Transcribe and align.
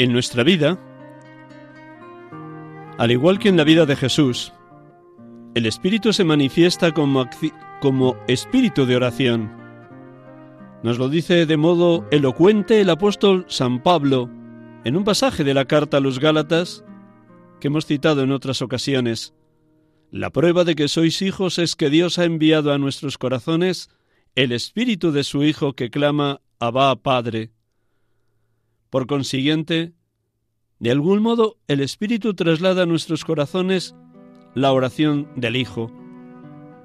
En 0.00 0.14
nuestra 0.14 0.44
vida, 0.44 0.78
al 2.96 3.10
igual 3.10 3.38
que 3.38 3.50
en 3.50 3.58
la 3.58 3.64
vida 3.64 3.84
de 3.84 3.96
Jesús, 3.96 4.50
el 5.54 5.66
Espíritu 5.66 6.14
se 6.14 6.24
manifiesta 6.24 6.92
como, 6.92 7.28
como 7.82 8.16
espíritu 8.26 8.86
de 8.86 8.96
oración. 8.96 9.52
Nos 10.82 10.96
lo 10.96 11.10
dice 11.10 11.44
de 11.44 11.56
modo 11.58 12.08
elocuente 12.10 12.80
el 12.80 12.88
apóstol 12.88 13.44
San 13.48 13.82
Pablo 13.82 14.30
en 14.84 14.96
un 14.96 15.04
pasaje 15.04 15.44
de 15.44 15.52
la 15.52 15.66
carta 15.66 15.98
a 15.98 16.00
los 16.00 16.18
Gálatas 16.18 16.82
que 17.60 17.68
hemos 17.68 17.84
citado 17.84 18.22
en 18.22 18.32
otras 18.32 18.62
ocasiones. 18.62 19.34
La 20.10 20.30
prueba 20.30 20.64
de 20.64 20.76
que 20.76 20.88
sois 20.88 21.20
hijos 21.20 21.58
es 21.58 21.76
que 21.76 21.90
Dios 21.90 22.18
ha 22.18 22.24
enviado 22.24 22.72
a 22.72 22.78
nuestros 22.78 23.18
corazones 23.18 23.90
el 24.34 24.52
espíritu 24.52 25.12
de 25.12 25.24
su 25.24 25.44
Hijo 25.44 25.74
que 25.74 25.90
clama 25.90 26.40
Abba 26.58 26.96
Padre. 26.96 27.50
Por 28.90 29.06
consiguiente, 29.06 29.94
de 30.80 30.90
algún 30.90 31.22
modo 31.22 31.58
el 31.68 31.80
Espíritu 31.80 32.34
traslada 32.34 32.82
a 32.82 32.86
nuestros 32.86 33.24
corazones 33.24 33.94
la 34.54 34.72
oración 34.72 35.28
del 35.36 35.56
Hijo, 35.56 35.92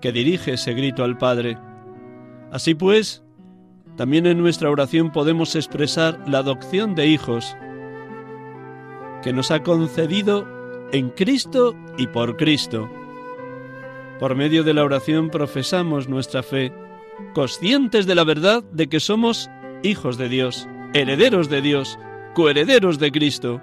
que 0.02 0.12
dirige 0.12 0.54
ese 0.54 0.74
grito 0.74 1.04
al 1.04 1.18
Padre. 1.18 1.58
Así 2.52 2.76
pues, 2.76 3.24
también 3.98 4.28
en 4.28 4.38
nuestra 4.38 4.70
oración 4.70 5.12
podemos 5.12 5.56
expresar 5.56 6.22
la 6.28 6.40
adopción 6.40 6.94
de 6.94 7.08
hijos 7.08 7.56
que 9.24 9.34
nos 9.34 9.50
ha 9.50 9.64
concedido 9.64 10.46
en 10.92 11.10
Cristo 11.10 11.76
y 11.98 12.08
por 12.08 12.38
Cristo. 12.38 12.90
Por 14.20 14.36
medio 14.36 14.64
de 14.64 14.74
la 14.74 14.84
oración 14.84 15.30
profesamos 15.30 16.08
nuestra 16.08 16.44
fe, 16.44 16.72
conscientes 17.34 18.06
de 18.06 18.16
la 18.16 18.24
verdad 18.24 18.64
de 18.72 18.88
que 18.88 19.00
somos 19.00 19.50
hijos 19.82 20.18
de 20.18 20.30
Dios, 20.30 20.68
herederos 20.96 21.50
de 21.50 21.62
Dios, 21.62 22.00
coherederos 22.34 23.00
de 23.00 23.12
Cristo. 23.12 23.62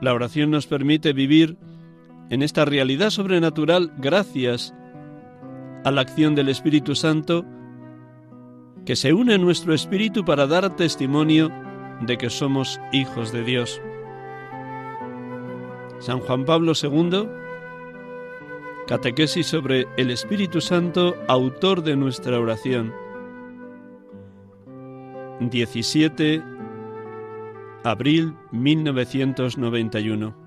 La 0.00 0.12
oración 0.12 0.50
nos 0.50 0.66
permite 0.66 1.12
vivir 1.12 1.56
en 2.28 2.42
esta 2.42 2.64
realidad 2.64 3.10
sobrenatural 3.10 3.92
gracias 3.98 4.74
a 5.84 5.92
la 5.92 6.00
acción 6.00 6.34
del 6.34 6.48
Espíritu 6.48 6.96
Santo 6.96 7.46
que 8.84 8.96
se 8.96 9.12
une 9.12 9.34
a 9.34 9.38
nuestro 9.38 9.74
espíritu 9.74 10.24
para 10.24 10.48
dar 10.48 10.74
testimonio 10.74 11.52
de 12.00 12.18
que 12.18 12.30
somos 12.30 12.80
hijos 12.92 13.30
de 13.30 13.44
Dios. 13.44 13.80
San 16.00 16.18
Juan 16.18 16.44
Pablo 16.44 16.72
II, 16.74 17.28
Catequesis 18.88 19.46
sobre 19.46 19.86
el 19.96 20.10
Espíritu 20.10 20.60
Santo, 20.60 21.14
autor 21.28 21.84
de 21.84 21.94
nuestra 21.94 22.40
oración. 22.40 23.03
17 25.40 26.42
abril 27.84 28.34
1991. 28.52 30.43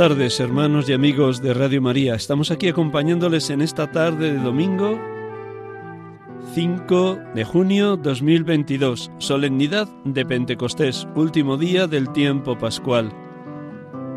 Tardes, 0.00 0.40
hermanos 0.40 0.88
y 0.88 0.94
amigos 0.94 1.42
de 1.42 1.52
Radio 1.52 1.82
María. 1.82 2.14
Estamos 2.14 2.50
aquí 2.50 2.68
acompañándoles 2.68 3.50
en 3.50 3.60
esta 3.60 3.92
tarde 3.92 4.32
de 4.32 4.38
domingo 4.38 4.98
5 6.54 7.18
de 7.34 7.44
junio 7.44 7.98
2022, 7.98 9.12
solemnidad 9.18 9.88
de 10.06 10.24
Pentecostés, 10.24 11.06
último 11.14 11.58
día 11.58 11.86
del 11.86 12.10
tiempo 12.12 12.56
pascual. 12.56 13.12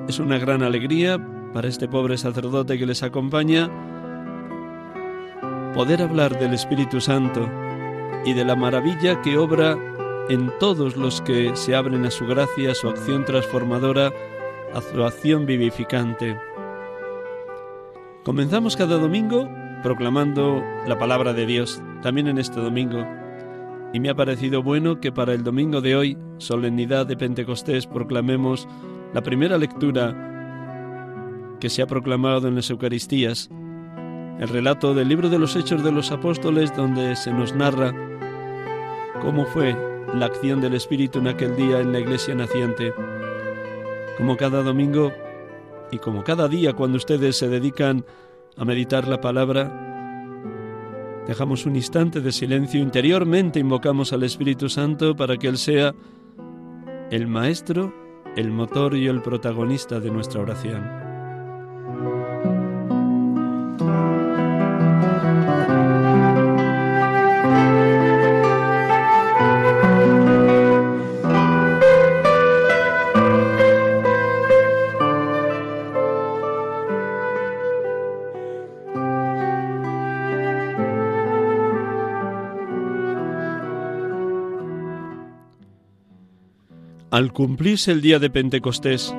Es 0.08 0.20
una 0.20 0.38
gran 0.38 0.64
alegría 0.64 1.18
para 1.54 1.68
este 1.68 1.90
pobre 1.90 2.18
sacerdote 2.18 2.80
que 2.80 2.86
les 2.86 3.04
acompaña 3.04 3.70
poder 5.76 6.02
hablar 6.02 6.40
del 6.40 6.54
Espíritu 6.54 7.02
Santo 7.02 7.50
y 8.24 8.32
de 8.32 8.46
la 8.46 8.56
maravilla 8.56 9.22
que 9.22 9.38
obra 9.38 9.78
en 10.30 10.50
todos 10.62 10.96
los 10.96 11.22
que 11.22 11.54
se 11.58 11.76
abren 11.76 12.06
a 12.06 12.12
su 12.12 12.26
gracia, 12.26 12.72
a 12.72 12.76
su 12.76 12.88
acción 12.88 13.26
transformadora, 13.26 14.14
a 14.74 14.82
su 14.82 15.04
acción 15.04 15.46
vivificante. 15.46 16.38
Comenzamos 18.24 18.76
cada 18.76 18.98
domingo 18.98 19.50
proclamando 19.84 20.64
la 20.88 20.98
palabra 20.98 21.34
de 21.34 21.46
Dios, 21.46 21.82
también 22.02 22.28
en 22.28 22.38
este 22.38 22.60
domingo. 22.60 23.06
Y 23.94 24.00
me 24.00 24.10
ha 24.10 24.16
parecido 24.16 24.64
bueno 24.64 25.00
que 25.00 25.12
para 25.12 25.34
el 25.34 25.44
domingo 25.44 25.82
de 25.82 25.96
hoy, 25.96 26.18
solemnidad 26.38 27.06
de 27.06 27.18
Pentecostés, 27.18 27.86
proclamemos 27.86 28.68
la 29.14 29.22
primera 29.22 29.58
lectura 29.58 30.32
que 31.60 31.70
se 31.70 31.82
ha 31.82 31.88
proclamado 31.88 32.48
en 32.48 32.56
las 32.56 32.70
Eucaristías, 32.70 33.50
el 34.40 34.48
relato 34.48 34.96
del 34.96 35.10
libro 35.10 35.30
de 35.30 35.38
los 35.38 35.56
Hechos 35.56 35.84
de 35.84 35.92
los 35.92 36.12
Apóstoles, 36.12 36.76
donde 36.76 37.16
se 37.16 37.32
nos 37.32 37.54
narra 37.54 37.94
cómo 39.22 39.46
fue 39.46 39.76
la 40.16 40.26
acción 40.26 40.62
del 40.62 40.74
Espíritu 40.74 41.20
en 41.20 41.28
aquel 41.28 41.56
día 41.56 41.80
en 41.80 41.92
la 41.92 42.00
iglesia 42.00 42.34
naciente. 42.34 42.94
Como 44.18 44.38
cada 44.38 44.62
domingo 44.62 45.12
y 45.92 45.98
como 45.98 46.24
cada 46.24 46.48
día 46.48 46.74
cuando 46.74 46.98
ustedes 46.98 47.38
se 47.38 47.50
dedican 47.50 48.06
a 48.58 48.66
meditar 48.66 49.08
la 49.08 49.20
palabra, 49.22 49.72
dejamos 51.28 51.66
un 51.66 51.76
instante 51.76 52.22
de 52.22 52.32
silencio, 52.32 52.80
interiormente 52.80 53.60
invocamos 53.60 54.14
al 54.14 54.24
Espíritu 54.24 54.70
Santo 54.70 55.16
para 55.16 55.38
que 55.38 55.48
Él 55.48 55.58
sea 55.58 55.94
el 57.10 57.28
maestro, 57.28 57.94
el 58.36 58.52
motor 58.52 58.96
y 58.96 59.08
el 59.08 59.22
protagonista 59.22 60.00
de 60.00 60.12
nuestra 60.12 60.42
oración. 60.42 61.03
Al 87.14 87.32
cumplirse 87.32 87.92
el 87.92 88.02
día 88.02 88.18
de 88.18 88.32
Pentecostés, 88.32 89.16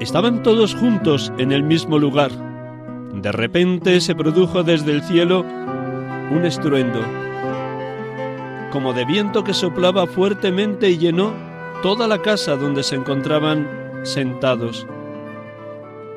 Estaban 0.00 0.42
todos 0.42 0.74
juntos 0.74 1.30
en 1.36 1.52
el 1.52 1.62
mismo 1.62 1.98
lugar. 1.98 2.30
De 3.12 3.30
repente 3.30 4.00
se 4.00 4.14
produjo 4.14 4.62
desde 4.62 4.92
el 4.92 5.02
cielo 5.02 5.40
un 6.30 6.46
estruendo, 6.46 6.98
como 8.72 8.94
de 8.94 9.04
viento 9.04 9.44
que 9.44 9.52
soplaba 9.52 10.06
fuertemente 10.06 10.88
y 10.88 10.96
llenó 10.96 11.34
toda 11.82 12.08
la 12.08 12.22
casa 12.22 12.56
donde 12.56 12.84
se 12.84 12.94
encontraban 12.94 13.68
sentados. 14.02 14.86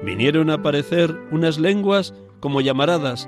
Vinieron 0.03 0.49
a 0.49 0.53
aparecer 0.53 1.19
unas 1.31 1.59
lenguas 1.59 2.13
como 2.39 2.61
llamaradas, 2.61 3.27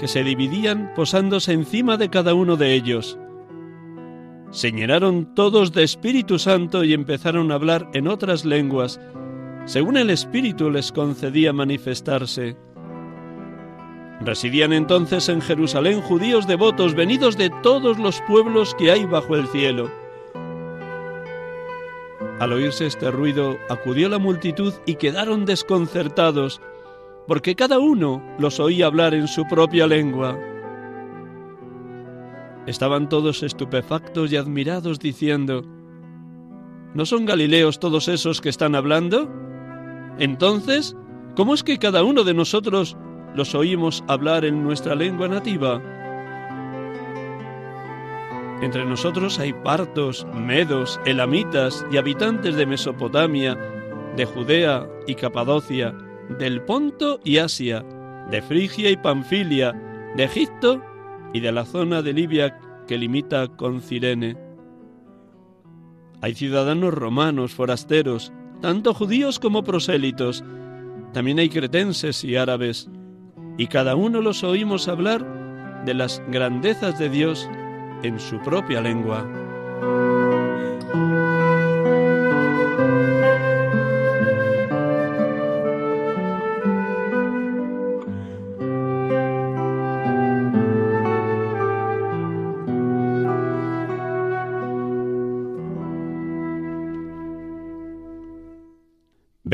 que 0.00 0.08
se 0.08 0.24
dividían 0.24 0.90
posándose 0.96 1.52
encima 1.52 1.96
de 1.96 2.10
cada 2.10 2.34
uno 2.34 2.56
de 2.56 2.74
ellos. 2.74 3.20
Se 4.56 4.72
llenaron 4.72 5.34
todos 5.34 5.74
de 5.74 5.82
Espíritu 5.82 6.38
Santo 6.38 6.82
y 6.82 6.94
empezaron 6.94 7.52
a 7.52 7.56
hablar 7.56 7.90
en 7.92 8.08
otras 8.08 8.46
lenguas, 8.46 8.98
según 9.66 9.98
el 9.98 10.08
Espíritu 10.08 10.70
les 10.70 10.92
concedía 10.92 11.52
manifestarse. 11.52 12.56
Residían 14.22 14.72
entonces 14.72 15.28
en 15.28 15.42
Jerusalén 15.42 16.00
judíos 16.00 16.46
devotos 16.46 16.94
venidos 16.94 17.36
de 17.36 17.50
todos 17.62 17.98
los 17.98 18.22
pueblos 18.22 18.74
que 18.78 18.90
hay 18.90 19.04
bajo 19.04 19.36
el 19.36 19.46
cielo. 19.48 19.90
Al 22.40 22.54
oírse 22.54 22.86
este 22.86 23.10
ruido, 23.10 23.58
acudió 23.68 24.08
la 24.08 24.18
multitud 24.18 24.72
y 24.86 24.94
quedaron 24.94 25.44
desconcertados, 25.44 26.62
porque 27.26 27.56
cada 27.56 27.78
uno 27.78 28.22
los 28.38 28.58
oía 28.58 28.86
hablar 28.86 29.12
en 29.12 29.28
su 29.28 29.46
propia 29.46 29.86
lengua. 29.86 30.38
Estaban 32.66 33.08
todos 33.08 33.42
estupefactos 33.42 34.32
y 34.32 34.36
admirados, 34.36 34.98
diciendo, 34.98 35.62
¿No 36.94 37.06
son 37.06 37.26
Galileos 37.26 37.78
todos 37.78 38.08
esos 38.08 38.40
que 38.40 38.48
están 38.48 38.74
hablando? 38.74 39.30
Entonces, 40.18 40.96
¿cómo 41.36 41.54
es 41.54 41.62
que 41.62 41.78
cada 41.78 42.02
uno 42.02 42.24
de 42.24 42.34
nosotros 42.34 42.96
los 43.34 43.54
oímos 43.54 44.02
hablar 44.08 44.44
en 44.44 44.64
nuestra 44.64 44.94
lengua 44.94 45.28
nativa? 45.28 45.80
Entre 48.62 48.84
nosotros 48.86 49.38
hay 49.38 49.52
partos, 49.52 50.26
medos, 50.34 50.98
elamitas 51.04 51.86
y 51.92 51.98
habitantes 51.98 52.56
de 52.56 52.66
Mesopotamia, 52.66 53.56
de 54.16 54.24
Judea 54.24 54.88
y 55.06 55.14
Capadocia, 55.14 55.94
del 56.38 56.62
Ponto 56.62 57.20
y 57.22 57.36
Asia, 57.36 57.84
de 58.30 58.40
Frigia 58.40 58.90
y 58.90 58.96
Panfilia, 58.96 59.72
de 60.16 60.24
Egipto 60.24 60.82
y 61.36 61.40
de 61.40 61.52
la 61.52 61.66
zona 61.66 62.00
de 62.00 62.14
Libia 62.14 62.58
que 62.88 62.96
limita 62.96 63.48
con 63.48 63.82
Cirene. 63.82 64.38
Hay 66.22 66.34
ciudadanos 66.34 66.94
romanos, 66.94 67.52
forasteros, 67.52 68.32
tanto 68.62 68.94
judíos 68.94 69.38
como 69.38 69.62
prosélitos. 69.62 70.42
También 71.12 71.38
hay 71.38 71.50
cretenses 71.50 72.24
y 72.24 72.36
árabes, 72.36 72.88
y 73.58 73.66
cada 73.66 73.96
uno 73.96 74.22
los 74.22 74.44
oímos 74.44 74.88
hablar 74.88 75.84
de 75.84 75.92
las 75.92 76.22
grandezas 76.32 76.98
de 76.98 77.10
Dios 77.10 77.46
en 78.02 78.18
su 78.18 78.40
propia 78.40 78.80
lengua. 78.80 79.26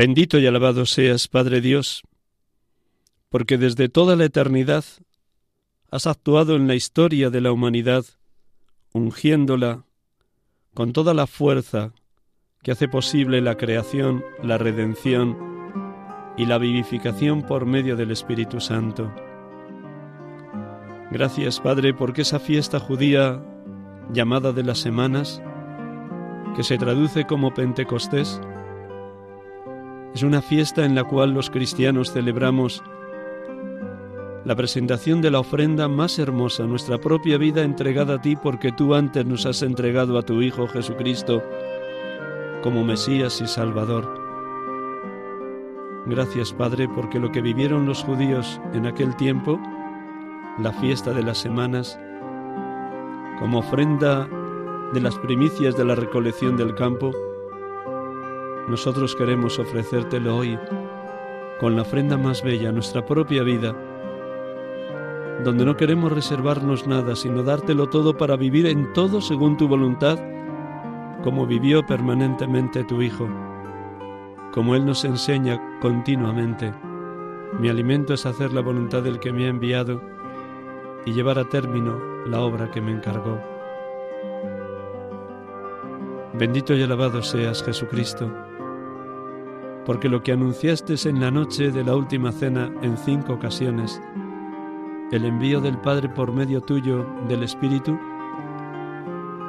Bendito 0.05 0.37
y 0.37 0.45
alabado 0.45 0.85
seas, 0.85 1.29
Padre 1.29 1.61
Dios, 1.61 2.03
porque 3.29 3.57
desde 3.57 3.87
toda 3.87 4.17
la 4.17 4.25
eternidad 4.25 4.83
has 5.91 6.07
actuado 6.07 6.57
en 6.57 6.67
la 6.67 6.75
historia 6.75 7.29
de 7.29 7.39
la 7.39 7.53
humanidad, 7.53 8.03
ungiéndola 8.91 9.85
con 10.73 10.91
toda 10.91 11.13
la 11.13 11.25
fuerza 11.25 11.93
que 12.63 12.73
hace 12.73 12.89
posible 12.89 13.39
la 13.39 13.55
creación, 13.55 14.25
la 14.43 14.57
redención 14.57 15.37
y 16.35 16.47
la 16.47 16.57
vivificación 16.57 17.41
por 17.41 17.65
medio 17.65 17.95
del 17.95 18.11
Espíritu 18.11 18.59
Santo. 18.59 19.09
Gracias, 21.11 21.61
Padre, 21.61 21.93
porque 21.93 22.23
esa 22.23 22.41
fiesta 22.41 22.77
judía 22.77 23.41
llamada 24.11 24.51
de 24.51 24.63
las 24.63 24.79
semanas, 24.79 25.41
que 26.57 26.63
se 26.63 26.77
traduce 26.77 27.23
como 27.23 27.53
Pentecostés, 27.53 28.41
es 30.13 30.23
una 30.23 30.41
fiesta 30.41 30.85
en 30.85 30.95
la 30.95 31.03
cual 31.03 31.31
los 31.31 31.49
cristianos 31.49 32.11
celebramos 32.11 32.83
la 34.45 34.55
presentación 34.55 35.21
de 35.21 35.31
la 35.31 35.39
ofrenda 35.39 35.87
más 35.87 36.19
hermosa, 36.19 36.65
nuestra 36.65 36.99
propia 36.99 37.37
vida 37.37 37.63
entregada 37.63 38.15
a 38.15 38.21
ti 38.21 38.35
porque 38.35 38.71
tú 38.71 38.93
antes 38.93 39.25
nos 39.25 39.45
has 39.45 39.61
entregado 39.61 40.17
a 40.17 40.21
tu 40.21 40.41
Hijo 40.41 40.67
Jesucristo 40.67 41.41
como 42.61 42.83
Mesías 42.83 43.41
y 43.41 43.47
Salvador. 43.47 44.21
Gracias 46.05 46.51
Padre 46.51 46.89
porque 46.93 47.19
lo 47.19 47.31
que 47.31 47.41
vivieron 47.41 47.85
los 47.85 48.03
judíos 48.03 48.59
en 48.73 48.85
aquel 48.85 49.15
tiempo, 49.15 49.59
la 50.59 50.73
fiesta 50.73 51.11
de 51.11 51.23
las 51.23 51.37
semanas, 51.37 51.97
como 53.39 53.59
ofrenda 53.59 54.27
de 54.93 55.01
las 55.01 55.17
primicias 55.19 55.75
de 55.77 55.85
la 55.85 55.95
recolección 55.95 56.57
del 56.57 56.75
campo, 56.75 57.11
nosotros 58.67 59.15
queremos 59.15 59.59
ofrecértelo 59.59 60.37
hoy 60.37 60.57
con 61.59 61.75
la 61.75 61.81
ofrenda 61.81 62.17
más 62.17 62.43
bella, 62.43 62.71
nuestra 62.71 63.05
propia 63.05 63.43
vida, 63.43 63.75
donde 65.43 65.65
no 65.65 65.75
queremos 65.75 66.11
reservarnos 66.11 66.87
nada, 66.87 67.15
sino 67.15 67.43
dártelo 67.43 67.89
todo 67.89 68.15
para 68.15 68.37
vivir 68.37 68.65
en 68.67 68.93
todo 68.93 69.19
según 69.19 69.57
tu 69.57 69.67
voluntad, 69.67 70.17
como 71.23 71.45
vivió 71.45 71.85
permanentemente 71.85 72.85
tu 72.85 73.01
Hijo, 73.01 73.27
como 74.53 74.75
Él 74.75 74.85
nos 74.85 75.03
enseña 75.03 75.79
continuamente. 75.81 76.73
Mi 77.59 77.69
alimento 77.69 78.13
es 78.13 78.25
hacer 78.25 78.53
la 78.53 78.61
voluntad 78.61 79.03
del 79.03 79.19
que 79.19 79.33
me 79.33 79.45
ha 79.45 79.49
enviado 79.49 80.01
y 81.05 81.11
llevar 81.11 81.37
a 81.37 81.49
término 81.49 81.99
la 82.25 82.39
obra 82.39 82.71
que 82.71 82.81
me 82.81 82.91
encargó. 82.91 83.39
Bendito 86.33 86.73
y 86.73 86.81
alabado 86.81 87.21
seas, 87.21 87.61
Jesucristo 87.61 88.31
porque 89.85 90.09
lo 90.09 90.23
que 90.23 90.31
anunciaste 90.31 90.95
en 91.09 91.19
la 91.19 91.31
noche 91.31 91.71
de 91.71 91.83
la 91.83 91.95
última 91.95 92.31
cena 92.31 92.71
en 92.81 92.97
cinco 92.97 93.33
ocasiones, 93.33 94.01
el 95.11 95.25
envío 95.25 95.59
del 95.61 95.77
Padre 95.77 96.09
por 96.09 96.31
medio 96.31 96.61
tuyo 96.61 97.05
del 97.27 97.43
Espíritu, 97.43 97.97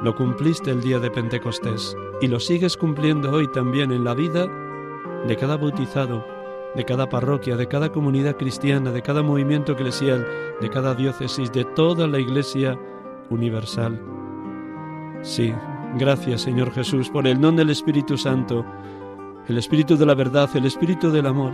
lo 0.03 0.15
cumpliste 0.15 0.71
el 0.71 0.81
día 0.81 0.99
de 0.99 1.09
Pentecostés 1.09 1.95
y 2.21 2.27
lo 2.27 2.39
sigues 2.39 2.77
cumpliendo 2.77 3.31
hoy 3.31 3.47
también 3.51 3.91
en 3.91 4.03
la 4.03 4.13
vida 4.13 4.47
de 5.25 5.35
cada 5.37 5.57
bautizado, 5.57 6.25
de 6.75 6.83
cada 6.83 7.07
parroquia, 7.09 7.55
de 7.55 7.67
cada 7.67 7.91
comunidad 7.91 8.35
cristiana, 8.35 8.91
de 8.91 9.01
cada 9.01 9.23
movimiento 9.23 9.71
eclesial, 9.71 10.27
de 10.61 10.69
cada 10.69 10.93
diócesis, 10.93 11.51
de 11.51 11.63
toda 11.63 12.07
la 12.07 12.19
Iglesia 12.19 12.77
universal. 13.29 13.99
Sí, 15.21 15.53
gracias 15.97 16.41
Señor 16.41 16.71
Jesús 16.71 17.09
por 17.09 17.25
el 17.25 17.39
don 17.39 17.55
del 17.55 17.69
Espíritu 17.69 18.17
Santo 18.17 18.65
el 19.47 19.57
Espíritu 19.57 19.95
de 19.97 20.05
la 20.05 20.15
verdad, 20.15 20.49
el 20.55 20.65
Espíritu 20.65 21.11
del 21.11 21.27
amor. 21.27 21.53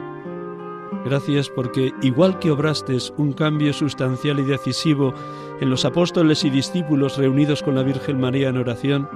Gracias 1.04 1.50
porque, 1.50 1.94
igual 2.02 2.40
que 2.40 2.52
obraste 2.52 2.98
un 3.18 3.34
cambio 3.34 3.74
sustancial 3.74 4.40
y 4.40 4.44
decisivo 4.44 5.14
en 5.60 5.70
los 5.70 5.84
apóstoles 5.84 6.44
y 6.44 6.50
discípulos 6.50 7.18
reunidos 7.18 7.64
con 7.64 7.76
la 7.76 7.84
Virgen 7.84 8.20
María 8.20 8.50
en 8.50 8.58
oración, 8.58 9.10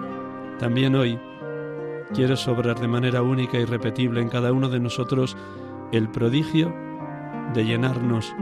también 0.60 0.96
hoy 0.96 1.20
quieres 2.14 2.48
obrar 2.48 2.80
de 2.80 2.88
manera 2.88 3.22
única 3.22 3.58
y 3.58 3.66
repetible 3.66 4.22
en 4.22 4.30
cada 4.30 4.52
uno 4.52 4.70
de 4.70 4.80
nosotros 4.80 5.38
el 5.92 6.10
prodigio 6.10 6.74
de 7.54 7.66
llenarnos 7.66 8.34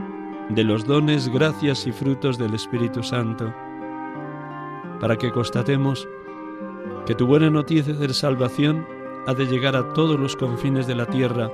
de 0.49 0.63
los 0.63 0.85
dones, 0.85 1.29
gracias 1.29 1.85
y 1.87 1.91
frutos 1.91 2.37
del 2.37 2.53
Espíritu 2.53 3.03
Santo, 3.03 3.53
para 4.99 5.17
que 5.17 5.31
constatemos 5.31 6.07
que 7.05 7.15
tu 7.15 7.27
buena 7.27 7.49
noticia 7.49 7.93
de 7.93 8.13
salvación 8.13 8.85
ha 9.25 9.33
de 9.33 9.45
llegar 9.45 9.75
a 9.75 9.93
todos 9.93 10.19
los 10.19 10.35
confines 10.35 10.87
de 10.87 10.95
la 10.95 11.05
tierra, 11.05 11.49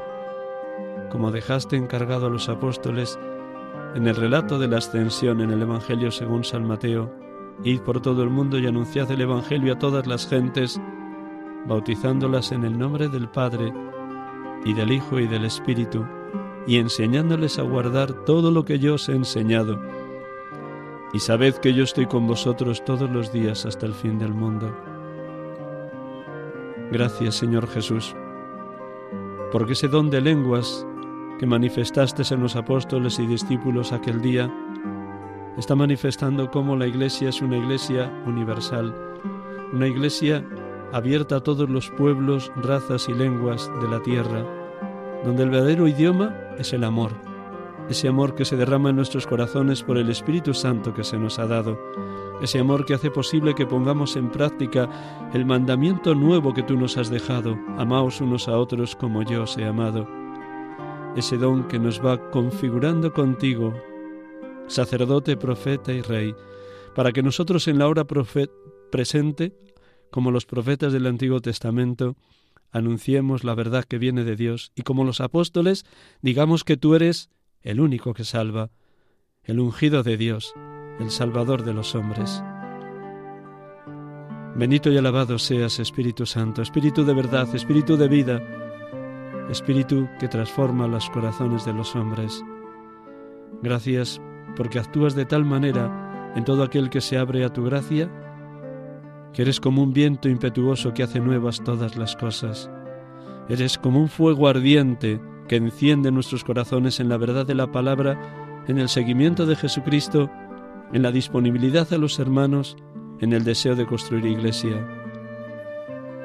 como 1.12 1.32
dejaste 1.32 1.76
encargado 1.76 2.28
a 2.28 2.30
los 2.30 2.50
apóstoles 2.50 3.20
en 3.96 4.08
el 4.08 4.16
relato 4.16 4.60
de 4.60 4.68
la 4.68 4.78
ascensión 4.78 5.42
en 5.42 5.52
el 5.52 5.62
Evangelio 5.62 6.12
según 6.12 6.44
San 6.44 6.68
Mateo. 6.68 7.12
Id 7.64 7.82
por 7.82 8.02
todo 8.02 8.24
el 8.24 8.30
mundo 8.30 8.58
y 8.58 8.68
anunciad 8.68 9.12
el 9.12 9.22
Evangelio 9.22 9.74
a 9.74 9.80
todas 9.80 10.08
las 10.08 10.28
gentes, 10.28 10.80
bautizándolas 11.68 12.52
en 12.52 12.64
el 12.64 12.78
nombre 12.78 13.10
del 13.10 13.28
Padre 13.28 13.74
y 14.64 14.74
del 14.74 14.92
Hijo 14.92 15.20
y 15.20 15.28
del 15.28 15.46
Espíritu, 15.46 16.06
y 16.68 16.78
enseñándoles 16.78 17.60
a 17.60 17.64
guardar 17.64 18.14
todo 18.26 18.52
lo 18.52 18.66
que 18.66 18.80
yo 18.80 18.96
os 18.96 19.10
he 19.10 19.14
enseñado. 19.14 19.80
Y 21.14 21.20
sabed 21.20 21.56
que 21.56 21.74
yo 21.74 21.84
estoy 21.84 22.06
con 22.06 22.28
vosotros 22.28 22.84
todos 22.86 23.10
los 23.10 23.34
días 23.34 23.66
hasta 23.66 23.86
el 23.86 23.94
fin 23.94 24.20
del 24.20 24.34
mundo. 24.34 24.76
Gracias 26.92 27.36
Señor 27.36 27.68
Jesús, 27.68 28.16
porque 29.52 29.74
ese 29.74 29.88
don 29.88 30.10
de 30.10 30.22
lenguas 30.22 30.88
que 31.38 31.46
manifestaste 31.46 32.24
en 32.34 32.42
los 32.42 32.56
apóstoles 32.56 33.20
y 33.20 33.28
discípulos 33.28 33.94
aquel 33.94 34.22
día 34.22 34.52
está 35.56 35.76
manifestando 35.76 36.50
cómo 36.50 36.76
la 36.76 36.88
Iglesia 36.88 37.30
es 37.30 37.44
una 37.44 37.58
Iglesia 37.58 38.12
universal, 38.26 38.96
una 39.72 39.88
Iglesia 39.88 40.44
abierta 40.92 41.36
a 41.36 41.40
todos 41.42 41.70
los 41.70 41.92
pueblos, 41.92 42.52
razas 42.56 43.08
y 43.08 43.14
lenguas 43.14 43.70
de 43.82 43.88
la 43.88 44.02
tierra, 44.02 44.44
donde 45.24 45.44
el 45.44 45.52
verdadero 45.52 45.88
idioma 45.88 46.36
es 46.58 46.74
el 46.74 46.84
amor, 46.84 47.12
ese 47.88 48.08
amor 48.08 48.34
que 48.34 48.46
se 48.46 48.58
derrama 48.58 48.90
en 48.90 48.96
nuestros 48.96 49.28
corazones 49.28 49.84
por 49.84 50.00
el 50.00 50.10
Espíritu 50.10 50.56
Santo 50.56 50.94
que 50.94 51.04
se 51.04 51.20
nos 51.20 51.38
ha 51.38 51.46
dado, 51.46 51.78
ese 52.42 52.60
amor 52.60 52.86
que 52.86 52.94
hace 52.94 53.12
posible 53.12 53.56
que 53.56 53.66
pongamos 53.66 54.16
en 54.16 54.30
práctica 54.30 55.30
el 55.34 55.46
mandamiento 55.46 56.16
nuevo 56.16 56.54
que 56.54 56.64
tú 56.64 56.78
nos 56.78 56.98
has 56.98 57.10
dejado, 57.10 57.58
amaos 57.78 58.22
unos 58.22 58.48
a 58.48 58.58
otros 58.58 58.96
como 58.96 59.24
yo 59.24 59.44
os 59.44 59.58
he 59.58 59.66
amado, 59.66 60.08
ese 61.16 61.38
don 61.38 61.68
que 61.68 61.80
nos 61.80 62.04
va 62.04 62.30
configurando 62.32 63.14
contigo, 63.14 63.74
sacerdote, 64.68 65.36
profeta 65.38 65.92
y 65.92 66.02
rey, 66.02 66.36
para 66.96 67.12
que 67.12 67.24
nosotros 67.24 67.68
en 67.68 67.80
la 67.80 67.88
hora 67.88 68.06
presente, 68.92 69.54
como 70.12 70.32
los 70.32 70.46
profetas 70.46 70.94
del 70.94 71.08
Antiguo 71.08 71.42
Testamento, 71.42 72.16
anunciemos 72.72 73.44
la 73.44 73.56
verdad 73.56 73.84
que 73.84 73.98
viene 73.98 74.24
de 74.24 74.36
Dios 74.36 74.72
y 74.76 74.84
como 74.84 75.04
los 75.04 75.22
apóstoles 75.22 75.86
digamos 76.22 76.64
que 76.64 76.78
tú 76.78 76.96
eres 76.96 77.30
el 77.62 77.80
único 77.80 78.14
que 78.14 78.24
salva, 78.24 78.70
el 79.44 79.60
ungido 79.60 80.04
de 80.04 80.18
Dios, 80.18 80.54
el 81.00 81.12
Salvador 81.12 81.64
de 81.64 81.74
los 81.74 81.96
hombres. 81.96 82.44
Bendito 84.56 84.92
y 84.92 84.98
alabado 84.98 85.40
seas, 85.40 85.80
Espíritu 85.80 86.26
Santo, 86.26 86.62
Espíritu 86.62 87.06
de 87.06 87.14
verdad, 87.14 87.48
Espíritu 87.56 87.96
de 87.96 88.08
vida, 88.08 88.42
Espíritu 89.50 90.10
que 90.20 90.28
transforma 90.28 90.88
los 90.88 91.10
corazones 91.10 91.66
de 91.66 91.74
los 91.74 91.96
hombres. 91.96 92.44
Gracias 93.62 94.22
porque 94.56 94.80
actúas 94.80 95.16
de 95.16 95.26
tal 95.26 95.46
manera 95.46 96.32
en 96.36 96.44
todo 96.44 96.64
aquel 96.64 96.90
que 96.90 97.02
se 97.02 97.18
abre 97.18 97.46
a 97.46 97.54
tu 97.54 97.64
gracia, 97.64 98.10
que 99.34 99.44
eres 99.44 99.60
como 99.60 99.84
un 99.84 99.94
viento 99.94 100.28
impetuoso 100.28 100.94
que 100.94 101.04
hace 101.04 101.20
nuevas 101.20 101.64
todas 101.64 101.96
las 101.96 102.16
cosas. 102.16 102.70
Eres 103.48 103.78
como 103.78 104.00
un 104.00 104.10
fuego 104.10 104.48
ardiente 104.48 105.22
que 105.48 105.56
enciende 105.56 106.12
nuestros 106.12 106.44
corazones 106.44 107.00
en 107.00 107.10
la 107.10 107.18
verdad 107.18 107.46
de 107.46 107.56
la 107.56 107.72
palabra, 107.72 108.20
en 108.68 108.78
el 108.78 108.90
seguimiento 108.90 109.46
de 109.46 109.56
Jesucristo, 109.56 110.30
en 110.94 111.02
la 111.02 111.12
disponibilidad 111.12 111.92
a 111.94 111.98
los 111.98 112.20
hermanos, 112.20 112.78
en 113.20 113.34
el 113.34 113.44
deseo 113.44 113.76
de 113.76 113.86
construir 113.86 114.26
iglesia. 114.26 114.86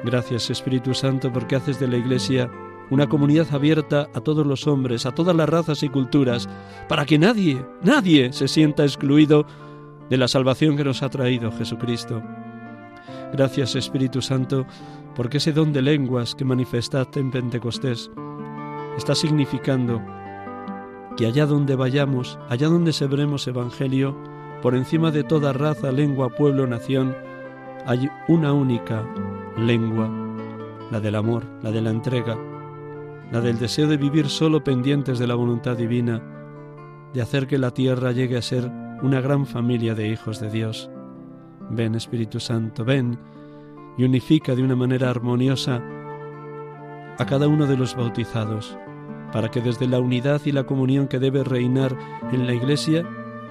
Gracias 0.03 0.49
Espíritu 0.49 0.93
Santo 0.93 1.31
porque 1.31 1.55
haces 1.55 1.79
de 1.79 1.87
la 1.87 1.97
iglesia 1.97 2.49
una 2.89 3.07
comunidad 3.09 3.47
abierta 3.51 4.09
a 4.13 4.21
todos 4.21 4.45
los 4.45 4.67
hombres, 4.67 5.05
a 5.05 5.11
todas 5.11 5.35
las 5.35 5.49
razas 5.49 5.81
y 5.83 5.89
culturas, 5.89 6.47
para 6.87 7.05
que 7.05 7.17
nadie, 7.17 7.65
nadie 7.81 8.31
se 8.31 8.47
sienta 8.47 8.83
excluido 8.83 9.45
de 10.09 10.17
la 10.17 10.27
salvación 10.27 10.77
que 10.77 10.83
nos 10.83 11.01
ha 11.01 11.09
traído 11.09 11.51
Jesucristo. 11.51 12.21
Gracias 13.33 13.75
Espíritu 13.75 14.21
Santo 14.21 14.65
porque 15.15 15.37
ese 15.37 15.51
don 15.51 15.73
de 15.73 15.81
lenguas 15.81 16.35
que 16.35 16.45
manifestaste 16.45 17.19
en 17.19 17.31
Pentecostés 17.31 18.11
está 18.97 19.15
significando 19.15 20.01
que 21.17 21.25
allá 21.25 21.45
donde 21.45 21.75
vayamos, 21.75 22.37
allá 22.49 22.67
donde 22.67 22.93
sebremos 22.93 23.47
evangelio, 23.47 24.15
por 24.65 24.73
encima 24.73 25.11
de 25.11 25.23
toda 25.23 25.53
raza, 25.53 25.91
lengua, 25.91 26.29
pueblo, 26.29 26.65
nación, 26.65 27.15
hay 27.85 28.09
una 28.27 28.51
única 28.51 29.07
lengua, 29.55 30.09
la 30.89 30.99
del 30.99 31.13
amor, 31.13 31.43
la 31.61 31.69
de 31.69 31.83
la 31.83 31.91
entrega, 31.91 32.35
la 33.31 33.41
del 33.41 33.59
deseo 33.59 33.87
de 33.87 33.97
vivir 33.97 34.27
solo 34.27 34.63
pendientes 34.63 35.19
de 35.19 35.27
la 35.27 35.35
voluntad 35.35 35.77
divina, 35.77 36.19
de 37.13 37.21
hacer 37.21 37.45
que 37.45 37.59
la 37.59 37.75
tierra 37.75 38.11
llegue 38.11 38.37
a 38.37 38.41
ser 38.41 38.71
una 39.03 39.21
gran 39.21 39.45
familia 39.45 39.93
de 39.93 40.07
hijos 40.07 40.39
de 40.39 40.49
Dios. 40.49 40.89
Ven 41.69 41.93
Espíritu 41.93 42.39
Santo, 42.39 42.83
ven 42.83 43.19
y 43.99 44.03
unifica 44.03 44.55
de 44.55 44.63
una 44.63 44.75
manera 44.75 45.11
armoniosa 45.11 45.79
a 47.19 47.25
cada 47.27 47.47
uno 47.47 47.67
de 47.67 47.77
los 47.77 47.95
bautizados, 47.95 48.75
para 49.31 49.51
que 49.51 49.61
desde 49.61 49.87
la 49.87 49.99
unidad 49.99 50.41
y 50.43 50.51
la 50.51 50.63
comunión 50.63 51.07
que 51.07 51.19
debe 51.19 51.43
reinar 51.43 51.95
en 52.31 52.47
la 52.47 52.55
Iglesia, 52.55 53.07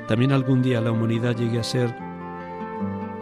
también 0.06 0.32
algún 0.32 0.62
día 0.62 0.80
la 0.80 0.92
humanidad 0.92 1.36
llegue 1.36 1.58
a 1.58 1.64
ser 1.64 1.94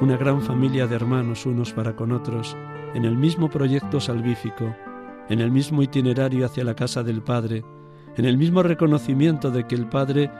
una 0.01 0.17
gran 0.17 0.43
familia 0.43 0.87
de 0.87 0.97
hermanos 0.97 1.47
unos 1.47 1.73
para 1.73 1.95
con 1.95 2.11
otros, 2.11 2.57
en 2.95 3.05
el 3.05 3.17
mismo 3.17 3.49
proyecto 3.49 4.01
salvífico, 4.01 4.75
en 5.29 5.41
el 5.41 5.53
mismo 5.53 5.83
itinerario 5.83 6.45
hacia 6.45 6.65
la 6.65 6.75
casa 6.75 7.05
del 7.05 7.23
Padre, 7.23 7.65
en 8.17 8.25
el 8.25 8.37
mismo 8.37 8.63
reconocimiento 8.63 9.51
de 9.51 9.67
que 9.67 9.77
el 9.77 9.89
Padre 9.89 10.31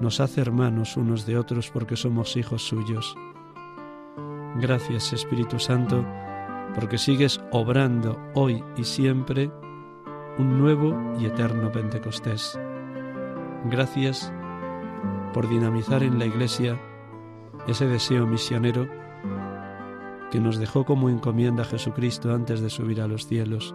nos 0.00 0.20
hace 0.20 0.40
hermanos 0.40 0.96
unos 0.96 1.26
de 1.26 1.36
otros 1.36 1.70
porque 1.70 1.96
somos 1.96 2.36
hijos 2.36 2.62
suyos. 2.62 3.16
Gracias 4.60 5.12
Espíritu 5.12 5.58
Santo, 5.58 6.04
porque 6.74 6.98
sigues 6.98 7.40
obrando 7.50 8.18
hoy 8.34 8.62
y 8.76 8.84
siempre 8.84 9.50
un 10.38 10.58
nuevo 10.58 11.14
y 11.18 11.26
eterno 11.26 11.72
Pentecostés. 11.72 12.58
Gracias 13.64 14.32
por 15.32 15.48
dinamizar 15.48 16.02
en 16.02 16.18
la 16.18 16.26
Iglesia 16.26 16.78
ese 17.66 17.86
deseo 17.86 18.26
misionero 18.26 18.88
que 20.30 20.40
nos 20.40 20.58
dejó 20.58 20.84
como 20.84 21.10
encomienda 21.10 21.64
Jesucristo 21.64 22.34
antes 22.34 22.60
de 22.60 22.70
subir 22.70 23.00
a 23.00 23.06
los 23.06 23.26
cielos. 23.26 23.74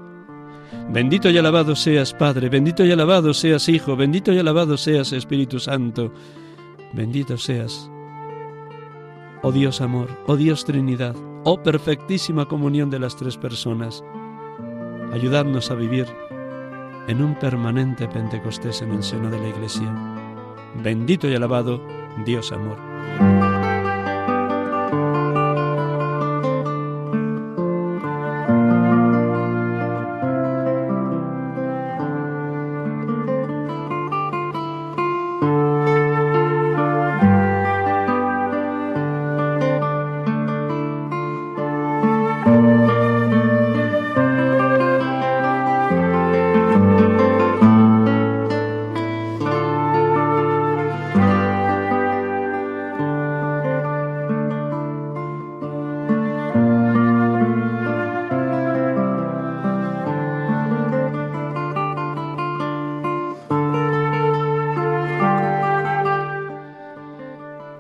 Bendito 0.90 1.30
y 1.30 1.38
alabado 1.38 1.76
seas 1.76 2.14
Padre, 2.14 2.50
bendito 2.50 2.84
y 2.84 2.92
alabado 2.92 3.34
seas 3.34 3.70
Hijo, 3.70 3.96
bendito 3.96 4.34
y 4.34 4.40
alabado 4.40 4.76
seas 4.76 5.14
Espíritu 5.14 5.60
Santo, 5.60 6.12
bendito 6.94 7.38
seas, 7.38 7.90
oh 9.44 9.52
Dios 9.52 9.82
amor, 9.82 10.10
oh 10.26 10.36
Dios 10.36 10.66
Trinidad, 10.66 11.16
oh 11.44 11.62
perfectísima 11.62 12.48
comunión 12.48 12.90
de 12.90 13.00
las 13.00 13.16
tres 13.16 13.38
personas. 13.38 14.04
Ayudadnos 15.14 15.72
a 15.72 15.76
vivir 15.76 16.08
en 17.08 17.22
un 17.22 17.36
permanente 17.40 18.08
Pentecostés 18.08 18.82
en 18.82 18.92
el 18.92 19.04
seno 19.04 19.30
de 19.30 19.40
la 19.40 19.48
Iglesia. 19.48 20.17
Bendito 20.78 21.28
y 21.28 21.36
alabado 21.36 21.82
Dios 22.26 22.52
amor. 22.52 23.47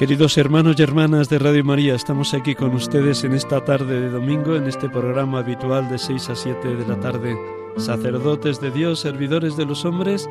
Queridos 0.07 0.37
hermanos 0.37 0.77
y 0.79 0.83
hermanas 0.83 1.27
de 1.27 1.37
Radio 1.37 1.65
María, 1.65 1.93
estamos 1.93 2.33
aquí 2.33 2.55
con 2.55 2.73
ustedes 2.73 3.25
en 3.25 3.33
esta 3.33 3.65
tarde 3.65 3.99
de 3.99 4.09
domingo, 4.09 4.55
en 4.55 4.65
este 4.65 4.87
programa 4.87 5.39
habitual 5.39 5.89
de 5.89 5.97
6 5.97 6.29
a 6.29 6.35
7 6.37 6.75
de 6.77 6.87
la 6.87 6.97
tarde, 6.97 7.37
sacerdotes 7.75 8.61
de 8.61 8.71
Dios, 8.71 9.01
servidores 9.01 9.57
de 9.57 9.65
los 9.65 9.83
hombres, 9.83 10.29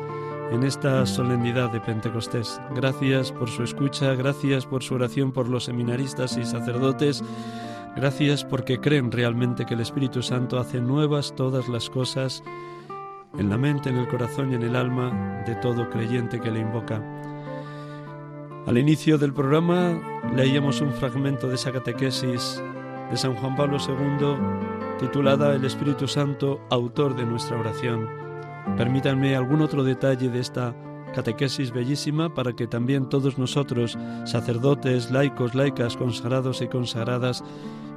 en 0.51 0.63
esta 0.63 1.05
solemnidad 1.05 1.71
de 1.71 1.79
Pentecostés. 1.79 2.59
Gracias 2.73 3.31
por 3.31 3.51
su 3.51 3.61
escucha, 3.61 4.15
gracias 4.15 4.65
por 4.65 4.81
su 4.81 4.95
oración 4.95 5.31
por 5.31 5.47
los 5.47 5.65
seminaristas 5.65 6.37
y 6.37 6.43
sacerdotes, 6.43 7.23
gracias 7.95 8.43
porque 8.43 8.79
creen 8.79 9.11
realmente 9.11 9.67
que 9.67 9.75
el 9.75 9.81
Espíritu 9.81 10.23
Santo 10.23 10.57
hace 10.57 10.81
nuevas 10.81 11.35
todas 11.35 11.69
las 11.69 11.87
cosas 11.91 12.41
en 13.37 13.47
la 13.47 13.59
mente, 13.59 13.89
en 13.89 13.97
el 13.97 14.07
corazón 14.07 14.51
y 14.51 14.55
en 14.55 14.63
el 14.63 14.75
alma 14.75 15.43
de 15.45 15.53
todo 15.53 15.87
creyente 15.91 16.39
que 16.39 16.49
le 16.49 16.61
invoca. 16.61 17.16
Al 18.67 18.77
inicio 18.77 19.17
del 19.17 19.31
programa 19.31 19.97
leíamos 20.35 20.81
un 20.81 20.91
fragmento 20.91 21.47
de 21.47 21.55
esa 21.55 21.71
catequesis 21.71 22.61
de 23.09 23.15
San 23.15 23.33
Juan 23.35 23.55
Pablo 23.55 23.77
II 23.79 24.35
titulada 24.99 25.55
El 25.55 25.63
Espíritu 25.63 26.05
Santo, 26.05 26.59
autor 26.69 27.15
de 27.15 27.25
nuestra 27.25 27.57
oración. 27.57 28.09
Permítanme 28.75 29.37
algún 29.37 29.61
otro 29.61 29.85
detalle 29.85 30.27
de 30.27 30.41
esta 30.41 30.75
catequesis 31.15 31.71
bellísima 31.71 32.33
para 32.33 32.57
que 32.57 32.67
también 32.67 33.07
todos 33.07 33.37
nosotros, 33.37 33.97
sacerdotes, 34.25 35.11
laicos, 35.11 35.55
laicas, 35.55 35.95
consagrados 35.95 36.61
y 36.61 36.67
consagradas, 36.67 37.45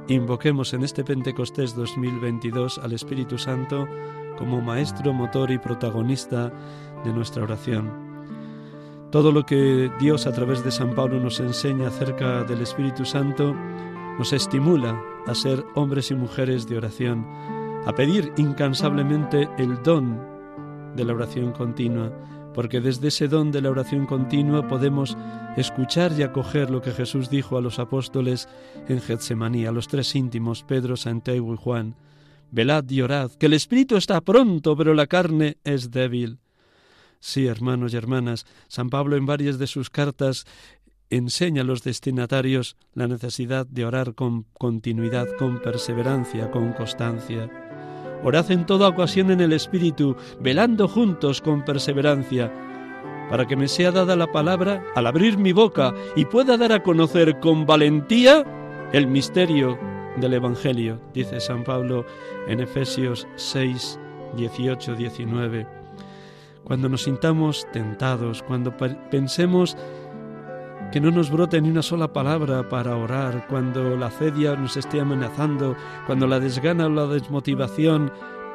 invoquemos 0.07 0.73
en 0.73 0.85
este 0.85 1.03
Pentecostés 1.03 1.75
2022 1.75 2.77
al 2.77 2.93
Espíritu 2.93 3.37
Santo 3.37 3.89
como 4.37 4.61
maestro, 4.61 5.11
motor 5.11 5.51
y 5.51 5.57
protagonista 5.57 6.49
de 7.03 7.11
nuestra 7.11 7.43
oración. 7.43 8.10
Todo 9.11 9.33
lo 9.33 9.45
que 9.45 9.91
Dios 9.99 10.25
a 10.25 10.31
través 10.31 10.63
de 10.63 10.71
San 10.71 10.95
Pablo 10.95 11.19
nos 11.19 11.41
enseña 11.41 11.89
acerca 11.89 12.45
del 12.45 12.61
Espíritu 12.61 13.03
Santo 13.03 13.53
nos 14.17 14.31
estimula 14.31 15.01
a 15.27 15.35
ser 15.35 15.65
hombres 15.75 16.11
y 16.11 16.15
mujeres 16.15 16.65
de 16.65 16.77
oración, 16.77 17.27
a 17.85 17.93
pedir 17.93 18.31
incansablemente 18.37 19.49
el 19.57 19.83
don 19.83 20.17
de 20.95 21.03
la 21.03 21.13
oración 21.13 21.51
continua, 21.51 22.09
porque 22.53 22.79
desde 22.79 23.09
ese 23.09 23.27
don 23.27 23.51
de 23.51 23.61
la 23.61 23.69
oración 23.69 24.05
continua 24.05 24.69
podemos 24.69 25.17
escuchar 25.57 26.13
y 26.17 26.23
acoger 26.23 26.69
lo 26.69 26.81
que 26.81 26.91
Jesús 26.91 27.29
dijo 27.29 27.57
a 27.57 27.61
los 27.61 27.79
apóstoles 27.79 28.47
en 28.87 29.01
Getsemaní, 29.01 29.65
a 29.65 29.73
los 29.73 29.89
tres 29.89 30.15
íntimos, 30.15 30.63
Pedro, 30.63 30.95
Santiago 30.95 31.53
y 31.53 31.57
Juan. 31.57 31.95
Velad 32.51 32.89
y 32.89 33.01
orad, 33.01 33.31
que 33.31 33.47
el 33.47 33.53
espíritu 33.53 33.97
está 33.97 34.21
pronto, 34.21 34.75
pero 34.77 34.93
la 34.93 35.07
carne 35.07 35.57
es 35.65 35.91
débil. 35.91 36.40
Sí, 37.21 37.45
hermanos 37.45 37.93
y 37.93 37.97
hermanas, 37.97 38.47
San 38.67 38.89
Pablo 38.89 39.15
en 39.15 39.27
varias 39.27 39.59
de 39.59 39.67
sus 39.67 39.91
cartas 39.91 40.47
enseña 41.11 41.61
a 41.61 41.65
los 41.65 41.83
destinatarios 41.83 42.77
la 42.95 43.07
necesidad 43.07 43.67
de 43.67 43.85
orar 43.85 44.15
con 44.15 44.47
continuidad, 44.57 45.27
con 45.37 45.61
perseverancia, 45.61 46.49
con 46.49 46.73
constancia. 46.73 47.47
Orad 48.23 48.49
en 48.49 48.65
toda 48.65 48.87
ocasión 48.87 49.29
en 49.29 49.39
el 49.39 49.53
Espíritu, 49.53 50.15
velando 50.39 50.87
juntos 50.87 51.41
con 51.41 51.63
perseverancia, 51.63 52.51
para 53.29 53.47
que 53.47 53.55
me 53.55 53.67
sea 53.67 53.91
dada 53.91 54.15
la 54.15 54.31
palabra 54.31 54.83
al 54.95 55.05
abrir 55.05 55.37
mi 55.37 55.51
boca 55.51 55.93
y 56.15 56.25
pueda 56.25 56.57
dar 56.57 56.71
a 56.71 56.81
conocer 56.81 57.39
con 57.39 57.67
valentía 57.67 58.43
el 58.93 59.05
misterio 59.05 59.77
del 60.17 60.33
Evangelio, 60.33 60.99
dice 61.13 61.39
San 61.39 61.63
Pablo 61.63 62.03
en 62.47 62.61
Efesios 62.61 63.27
6, 63.35 63.99
18, 64.35 64.95
19. 64.95 65.80
Cuando 66.71 66.87
nos 66.87 67.03
sintamos 67.03 67.67
tentados, 67.73 68.43
cuando 68.43 68.73
pensemos 68.77 69.75
que 70.89 71.01
no 71.01 71.11
nos 71.11 71.29
brote 71.29 71.59
ni 71.59 71.69
una 71.69 71.81
sola 71.81 72.13
palabra 72.13 72.69
para 72.69 72.95
orar 72.95 73.45
cuando 73.49 73.97
la 73.97 74.09
cedia 74.09 74.55
nos 74.55 74.77
esté 74.77 75.01
amenazando, 75.01 75.75
cuando 76.07 76.27
la 76.27 76.39
desgana 76.39 76.85
o 76.85 76.89
la 76.89 77.07
desmotivación 77.07 78.09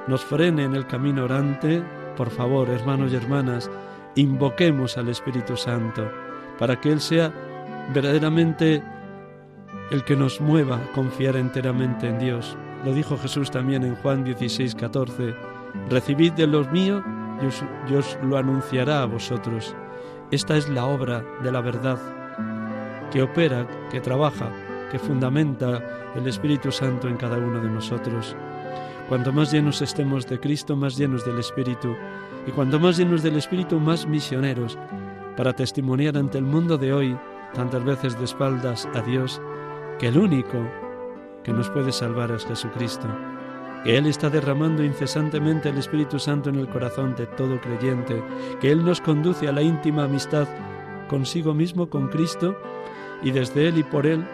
nos 0.09 0.25
frene 0.25 0.65
en 0.65 0.75
el 0.75 0.87
camino 0.87 1.25
orante, 1.25 1.83
por 2.17 2.31
favor, 2.31 2.71
hermanos 2.71 3.13
y 3.13 3.17
hermanas, 3.17 3.71
invoquemos 4.15 4.97
al 4.97 5.11
Espíritu 5.11 5.55
Santo 5.55 6.11
para 6.59 6.81
que 6.81 6.93
Él 6.93 7.03
sea 7.03 7.31
verdaderamente 7.93 8.83
el 9.91 10.05
que 10.05 10.17
nos 10.17 10.41
mueva 10.41 10.77
a 10.77 10.93
confiar 10.93 11.37
enteramente 11.37 12.09
en 12.09 12.19
Dios. 12.19 12.57
Lo 12.83 12.95
dijo 12.95 13.19
Jesús 13.19 13.51
también 13.51 13.85
en 13.85 13.95
Juan 13.97 14.25
16, 14.25 14.75
14. 14.75 15.35
Recibid 15.91 16.33
de 16.33 16.47
los 16.47 16.73
míos 16.73 17.05
y 17.43 17.95
os 17.95 18.19
lo 18.23 18.37
anunciará 18.37 19.03
a 19.03 19.07
vosotros. 19.07 19.75
Esta 20.31 20.57
es 20.57 20.69
la 20.69 20.87
obra 20.87 21.25
de 21.43 21.53
la 21.53 21.61
verdad 21.61 21.99
que 23.11 23.23
opera, 23.23 23.67
que 23.91 24.01
trabaja, 24.01 24.51
que 24.91 24.99
fundamenta 24.99 25.83
el 26.15 26.27
Espíritu 26.27 26.73
Santo 26.73 27.09
en 27.09 27.17
cada 27.17 27.39
uno 27.39 27.61
de 27.61 27.69
nosotros. 27.69 28.37
Cuanto 29.09 29.33
más 29.33 29.53
llenos 29.53 29.83
estemos 29.83 30.27
de 30.27 30.41
Cristo, 30.41 30.75
más 30.75 30.97
llenos 30.97 31.25
del 31.25 31.39
Espíritu, 31.39 31.95
y 32.47 32.51
cuanto 32.51 32.81
más 32.81 32.97
llenos 32.97 33.23
del 33.23 33.37
Espíritu, 33.37 33.79
más 33.79 34.07
misioneros, 34.07 34.77
para 35.37 35.53
testimoniar 35.53 36.17
ante 36.17 36.39
el 36.39 36.45
mundo 36.45 36.77
de 36.77 36.93
hoy, 36.93 37.17
tantas 37.55 37.85
veces 37.85 38.19
de 38.19 38.25
espaldas 38.25 38.89
a 38.95 39.03
Dios, 39.03 39.41
que 39.99 40.09
el 40.09 40.19
único 40.19 40.59
que 41.45 41.53
nos 41.53 41.71
puede 41.71 41.93
salvar 41.93 42.33
es 42.33 42.45
Jesucristo, 42.45 43.07
que 43.87 43.97
Él 43.97 44.07
está 44.07 44.29
derramando 44.29 44.83
incesantemente 44.83 45.69
el 45.69 45.79
Espíritu 45.79 46.19
Santo 46.19 46.51
en 46.51 46.57
el 46.57 46.69
corazón 46.69 47.15
de 47.15 47.25
todo 47.25 47.61
creyente, 47.61 48.21
que 48.61 48.73
Él 48.73 48.85
nos 48.85 49.01
conduce 49.01 49.47
a 49.47 49.53
la 49.53 49.63
íntima 49.63 50.03
amistad 50.03 50.49
consigo 51.09 51.55
mismo, 51.55 51.89
con 51.89 52.09
Cristo, 52.09 52.57
y 53.23 53.31
desde 53.31 53.69
Él 53.69 53.79
y 53.79 53.85
por 53.85 54.09
Él, 54.09 54.27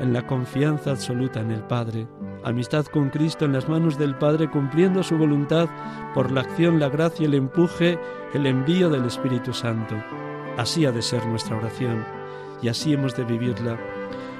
en 0.00 0.12
la 0.12 0.26
confianza 0.26 0.90
absoluta 0.90 1.38
en 1.38 1.52
el 1.52 1.62
Padre. 1.62 2.08
Amistad 2.42 2.84
con 2.86 3.10
Cristo 3.10 3.44
en 3.44 3.52
las 3.52 3.68
manos 3.68 3.98
del 3.98 4.16
Padre, 4.16 4.50
cumpliendo 4.50 5.04
su 5.04 5.16
voluntad 5.16 5.68
por 6.12 6.32
la 6.32 6.40
acción, 6.40 6.80
la 6.80 6.88
gracia, 6.88 7.26
el 7.26 7.34
empuje, 7.34 8.00
el 8.34 8.46
envío 8.46 8.90
del 8.90 9.04
Espíritu 9.04 9.52
Santo. 9.52 9.94
Así 10.58 10.86
ha 10.86 10.90
de 10.90 11.02
ser 11.02 11.24
nuestra 11.26 11.56
oración 11.56 12.04
y 12.60 12.66
así 12.66 12.94
hemos 12.94 13.16
de 13.16 13.22
vivirla. 13.22 13.78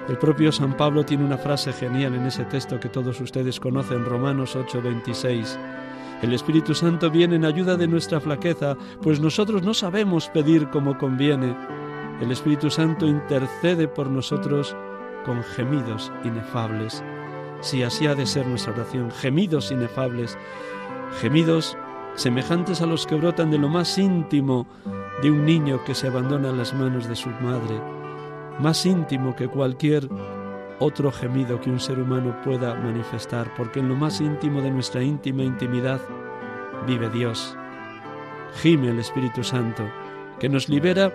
El 0.08 0.18
propio 0.18 0.50
San 0.52 0.76
Pablo 0.76 1.04
tiene 1.04 1.24
una 1.24 1.38
frase 1.38 1.72
genial 1.72 2.14
en 2.14 2.26
ese 2.26 2.44
texto 2.44 2.80
que 2.80 2.88
todos 2.88 3.20
ustedes 3.20 3.60
conocen, 3.60 4.04
Romanos 4.04 4.56
8:26. 4.56 5.58
El 6.22 6.32
Espíritu 6.32 6.74
Santo 6.74 7.10
viene 7.10 7.36
en 7.36 7.44
ayuda 7.44 7.76
de 7.76 7.88
nuestra 7.88 8.20
flaqueza, 8.20 8.76
pues 9.00 9.20
nosotros 9.20 9.62
no 9.62 9.74
sabemos 9.74 10.28
pedir 10.28 10.68
como 10.70 10.98
conviene 10.98 11.54
el 12.22 12.30
Espíritu 12.30 12.70
Santo 12.70 13.08
intercede 13.08 13.88
por 13.88 14.08
nosotros 14.08 14.76
con 15.24 15.42
gemidos 15.42 16.12
inefables. 16.22 17.02
Si 17.62 17.82
así 17.82 18.06
ha 18.06 18.14
de 18.14 18.26
ser 18.26 18.46
nuestra 18.46 18.72
oración, 18.72 19.10
gemidos 19.10 19.72
inefables, 19.72 20.38
gemidos 21.20 21.76
semejantes 22.14 22.80
a 22.80 22.86
los 22.86 23.08
que 23.08 23.16
brotan 23.16 23.50
de 23.50 23.58
lo 23.58 23.68
más 23.68 23.98
íntimo 23.98 24.68
de 25.20 25.32
un 25.32 25.44
niño 25.44 25.82
que 25.84 25.96
se 25.96 26.06
abandona 26.06 26.50
en 26.50 26.58
las 26.58 26.72
manos 26.74 27.08
de 27.08 27.16
su 27.16 27.28
madre, 27.28 27.80
más 28.58 28.84
íntimo 28.86 29.34
que 29.34 29.48
cualquier 29.48 30.08
otro 30.78 31.12
gemido 31.12 31.60
que 31.60 31.70
un 31.70 31.80
ser 31.80 31.98
humano 31.98 32.36
pueda 32.44 32.74
manifestar, 32.74 33.52
porque 33.56 33.80
en 33.80 33.88
lo 33.88 33.96
más 33.96 34.20
íntimo 34.20 34.60
de 34.60 34.70
nuestra 34.70 35.02
íntima 35.02 35.42
intimidad 35.42 36.00
vive 36.86 37.08
Dios. 37.10 37.56
Gime 38.60 38.88
el 38.88 38.98
Espíritu 38.98 39.44
Santo, 39.44 39.84
que 40.38 40.48
nos 40.48 40.68
libera 40.68 41.12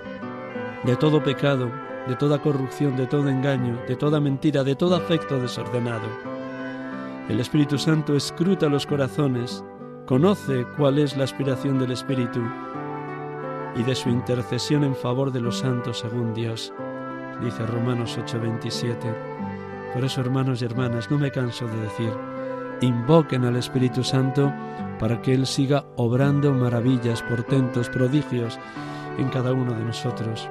de 0.83 0.95
todo 0.95 1.21
pecado, 1.21 1.69
de 2.07 2.15
toda 2.15 2.41
corrupción, 2.41 2.95
de 2.95 3.07
todo 3.07 3.27
engaño, 3.29 3.77
de 3.87 3.95
toda 3.95 4.19
mentira, 4.19 4.63
de 4.63 4.75
todo 4.75 4.95
afecto 4.95 5.39
desordenado. 5.39 6.07
El 7.27 7.39
Espíritu 7.39 7.77
Santo 7.77 8.15
escruta 8.15 8.69
los 8.69 8.85
corazones, 8.85 9.63
conoce 10.05 10.65
cuál 10.77 10.97
es 10.97 11.17
la 11.17 11.25
aspiración 11.25 11.77
del 11.77 11.91
Espíritu 11.91 12.41
y 13.75 13.83
de 13.83 13.95
su 13.95 14.09
intercesión 14.09 14.85
en 14.85 14.95
favor 14.95 15.31
de 15.31 15.41
los 15.41 15.59
santos 15.59 15.99
según 15.99 16.33
Dios, 16.33 16.73
dice 17.41 17.65
Romanos 17.65 18.17
8:27. 18.17 19.13
Por 19.93 20.03
eso, 20.03 20.21
hermanos 20.21 20.61
y 20.61 20.65
hermanas, 20.65 21.09
no 21.09 21.17
me 21.17 21.31
canso 21.31 21.65
de 21.67 21.81
decir, 21.81 22.11
invoquen 22.81 23.45
al 23.45 23.55
Espíritu 23.55 24.03
Santo 24.03 24.53
para 24.99 25.21
que 25.21 25.33
Él 25.33 25.45
siga 25.45 25.85
obrando 25.95 26.53
maravillas, 26.53 27.21
portentos, 27.23 27.89
prodigios 27.89 28.59
en 29.17 29.29
cada 29.29 29.53
uno 29.53 29.73
de 29.73 29.83
nosotros. 29.83 30.49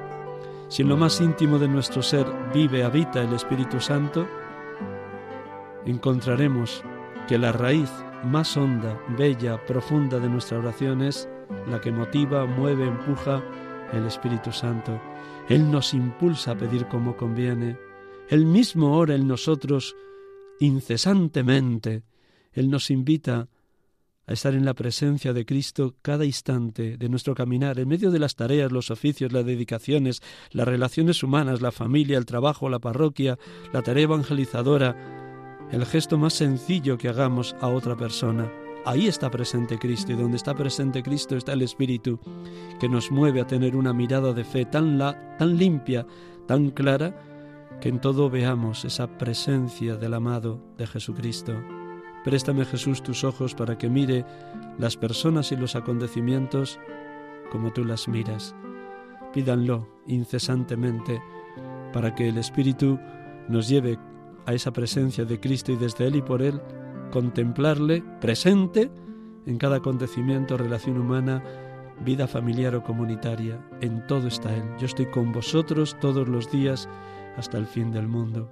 Si 0.69 0.81
en 0.81 0.89
lo 0.89 0.97
más 0.97 1.21
íntimo 1.21 1.59
de 1.59 1.67
nuestro 1.67 2.01
ser 2.01 2.25
vive, 2.53 2.83
habita 2.83 3.21
el 3.21 3.33
Espíritu 3.33 3.79
Santo, 3.79 4.27
encontraremos 5.85 6.83
que 7.27 7.37
la 7.37 7.51
raíz 7.51 7.91
más 8.23 8.57
honda, 8.57 8.99
bella, 9.17 9.63
profunda 9.65 10.19
de 10.19 10.29
nuestra 10.29 10.59
oración 10.59 11.01
es 11.01 11.29
la 11.69 11.79
que 11.79 11.91
motiva, 11.91 12.45
mueve, 12.45 12.87
empuja 12.87 13.41
el 13.93 14.05
Espíritu 14.05 14.51
Santo. 14.51 15.01
Él 15.49 15.71
nos 15.71 15.93
impulsa 15.93 16.51
a 16.51 16.57
pedir 16.57 16.87
como 16.87 17.15
conviene. 17.15 17.77
Él 18.29 18.45
mismo 18.45 18.97
ora 18.97 19.15
en 19.15 19.27
nosotros 19.27 19.95
incesantemente. 20.59 22.03
Él 22.51 22.69
nos 22.69 22.89
invita 22.89 23.47
a 24.27 24.33
estar 24.33 24.53
en 24.53 24.65
la 24.65 24.73
presencia 24.73 25.31
de 25.31 25.45
Cristo 25.45 25.95
cada 26.01 26.25
instante 26.25 26.97
de 26.97 27.09
nuestro 27.09 27.33
caminar, 27.33 27.79
en 27.79 27.87
medio 27.87 28.11
de 28.11 28.19
las 28.19 28.35
tareas, 28.35 28.71
los 28.71 28.91
oficios, 28.91 29.31
las 29.31 29.45
dedicaciones, 29.45 30.21
las 30.51 30.67
relaciones 30.67 31.23
humanas, 31.23 31.61
la 31.61 31.71
familia, 31.71 32.17
el 32.17 32.25
trabajo, 32.25 32.69
la 32.69 32.79
parroquia, 32.79 33.39
la 33.71 33.81
tarea 33.81 34.03
evangelizadora, 34.03 35.67
el 35.71 35.85
gesto 35.85 36.17
más 36.17 36.33
sencillo 36.33 36.97
que 36.97 37.07
hagamos 37.07 37.55
a 37.61 37.69
otra 37.69 37.95
persona. 37.95 38.51
Ahí 38.87 39.05
está 39.07 39.29
presente 39.29 39.77
Cristo 39.77 40.13
y 40.13 40.15
donde 40.15 40.37
está 40.37 40.55
presente 40.55 41.03
Cristo 41.03 41.35
está 41.35 41.51
el 41.51 41.61
Espíritu 41.61 42.21
que 42.79 42.87
nos 42.87 43.11
mueve 43.11 43.41
a 43.41 43.45
tener 43.45 43.75
una 43.75 43.91
mirada 43.91 44.31
de 44.31 44.45
fe 44.45 44.63
tan, 44.63 44.97
la, 44.97 45.35
tan 45.37 45.57
limpia, 45.57 46.07
tan 46.45 46.69
clara, 46.69 47.13
que 47.81 47.89
en 47.89 47.99
todo 47.99 48.29
veamos 48.29 48.85
esa 48.85 49.17
presencia 49.17 49.97
del 49.97 50.13
amado 50.13 50.61
de 50.77 50.87
Jesucristo. 50.87 51.53
Préstame 52.23 52.63
Jesús 52.63 53.03
tus 53.03 53.25
ojos 53.25 53.53
para 53.55 53.77
que 53.77 53.89
mire 53.89 54.23
las 54.79 54.95
personas 54.95 55.51
y 55.51 55.57
los 55.57 55.75
acontecimientos 55.75 56.79
como 57.51 57.73
tú 57.73 57.83
las 57.83 58.07
miras. 58.07 58.55
Pídanlo 59.33 59.85
incesantemente 60.07 61.21
para 61.91 62.15
que 62.15 62.29
el 62.29 62.37
Espíritu 62.37 62.97
nos 63.49 63.67
lleve 63.67 63.99
a 64.45 64.53
esa 64.53 64.71
presencia 64.71 65.25
de 65.25 65.41
Cristo 65.41 65.73
y 65.73 65.75
desde 65.75 66.07
Él 66.07 66.15
y 66.15 66.21
por 66.21 66.41
Él 66.41 66.61
contemplarle 67.11 68.03
presente 68.21 68.89
en 69.45 69.57
cada 69.57 69.77
acontecimiento, 69.77 70.57
relación 70.57 70.97
humana, 70.97 71.43
vida 72.03 72.27
familiar 72.27 72.75
o 72.75 72.83
comunitaria. 72.83 73.59
En 73.81 74.05
todo 74.07 74.27
está 74.27 74.55
Él. 74.55 74.63
Yo 74.79 74.85
estoy 74.85 75.07
con 75.07 75.31
vosotros 75.31 75.97
todos 75.99 76.27
los 76.27 76.51
días 76.51 76.87
hasta 77.37 77.57
el 77.57 77.65
fin 77.65 77.91
del 77.91 78.07
mundo. 78.07 78.49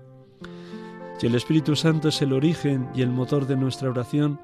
Si 1.18 1.28
el 1.28 1.36
Espíritu 1.36 1.76
Santo 1.76 2.10
es 2.10 2.22
el 2.22 2.34
origen 2.34 2.89
y 2.94 3.02
el 3.02 3.10
motor 3.10 3.48
de 3.48 3.56
nuestra 3.56 3.89
oración, 3.89 4.39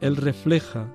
Él 0.00 0.16
refleja 0.16 0.92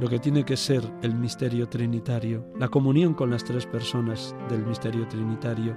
lo 0.00 0.08
que 0.08 0.18
tiene 0.18 0.44
que 0.44 0.56
ser 0.56 0.82
el 1.02 1.14
misterio 1.14 1.68
trinitario, 1.68 2.44
la 2.58 2.68
comunión 2.68 3.14
con 3.14 3.30
las 3.30 3.44
tres 3.44 3.64
personas 3.66 4.34
del 4.48 4.66
misterio 4.66 5.06
trinitario. 5.06 5.76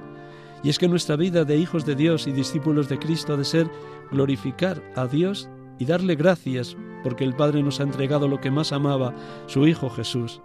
Y 0.64 0.70
es 0.70 0.80
que 0.80 0.88
nuestra 0.88 1.16
vida 1.16 1.46
de 1.46 1.56
hijos 1.58 1.86
de 1.86 1.96
Dios 1.96 2.26
y 2.26 2.32
discípulos 2.32 2.90
de 2.90 2.98
Cristo 2.98 3.34
ha 3.34 3.38
de 3.38 3.46
ser 3.46 3.70
glorificar 4.12 4.82
a 4.96 5.06
Dios 5.06 5.50
y 5.80 5.86
darle 5.86 6.16
gracias 6.16 6.76
porque 7.04 7.24
el 7.24 7.36
Padre 7.36 7.64
nos 7.64 7.80
ha 7.80 7.84
entregado 7.84 8.28
lo 8.28 8.42
que 8.42 8.52
más 8.52 8.72
amaba, 8.72 9.14
su 9.46 9.68
Hijo 9.68 9.90
Jesús. 9.90 10.42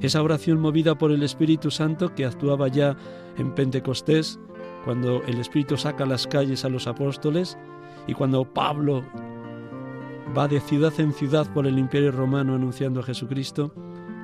Esa 0.00 0.22
oración 0.22 0.60
movida 0.60 0.96
por 0.96 1.12
el 1.12 1.22
Espíritu 1.22 1.70
Santo 1.70 2.14
que 2.14 2.24
actuaba 2.24 2.68
ya 2.68 2.96
en 3.38 3.54
Pentecostés, 3.54 4.38
cuando 4.84 5.22
el 5.24 5.38
Espíritu 5.40 5.76
saca 5.76 6.06
las 6.06 6.26
calles 6.26 6.64
a 6.64 6.68
los 6.68 6.86
apóstoles 6.86 7.56
y 8.06 8.14
cuando 8.14 8.44
Pablo 8.44 9.04
va 10.36 10.48
de 10.48 10.60
ciudad 10.60 10.92
en 10.98 11.12
ciudad 11.12 11.50
por 11.52 11.66
el 11.66 11.78
imperio 11.78 12.12
romano 12.12 12.54
anunciando 12.54 13.00
a 13.00 13.04
Jesucristo, 13.04 13.72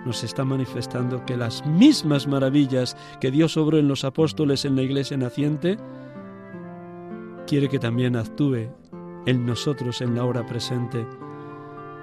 nos 0.04 0.24
está 0.24 0.44
manifestando 0.44 1.24
que 1.24 1.36
las 1.36 1.64
mismas 1.66 2.26
maravillas 2.26 2.96
que 3.20 3.30
Dios 3.30 3.56
obró 3.56 3.78
en 3.78 3.88
los 3.88 4.04
apóstoles 4.04 4.64
en 4.64 4.76
la 4.76 4.82
iglesia 4.82 5.16
naciente, 5.16 5.76
quiere 7.46 7.68
que 7.68 7.78
también 7.78 8.16
actúe 8.16 8.70
en 9.26 9.46
nosotros 9.46 10.00
en 10.00 10.14
la 10.14 10.24
hora 10.24 10.46
presente. 10.46 11.06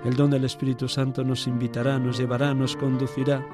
El 0.03 0.15
don 0.15 0.29
del 0.29 0.45
Espíritu 0.45 0.87
Santo 0.87 1.23
nos 1.23 1.47
invitará, 1.47 1.99
nos 1.99 2.17
llevará, 2.17 2.53
nos 2.53 2.75
conducirá 2.75 3.45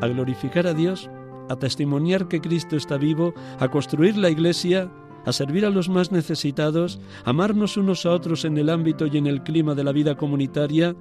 a 0.00 0.06
glorificar 0.06 0.66
a 0.66 0.74
Dios, 0.74 1.10
a 1.48 1.56
testimoniar 1.56 2.28
que 2.28 2.40
Cristo 2.40 2.76
está 2.76 2.96
vivo, 2.96 3.34
a 3.58 3.68
construir 3.68 4.16
la 4.16 4.30
iglesia 4.30 4.90
a 5.24 5.32
servir 5.32 5.64
a 5.64 5.70
los 5.70 5.88
más 5.88 6.10
necesitados, 6.10 7.00
amarnos 7.24 7.76
unos 7.76 8.06
a 8.06 8.10
otros 8.10 8.44
en 8.44 8.58
el 8.58 8.68
ámbito 8.68 9.06
y 9.06 9.18
en 9.18 9.26
el 9.26 9.42
clima 9.42 9.74
de 9.74 9.84
la 9.84 9.92
vida 9.92 10.16
comunitaria 10.16 10.96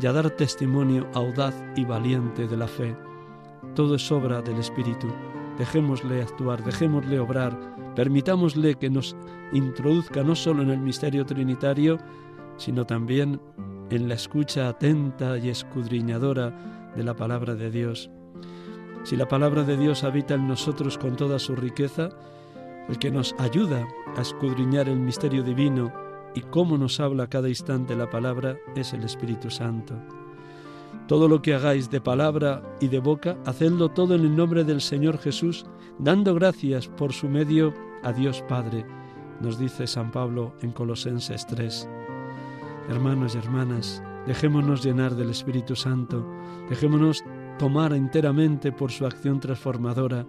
y 0.00 0.06
a 0.06 0.12
dar 0.12 0.30
testimonio 0.30 1.06
audaz 1.14 1.54
y 1.76 1.84
valiente 1.84 2.48
de 2.48 2.56
la 2.56 2.66
fe. 2.66 2.96
Todo 3.74 3.96
es 3.96 4.10
obra 4.10 4.42
del 4.42 4.58
Espíritu. 4.58 5.08
Dejémosle 5.58 6.22
actuar, 6.22 6.64
dejémosle 6.64 7.20
obrar, 7.20 7.56
permitámosle 7.94 8.76
que 8.76 8.90
nos 8.90 9.16
introduzca 9.52 10.22
no 10.22 10.34
solo 10.34 10.62
en 10.62 10.70
el 10.70 10.78
misterio 10.78 11.26
trinitario, 11.26 11.98
sino 12.56 12.86
también 12.86 13.40
en 13.90 14.08
la 14.08 14.14
escucha 14.14 14.68
atenta 14.68 15.38
y 15.38 15.48
escudriñadora 15.48 16.92
de 16.94 17.02
la 17.02 17.14
palabra 17.14 17.54
de 17.54 17.70
Dios. 17.70 18.10
Si 19.02 19.16
la 19.16 19.28
palabra 19.28 19.64
de 19.64 19.76
Dios 19.76 20.04
habita 20.04 20.34
en 20.34 20.46
nosotros 20.46 20.98
con 20.98 21.16
toda 21.16 21.38
su 21.38 21.56
riqueza, 21.56 22.10
el 22.88 22.98
que 22.98 23.10
nos 23.10 23.34
ayuda 23.38 23.86
a 24.16 24.20
escudriñar 24.20 24.88
el 24.88 24.98
misterio 24.98 25.42
divino 25.42 25.92
y 26.34 26.42
cómo 26.42 26.76
nos 26.76 27.00
habla 27.00 27.28
cada 27.28 27.48
instante 27.48 27.96
la 27.96 28.10
palabra 28.10 28.56
es 28.76 28.92
el 28.92 29.04
Espíritu 29.04 29.50
Santo. 29.50 30.19
Todo 31.10 31.26
lo 31.26 31.42
que 31.42 31.54
hagáis 31.54 31.90
de 31.90 32.00
palabra 32.00 32.62
y 32.80 32.86
de 32.86 33.00
boca, 33.00 33.36
hacedlo 33.44 33.88
todo 33.88 34.14
en 34.14 34.20
el 34.20 34.36
nombre 34.36 34.62
del 34.62 34.80
Señor 34.80 35.18
Jesús, 35.18 35.66
dando 35.98 36.36
gracias 36.36 36.86
por 36.86 37.12
su 37.12 37.28
medio 37.28 37.74
a 38.04 38.12
Dios 38.12 38.44
Padre, 38.48 38.86
nos 39.40 39.58
dice 39.58 39.88
San 39.88 40.12
Pablo 40.12 40.54
en 40.62 40.70
Colosenses 40.70 41.48
3. 41.48 41.88
Hermanos 42.90 43.34
y 43.34 43.38
hermanas, 43.38 44.00
dejémonos 44.28 44.84
llenar 44.84 45.16
del 45.16 45.30
Espíritu 45.30 45.74
Santo, 45.74 46.24
dejémonos 46.68 47.24
tomar 47.58 47.92
enteramente 47.92 48.70
por 48.70 48.92
su 48.92 49.04
acción 49.04 49.40
transformadora, 49.40 50.26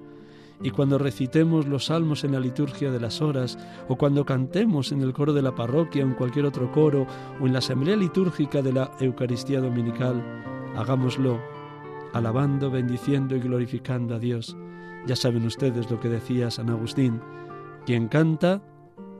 y 0.63 0.71
cuando 0.71 0.97
recitemos 0.97 1.67
los 1.67 1.85
salmos 1.85 2.23
en 2.23 2.31
la 2.31 2.39
liturgia 2.39 2.89
de 2.89 2.99
las 2.99 3.21
horas, 3.21 3.55
o 3.87 3.97
cuando 3.97 4.25
cantemos 4.25 4.91
en 4.91 5.01
el 5.01 5.13
coro 5.13 5.31
de 5.31 5.43
la 5.43 5.53
parroquia 5.53 6.03
o 6.03 6.07
en 6.07 6.15
cualquier 6.15 6.47
otro 6.47 6.71
coro, 6.71 7.05
o 7.39 7.45
en 7.45 7.53
la 7.53 7.59
asamblea 7.59 7.95
litúrgica 7.95 8.63
de 8.63 8.73
la 8.73 8.91
Eucaristía 8.99 9.61
Dominical, 9.61 10.23
hagámoslo 10.81 11.39
alabando, 12.13 12.71
bendiciendo 12.71 13.35
y 13.35 13.39
glorificando 13.39 14.15
a 14.15 14.19
Dios. 14.19 14.57
Ya 15.05 15.15
saben 15.15 15.45
ustedes 15.45 15.89
lo 15.89 15.99
que 15.99 16.09
decía 16.09 16.51
San 16.51 16.69
Agustín, 16.69 17.21
quien 17.85 18.07
canta, 18.07 18.61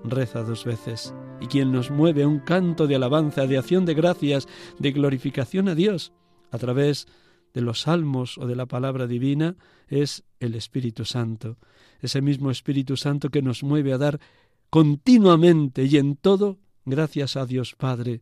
reza 0.03 0.43
dos 0.43 0.65
veces, 0.65 1.13
y 1.39 1.47
quien 1.47 1.71
nos 1.71 1.91
mueve 1.91 2.25
un 2.25 2.39
canto 2.39 2.87
de 2.87 2.95
alabanza, 2.95 3.47
de 3.47 3.57
acción 3.57 3.85
de 3.85 3.93
gracias, 3.93 4.47
de 4.79 4.91
glorificación 4.91 5.69
a 5.69 5.75
Dios, 5.75 6.13
a 6.51 6.57
través 6.57 7.07
de 7.53 7.61
los 7.61 7.81
salmos 7.81 8.37
o 8.37 8.47
de 8.47 8.55
la 8.55 8.65
palabra 8.65 9.07
divina 9.07 9.55
es 9.87 10.23
el 10.39 10.55
Espíritu 10.55 11.05
Santo, 11.05 11.57
ese 11.99 12.21
mismo 12.21 12.49
Espíritu 12.49 12.97
Santo 12.97 13.29
que 13.29 13.41
nos 13.41 13.63
mueve 13.63 13.93
a 13.93 13.97
dar 13.97 14.19
continuamente 14.69 15.83
y 15.83 15.97
en 15.97 16.15
todo 16.15 16.59
gracias 16.85 17.35
a 17.35 17.45
Dios 17.45 17.75
Padre, 17.75 18.21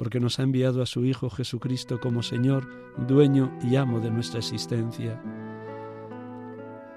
porque 0.00 0.18
nos 0.18 0.38
ha 0.38 0.44
enviado 0.44 0.80
a 0.80 0.86
su 0.86 1.04
Hijo 1.04 1.28
Jesucristo 1.28 2.00
como 2.00 2.22
Señor, 2.22 2.66
dueño 3.06 3.52
y 3.62 3.76
amo 3.76 4.00
de 4.00 4.10
nuestra 4.10 4.38
existencia. 4.38 5.22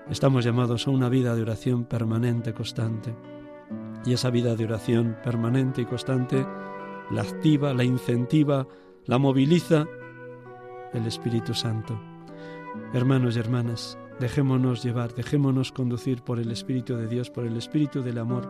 Estamos 0.10 0.46
llamados 0.46 0.88
a 0.88 0.92
una 0.92 1.10
vida 1.10 1.36
de 1.36 1.42
oración 1.42 1.84
permanente, 1.84 2.54
constante. 2.54 3.14
Y 4.06 4.14
esa 4.14 4.30
vida 4.30 4.56
de 4.56 4.64
oración 4.64 5.18
permanente 5.22 5.82
y 5.82 5.86
constante 5.86 6.48
la 7.12 7.24
activa, 7.24 7.74
la 7.74 7.84
incentiva, 7.84 8.70
la 9.06 9.18
moviliza 9.18 9.86
el 10.94 11.06
Espíritu 11.06 11.54
Santo. 11.54 12.00
Hermanos 12.94 13.36
y 13.36 13.40
hermanas, 13.42 13.98
dejémonos 14.22 14.82
llevar, 14.82 15.14
dejémonos 15.14 15.74
conducir 15.74 16.22
por 16.22 16.40
el 16.40 16.52
Espíritu 16.52 16.96
de 16.96 17.10
Dios, 17.10 17.30
por 17.30 17.46
el 17.46 17.58
Espíritu 17.58 18.02
del 18.02 18.20
amor, 18.20 18.50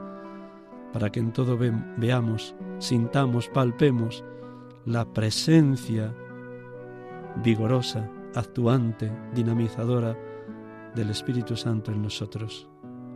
para 0.93 1.11
que 1.11 1.21
en 1.21 1.33
todo 1.33 1.57
veamos, 1.57 2.53
sintamos, 2.77 3.49
palpemos 3.49 4.23
la 4.85 5.05
presencia 5.05 6.13
vigorosa, 7.43 8.09
actuante, 8.35 9.11
dinamizadora 9.33 10.17
del 10.95 11.09
Espíritu 11.09 11.55
Santo 11.55 11.91
en 11.91 12.01
nosotros. 12.01 12.67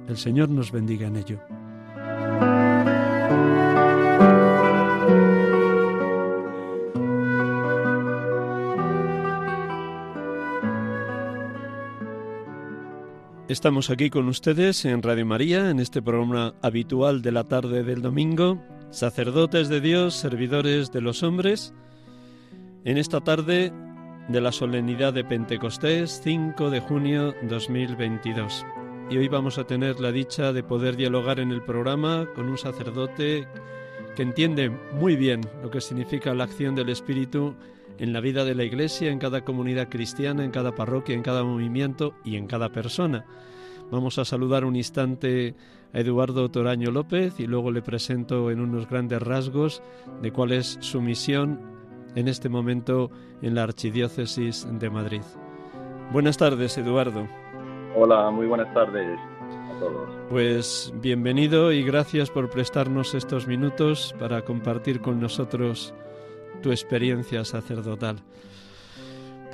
El 0.08 0.18
Señor 0.18 0.50
nos 0.50 0.72
bendiga 0.72 1.08
en 1.08 1.18
ello. 1.18 1.40
Estamos 13.50 13.90
aquí 13.90 14.10
con 14.10 14.28
ustedes 14.28 14.84
en 14.84 15.02
Radio 15.02 15.26
María, 15.26 15.70
en 15.70 15.80
este 15.80 16.02
programa 16.02 16.54
habitual 16.62 17.22
de 17.22 17.32
la 17.32 17.46
tarde 17.46 17.84
del 17.84 18.02
domingo, 18.02 18.62
sacerdotes 18.90 19.70
de 19.70 19.82
Dios, 19.82 20.16
servidores 20.16 20.92
de 20.92 21.02
los 21.02 21.24
hombres, 21.24 21.74
en 22.86 22.98
esta 22.98 23.22
tarde 23.22 23.74
de 24.30 24.42
la 24.42 24.52
solemnidad 24.52 25.14
de 25.14 25.24
Pentecostés, 25.24 26.22
5 26.24 26.70
de 26.70 26.80
junio 26.80 27.36
2022. 27.44 28.66
Y 29.10 29.18
hoy 29.18 29.28
vamos 29.28 29.58
a 29.58 29.66
tener 29.66 30.00
la 30.00 30.12
dicha 30.12 30.54
de 30.54 30.64
poder 30.64 30.96
dialogar 30.96 31.40
en 31.40 31.52
el 31.52 31.62
programa 31.62 32.28
con 32.36 32.50
un 32.50 32.58
sacerdote 32.58 33.48
que 34.16 34.24
entiende 34.24 34.70
muy 34.70 35.16
bien 35.16 35.42
lo 35.62 35.70
que 35.70 35.82
significa 35.82 36.34
la 36.34 36.46
acción 36.46 36.76
del 36.76 36.90
Espíritu 36.90 37.56
en 38.00 38.14
la 38.14 38.20
vida 38.20 38.46
de 38.46 38.56
la 38.56 38.64
Iglesia, 38.64 39.12
en 39.12 39.20
cada 39.20 39.44
comunidad 39.44 39.90
cristiana, 39.90 40.44
en 40.44 40.52
cada 40.52 40.76
parroquia, 40.76 41.16
en 41.16 41.24
cada 41.24 41.44
movimiento 41.44 42.14
y 42.24 42.36
en 42.36 42.48
cada 42.48 42.70
persona. 42.70 43.26
Vamos 43.92 44.18
a 44.18 44.26
saludar 44.26 44.66
un 44.66 44.76
instante 44.76 45.56
a 45.94 46.00
Eduardo 46.00 46.50
Toraño 46.50 46.92
López 46.92 47.40
y 47.40 47.48
luego 47.48 47.72
le 47.72 47.82
presento 47.82 48.52
en 48.52 48.60
unos 48.60 48.90
grandes 48.90 49.22
rasgos 49.22 49.82
de 50.22 50.32
cuál 50.32 50.52
es 50.52 50.78
su 50.82 51.02
misión 51.02 51.60
en 52.16 52.28
este 52.28 52.50
momento 52.50 53.10
en 53.42 53.56
la 53.56 53.64
Archidiócesis 53.64 54.68
de 54.70 54.90
Madrid. 54.90 55.22
Buenas 56.12 56.38
tardes, 56.38 56.78
Eduardo. 56.78 57.28
Hola, 57.96 58.30
muy 58.30 58.46
buenas 58.48 58.74
tardes 58.74 59.18
a 59.48 59.80
todos. 59.80 60.10
Pues 60.30 60.94
bienvenido 61.02 61.72
y 61.72 61.84
gracias 61.84 62.30
por 62.30 62.50
prestarnos 62.50 63.14
estos 63.14 63.48
minutos 63.48 64.14
para 64.20 64.44
compartir 64.44 65.00
con 65.00 65.22
nosotros 65.22 65.94
tu 66.62 66.72
experiencia 66.72 67.46
sacerdotal. 67.46 68.18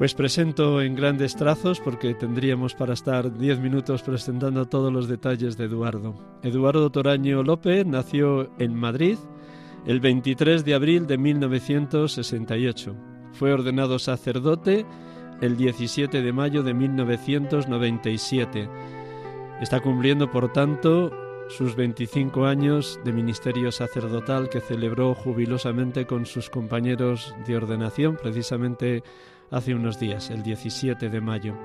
Pues 0.04 0.16
presento 0.16 0.82
en 0.82 0.96
grandes 0.96 1.34
trazos 1.34 1.80
porque 1.80 2.14
tendríamos 2.14 2.76
para 2.76 2.92
estar 2.94 3.38
diez 3.38 3.58
minutos 3.58 4.04
presentando 4.04 4.66
todos 4.66 4.92
los 4.92 5.08
detalles 5.08 5.56
de 5.56 5.64
Eduardo. 5.64 6.14
Eduardo 6.44 6.90
Toraño 6.90 7.42
López 7.42 7.86
nació 7.86 8.52
en 8.60 8.76
Madrid 8.76 9.18
el 9.86 10.02
23 10.02 10.66
de 10.66 10.74
abril 10.74 11.08
de 11.08 11.18
1968. 11.18 12.98
Fue 13.32 13.54
ordenado 13.54 13.98
sacerdote 13.98 14.86
el 15.40 15.56
17 15.56 16.22
de 16.22 16.34
mayo 16.34 16.64
de 16.64 16.74
1997. 16.74 18.68
Está 19.62 19.80
cumpliendo, 19.80 20.30
por 20.30 20.52
tanto, 20.52 21.14
sus 21.48 21.78
25 21.78 22.46
años 22.46 23.00
de 23.06 23.14
ministerio 23.14 23.72
sacerdotal 23.72 24.50
que 24.50 24.60
celebró 24.60 25.16
jubilosamente 25.16 26.06
con 26.06 26.26
sus 26.26 26.50
compañeros 26.50 27.34
de 27.48 27.56
ordenación 27.56 28.18
precisamente 28.22 29.02
hace 29.54 29.74
unos 29.76 30.00
días, 30.00 30.30
el 30.30 30.44
17 30.44 31.10
de 31.10 31.22
mayo. 31.22 31.56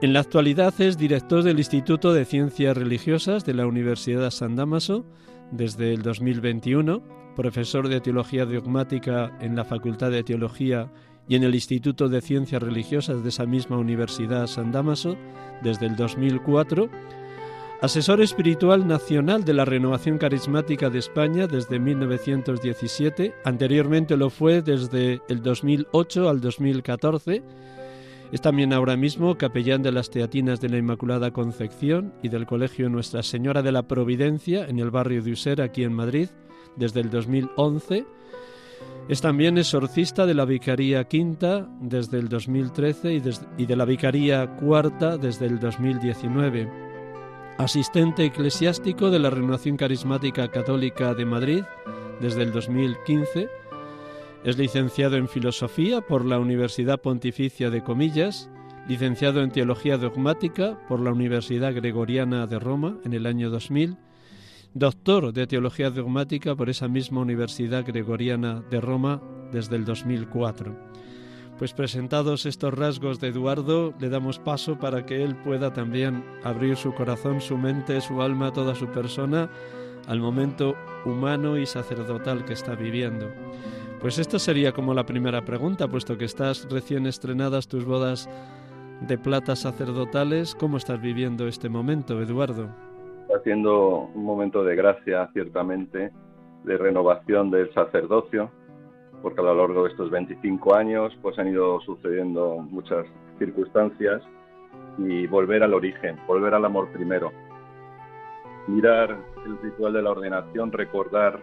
En 0.00 0.12
la 0.12 0.20
actualidad 0.20 0.74
es 0.80 0.98
director 0.98 1.44
del 1.44 1.58
Instituto 1.58 2.12
de 2.12 2.24
Ciencias 2.24 2.76
Religiosas 2.76 3.44
de 3.44 3.54
la 3.54 3.66
Universidad 3.66 4.30
San 4.30 4.56
Damaso 4.56 5.04
desde 5.52 5.94
el 5.94 6.02
2021, 6.02 7.02
profesor 7.36 7.88
de 7.88 8.00
Teología 8.00 8.44
Dogmática 8.44 9.36
en 9.40 9.54
la 9.54 9.64
Facultad 9.64 10.10
de 10.10 10.24
Teología 10.24 10.90
y 11.28 11.36
en 11.36 11.44
el 11.44 11.54
Instituto 11.54 12.08
de 12.08 12.20
Ciencias 12.20 12.62
Religiosas 12.62 13.22
de 13.22 13.28
esa 13.28 13.46
misma 13.46 13.78
Universidad 13.78 14.48
San 14.48 14.72
Damaso 14.72 15.16
desde 15.62 15.86
el 15.86 15.94
2004, 15.94 16.90
asesor 17.82 18.20
espiritual 18.20 18.86
nacional 18.86 19.44
de 19.44 19.54
la 19.54 19.64
Renovación 19.64 20.16
Carismática 20.16 20.88
de 20.88 21.00
España 21.00 21.48
desde 21.48 21.80
1917, 21.80 23.34
anteriormente 23.44 24.16
lo 24.16 24.30
fue 24.30 24.62
desde 24.62 25.20
el 25.28 25.42
2008 25.42 26.28
al 26.28 26.40
2014, 26.40 27.42
es 28.30 28.40
también 28.40 28.72
ahora 28.72 28.96
mismo 28.96 29.36
capellán 29.36 29.82
de 29.82 29.90
las 29.90 30.10
Teatinas 30.10 30.60
de 30.60 30.68
la 30.68 30.78
Inmaculada 30.78 31.32
Concepción 31.32 32.14
y 32.22 32.28
del 32.28 32.46
Colegio 32.46 32.88
Nuestra 32.88 33.24
Señora 33.24 33.62
de 33.62 33.72
la 33.72 33.82
Providencia 33.82 34.64
en 34.64 34.78
el 34.78 34.92
barrio 34.92 35.20
de 35.20 35.32
User, 35.32 35.60
aquí 35.60 35.82
en 35.82 35.92
Madrid, 35.92 36.28
desde 36.76 37.00
el 37.00 37.10
2011. 37.10 38.06
Es 39.08 39.20
también 39.20 39.58
exorcista 39.58 40.24
de 40.24 40.34
la 40.34 40.44
Vicaría 40.44 41.02
Quinta 41.08 41.68
desde 41.80 42.20
el 42.20 42.28
2013 42.28 43.14
y, 43.14 43.22
y 43.58 43.66
de 43.66 43.76
la 43.76 43.84
Vicaría 43.84 44.46
Cuarta 44.56 45.18
desde 45.18 45.46
el 45.46 45.58
2019. 45.58 46.91
Asistente 47.62 48.24
eclesiástico 48.24 49.12
de 49.12 49.20
la 49.20 49.30
Renovación 49.30 49.76
Carismática 49.76 50.50
Católica 50.50 51.14
de 51.14 51.24
Madrid 51.24 51.62
desde 52.20 52.42
el 52.42 52.50
2015 52.50 53.48
es 54.42 54.58
licenciado 54.58 55.16
en 55.16 55.28
Filosofía 55.28 56.00
por 56.00 56.24
la 56.24 56.40
Universidad 56.40 57.00
Pontificia 57.00 57.70
de 57.70 57.84
Comillas, 57.84 58.50
licenciado 58.88 59.42
en 59.42 59.52
Teología 59.52 59.96
Dogmática 59.96 60.76
por 60.88 60.98
la 60.98 61.12
Universidad 61.12 61.72
Gregoriana 61.72 62.48
de 62.48 62.58
Roma 62.58 62.98
en 63.04 63.12
el 63.12 63.26
año 63.26 63.48
2000, 63.48 63.96
doctor 64.74 65.32
de 65.32 65.46
Teología 65.46 65.90
Dogmática 65.90 66.56
por 66.56 66.68
esa 66.68 66.88
misma 66.88 67.20
Universidad 67.20 67.86
Gregoriana 67.86 68.64
de 68.72 68.80
Roma 68.80 69.22
desde 69.52 69.76
el 69.76 69.84
2004. 69.84 70.74
Pues 71.62 71.74
presentados 71.74 72.44
estos 72.44 72.76
rasgos 72.76 73.20
de 73.20 73.28
Eduardo, 73.28 73.94
le 74.00 74.08
damos 74.08 74.40
paso 74.40 74.80
para 74.80 75.06
que 75.06 75.22
él 75.22 75.36
pueda 75.36 75.72
también 75.72 76.24
abrir 76.42 76.74
su 76.74 76.92
corazón, 76.92 77.40
su 77.40 77.56
mente, 77.56 78.00
su 78.00 78.20
alma, 78.20 78.52
toda 78.52 78.74
su 78.74 78.88
persona 78.88 79.48
al 80.08 80.18
momento 80.18 80.74
humano 81.04 81.56
y 81.56 81.64
sacerdotal 81.64 82.44
que 82.44 82.54
está 82.54 82.74
viviendo. 82.74 83.28
Pues 84.00 84.18
esta 84.18 84.40
sería 84.40 84.72
como 84.72 84.92
la 84.92 85.06
primera 85.06 85.44
pregunta, 85.44 85.86
puesto 85.86 86.18
que 86.18 86.24
estás 86.24 86.66
recién 86.68 87.06
estrenadas 87.06 87.68
tus 87.68 87.84
bodas 87.84 88.28
de 89.02 89.16
plata 89.16 89.54
sacerdotales. 89.54 90.56
¿Cómo 90.56 90.78
estás 90.78 91.00
viviendo 91.00 91.46
este 91.46 91.68
momento, 91.68 92.20
Eduardo? 92.20 92.70
Haciendo 93.38 94.10
un 94.12 94.24
momento 94.24 94.64
de 94.64 94.74
gracia, 94.74 95.30
ciertamente, 95.32 96.10
de 96.64 96.76
renovación 96.76 97.52
del 97.52 97.72
sacerdocio, 97.72 98.50
porque 99.22 99.40
a 99.40 99.44
lo 99.44 99.54
largo 99.54 99.84
de 99.84 99.90
estos 99.90 100.10
25 100.10 100.74
años 100.74 101.16
pues 101.22 101.38
han 101.38 101.48
ido 101.48 101.80
sucediendo 101.80 102.58
muchas 102.58 103.06
circunstancias 103.38 104.22
y 104.98 105.26
volver 105.26 105.62
al 105.62 105.74
origen, 105.74 106.18
volver 106.26 106.54
al 106.54 106.64
amor 106.64 106.90
primero. 106.92 107.32
Mirar 108.66 109.16
el 109.44 109.58
ritual 109.62 109.92
de 109.92 110.02
la 110.02 110.10
ordenación, 110.10 110.70
recordar, 110.72 111.40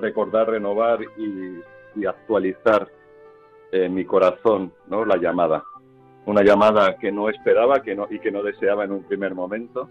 recordar, 0.00 0.50
renovar 0.50 1.00
y 1.16 1.60
y 1.94 2.06
actualizar 2.06 2.88
en 3.72 3.94
mi 3.94 4.04
corazón 4.04 4.72
¿no? 4.86 5.04
la 5.04 5.16
llamada. 5.16 5.64
Una 6.26 6.42
llamada 6.42 6.96
que 6.98 7.10
no 7.10 7.28
esperaba 7.28 7.82
que 7.82 7.94
no, 7.94 8.06
y 8.10 8.18
que 8.18 8.30
no 8.30 8.42
deseaba 8.42 8.84
en 8.84 8.92
un 8.92 9.04
primer 9.04 9.34
momento, 9.34 9.88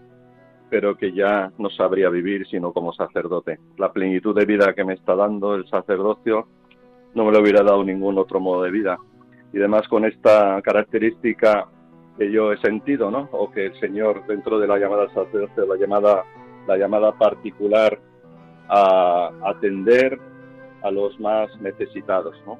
pero 0.70 0.96
que 0.96 1.12
ya 1.12 1.52
no 1.58 1.70
sabría 1.70 2.08
vivir 2.08 2.46
sino 2.46 2.72
como 2.72 2.92
sacerdote. 2.92 3.58
La 3.76 3.92
plenitud 3.92 4.34
de 4.34 4.46
vida 4.46 4.74
que 4.74 4.84
me 4.84 4.94
está 4.94 5.14
dando 5.14 5.54
el 5.54 5.68
sacerdocio 5.68 6.46
no 7.18 7.24
me 7.24 7.32
lo 7.32 7.40
hubiera 7.40 7.62
dado 7.62 7.84
ningún 7.84 8.16
otro 8.16 8.40
modo 8.40 8.62
de 8.62 8.70
vida. 8.70 8.98
Y 9.52 9.58
además 9.58 9.86
con 9.88 10.04
esta 10.04 10.62
característica 10.62 11.66
que 12.16 12.30
yo 12.30 12.52
he 12.52 12.58
sentido, 12.58 13.10
¿no? 13.10 13.28
O 13.32 13.50
que 13.50 13.66
el 13.66 13.80
Señor 13.80 14.26
dentro 14.26 14.58
de 14.58 14.66
la 14.66 14.78
llamada 14.78 15.02
al 15.02 15.14
sacerdocio, 15.14 15.66
la 15.66 15.76
llamada, 15.76 16.24
la 16.66 16.76
llamada 16.76 17.12
particular 17.12 17.98
a 18.68 19.30
atender 19.44 20.18
a 20.82 20.90
los 20.90 21.18
más 21.18 21.48
necesitados. 21.60 22.36
¿no? 22.46 22.58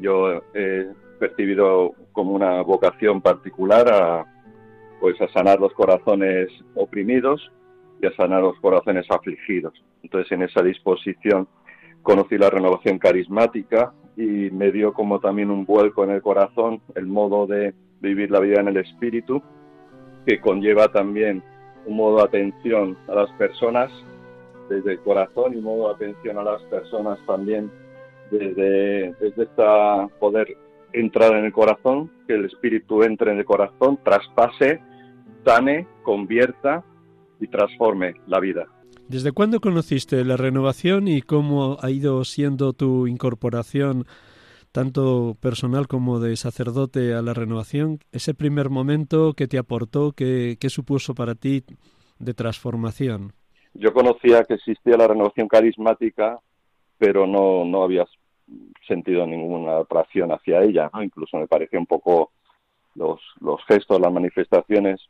Yo 0.00 0.42
he 0.54 0.88
percibido 1.18 1.92
como 2.12 2.32
una 2.32 2.62
vocación 2.62 3.20
particular 3.20 3.88
a, 3.92 4.24
pues 5.00 5.20
a 5.20 5.28
sanar 5.28 5.60
los 5.60 5.72
corazones 5.74 6.48
oprimidos 6.74 7.50
y 8.02 8.06
a 8.06 8.16
sanar 8.16 8.42
los 8.42 8.58
corazones 8.60 9.06
afligidos. 9.10 9.74
Entonces, 10.02 10.32
en 10.32 10.42
esa 10.42 10.62
disposición 10.62 11.48
conocí 12.06 12.38
la 12.38 12.50
renovación 12.50 13.00
carismática 13.00 13.92
y 14.16 14.48
me 14.52 14.70
dio 14.70 14.92
como 14.92 15.18
también 15.18 15.50
un 15.50 15.66
vuelco 15.66 16.04
en 16.04 16.10
el 16.10 16.22
corazón 16.22 16.80
el 16.94 17.06
modo 17.06 17.48
de 17.48 17.74
vivir 18.00 18.30
la 18.30 18.38
vida 18.38 18.60
en 18.60 18.68
el 18.68 18.76
espíritu, 18.76 19.42
que 20.24 20.40
conlleva 20.40 20.86
también 20.86 21.42
un 21.84 21.96
modo 21.96 22.18
de 22.18 22.22
atención 22.22 22.96
a 23.08 23.14
las 23.16 23.30
personas 23.32 23.90
desde 24.68 24.92
el 24.92 25.00
corazón 25.00 25.54
y 25.54 25.60
modo 25.60 25.88
de 25.88 25.94
atención 25.96 26.38
a 26.38 26.44
las 26.44 26.62
personas 26.62 27.18
también 27.26 27.72
desde, 28.30 29.12
desde 29.18 29.42
esta 29.42 30.06
poder 30.20 30.56
entrar 30.92 31.32
en 31.34 31.44
el 31.44 31.52
corazón, 31.52 32.08
que 32.28 32.34
el 32.34 32.44
espíritu 32.44 33.02
entre 33.02 33.32
en 33.32 33.38
el 33.38 33.44
corazón, 33.44 33.98
traspase, 34.04 34.80
sane, 35.44 35.88
convierta 36.04 36.84
y 37.40 37.48
transforme 37.48 38.14
la 38.28 38.38
vida. 38.38 38.68
¿Desde 39.08 39.32
cuándo 39.32 39.60
conociste 39.60 40.24
la 40.24 40.36
renovación 40.36 41.08
y 41.08 41.22
cómo 41.22 41.78
ha 41.80 41.90
ido 41.90 42.24
siendo 42.24 42.72
tu 42.72 43.06
incorporación 43.06 44.04
tanto 44.72 45.36
personal 45.40 45.86
como 45.88 46.20
de 46.20 46.36
sacerdote 46.36 47.14
a 47.14 47.22
la 47.22 47.32
renovación? 47.32 48.00
Ese 48.12 48.34
primer 48.34 48.68
momento 48.68 49.34
que 49.34 49.46
te 49.46 49.58
aportó, 49.58 50.12
que, 50.12 50.56
que 50.60 50.70
supuso 50.70 51.14
para 51.14 51.34
ti 51.34 51.64
de 52.18 52.34
transformación 52.34 53.32
yo 53.78 53.92
conocía 53.92 54.44
que 54.44 54.54
existía 54.54 54.96
la 54.96 55.08
renovación 55.08 55.48
carismática, 55.48 56.40
pero 56.98 57.26
no, 57.26 57.64
no 57.64 57.82
había 57.82 58.06
sentido 58.86 59.26
ninguna 59.26 59.78
atracción 59.78 60.30
hacia 60.32 60.62
ella. 60.62 60.90
Incluso 61.02 61.36
me 61.36 61.46
parecía 61.46 61.78
un 61.78 61.86
poco 61.86 62.32
los, 62.94 63.20
los 63.40 63.62
gestos, 63.66 64.00
las 64.00 64.12
manifestaciones 64.12 65.00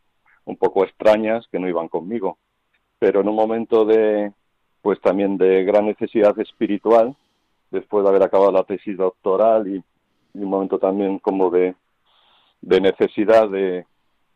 un 0.45 0.57
poco 0.57 0.85
extrañas 0.85 1.47
que 1.51 1.59
no 1.59 1.69
iban 1.69 1.89
conmigo. 1.89 2.39
Pero 2.99 3.21
en 3.21 3.29
un 3.29 3.37
momento 3.37 3.85
de, 3.85 4.33
pues 4.83 5.01
también 5.01 5.37
de 5.37 5.65
gran 5.65 5.87
necesidad 5.87 6.39
espiritual, 6.39 7.17
después 7.71 8.05
de 8.05 8.11
haber 8.11 8.23
acabado 8.23 8.53
la 8.53 8.65
tesis 8.65 8.97
doctoral 8.97 9.67
y, 9.69 9.83
un 10.35 10.51
momento 10.51 10.79
también 10.79 11.19
como 11.19 11.51
de, 11.51 11.75
de 12.61 12.81
necesidad 12.81 13.49
de, 13.49 13.87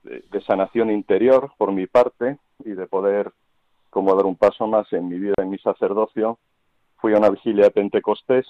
de, 0.03 0.41
sanación 0.47 0.91
interior 0.91 1.53
por 1.59 1.73
mi 1.73 1.87
parte 1.87 2.39
y 2.65 2.71
de 2.71 2.87
poder 2.87 3.33
como 3.91 4.15
dar 4.15 4.25
un 4.25 4.37
paso 4.37 4.67
más 4.67 4.91
en 4.95 5.09
mi 5.09 5.19
vida, 5.19 5.35
en 5.39 5.51
mi 5.51 5.59
sacerdocio, 5.59 6.39
fui 6.97 7.13
a 7.13 7.19
una 7.19 7.29
vigilia 7.29 7.65
de 7.65 7.71
Pentecostés 7.71 8.47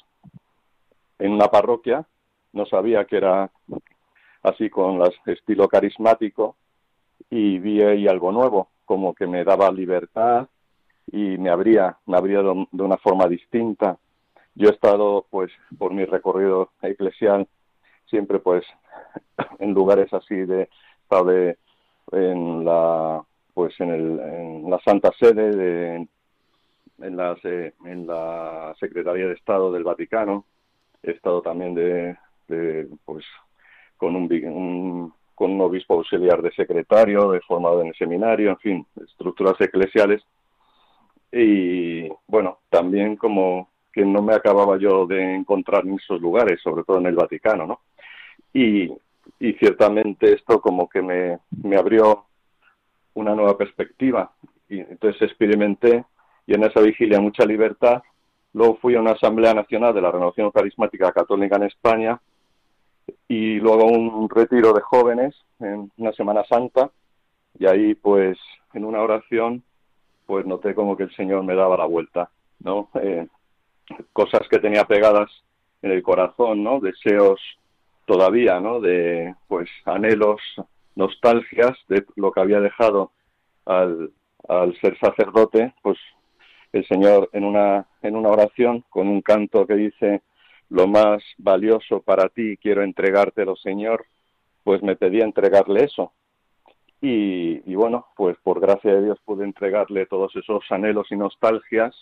en 1.18 1.32
una 1.32 1.48
parroquia, 1.48 2.06
no 2.52 2.66
sabía 2.66 3.04
que 3.04 3.16
era 3.16 3.50
así 4.42 4.70
con 4.70 5.02
el 5.02 5.12
estilo 5.26 5.68
carismático 5.68 6.56
y 7.28 7.58
vi 7.58 7.82
ahí 7.82 8.06
algo 8.06 8.32
nuevo, 8.32 8.68
como 8.90 9.14
que 9.14 9.28
me 9.28 9.44
daba 9.44 9.70
libertad 9.70 10.48
y 11.12 11.38
me 11.38 11.48
abría, 11.48 11.96
me 12.06 12.16
abría 12.16 12.42
de, 12.42 12.82
una 12.82 12.96
forma 12.96 13.28
distinta. 13.28 13.96
Yo 14.56 14.68
he 14.68 14.72
estado, 14.72 15.26
pues, 15.30 15.52
por 15.78 15.94
mi 15.94 16.04
recorrido 16.04 16.72
eclesial, 16.82 17.46
siempre, 18.06 18.40
pues, 18.40 18.64
en 19.60 19.74
lugares 19.74 20.12
así 20.12 20.34
de, 20.34 20.68
de, 21.08 21.56
en 22.10 22.64
la 22.64 23.22
pues 23.54 23.78
en, 23.78 23.90
el, 23.90 24.18
en 24.18 24.68
la 24.68 24.80
Santa 24.80 25.12
Sede, 25.20 25.54
de, 25.54 26.08
en, 26.98 27.16
las, 27.16 27.38
en 27.44 28.08
la 28.08 28.74
Secretaría 28.80 29.28
de 29.28 29.34
Estado 29.34 29.70
del 29.70 29.84
Vaticano, 29.84 30.46
he 31.04 31.12
estado 31.12 31.42
también 31.42 31.76
de, 31.76 32.88
pues 33.04 33.24
con 33.96 34.16
un, 34.16 35.14
con 35.40 35.52
un 35.52 35.60
obispo 35.62 35.94
auxiliar 35.94 36.42
de 36.42 36.52
secretario, 36.52 37.30
de 37.30 37.40
formado 37.40 37.80
en 37.80 37.86
el 37.86 37.94
seminario, 37.94 38.50
en 38.50 38.58
fin, 38.58 38.86
estructuras 39.02 39.58
eclesiales. 39.58 40.22
Y 41.32 42.06
bueno, 42.26 42.58
también 42.68 43.16
como 43.16 43.70
que 43.90 44.04
no 44.04 44.20
me 44.20 44.34
acababa 44.34 44.76
yo 44.76 45.06
de 45.06 45.36
encontrar 45.36 45.86
en 45.86 45.94
esos 45.94 46.20
lugares, 46.20 46.60
sobre 46.60 46.84
todo 46.84 46.98
en 46.98 47.06
el 47.06 47.14
Vaticano, 47.14 47.66
¿no? 47.66 47.80
Y, 48.52 48.92
y 49.38 49.52
ciertamente 49.54 50.30
esto 50.34 50.60
como 50.60 50.86
que 50.86 51.00
me, 51.00 51.38
me 51.62 51.78
abrió 51.78 52.26
una 53.14 53.34
nueva 53.34 53.56
perspectiva. 53.56 54.32
Y 54.68 54.80
entonces 54.80 55.22
experimenté 55.22 56.04
y 56.46 56.52
en 56.52 56.64
esa 56.64 56.82
vigilia 56.82 57.18
mucha 57.18 57.46
libertad. 57.46 58.02
Luego 58.52 58.76
fui 58.76 58.94
a 58.94 59.00
una 59.00 59.12
Asamblea 59.12 59.54
Nacional 59.54 59.94
de 59.94 60.02
la 60.02 60.12
Renovación 60.12 60.50
Carismática 60.50 61.10
Católica 61.12 61.56
en 61.56 61.62
España 61.62 62.20
y 63.28 63.56
luego 63.56 63.86
un 63.86 64.28
retiro 64.28 64.72
de 64.72 64.80
jóvenes 64.80 65.34
en 65.60 65.90
una 65.96 66.12
Semana 66.12 66.44
Santa 66.44 66.90
y 67.58 67.66
ahí 67.66 67.94
pues 67.94 68.38
en 68.74 68.84
una 68.84 69.00
oración 69.00 69.62
pues 70.26 70.46
noté 70.46 70.74
como 70.74 70.96
que 70.96 71.04
el 71.04 71.14
Señor 71.16 71.42
me 71.42 71.56
daba 71.56 71.76
la 71.76 71.86
vuelta, 71.86 72.30
¿no? 72.60 72.88
Eh, 73.02 73.26
cosas 74.12 74.42
que 74.48 74.60
tenía 74.60 74.84
pegadas 74.84 75.28
en 75.82 75.90
el 75.90 76.02
corazón, 76.02 76.62
¿no? 76.62 76.78
Deseos 76.78 77.40
todavía, 78.06 78.60
¿no? 78.60 78.80
De 78.80 79.34
pues 79.48 79.68
anhelos, 79.84 80.40
nostalgias 80.94 81.76
de 81.88 82.04
lo 82.16 82.30
que 82.30 82.40
había 82.40 82.60
dejado 82.60 83.10
al, 83.66 84.12
al 84.48 84.78
ser 84.80 84.96
sacerdote, 84.98 85.74
pues 85.82 85.98
el 86.72 86.86
Señor 86.86 87.28
en 87.32 87.44
una 87.44 87.86
en 88.02 88.14
una 88.14 88.28
oración 88.28 88.84
con 88.88 89.08
un 89.08 89.22
canto 89.22 89.66
que 89.66 89.74
dice 89.74 90.22
lo 90.70 90.86
más 90.86 91.22
valioso 91.36 92.00
para 92.00 92.28
ti 92.28 92.56
quiero 92.56 92.82
entregártelo, 92.82 93.56
Señor, 93.56 94.06
pues 94.64 94.82
me 94.82 94.96
pedía 94.96 95.24
entregarle 95.24 95.84
eso. 95.84 96.12
Y, 97.02 97.74
bueno, 97.74 98.06
pues 98.14 98.36
por 98.42 98.60
gracia 98.60 98.94
de 98.94 99.04
Dios 99.04 99.18
pude 99.24 99.44
entregarle 99.44 100.06
todos 100.06 100.34
esos 100.36 100.62
anhelos 100.70 101.06
y 101.10 101.16
nostalgias. 101.16 101.94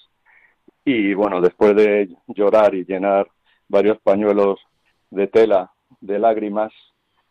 Y 0.85 1.15
bueno, 1.15 1.41
después 1.41 1.77
de 1.77 2.11
llorar 2.27 2.75
y 2.75 2.85
llenar 2.85 3.29
varios 3.69 3.99
pañuelos 4.01 4.59
de 5.11 5.29
tela 5.29 5.73
de 6.01 6.19
lágrimas, 6.19 6.73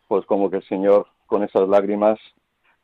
pues 0.08 0.24
como 0.26 0.50
que 0.50 0.56
el 0.56 0.64
Señor 0.64 1.06
con 1.26 1.42
esas 1.42 1.68
lágrimas 1.68 2.18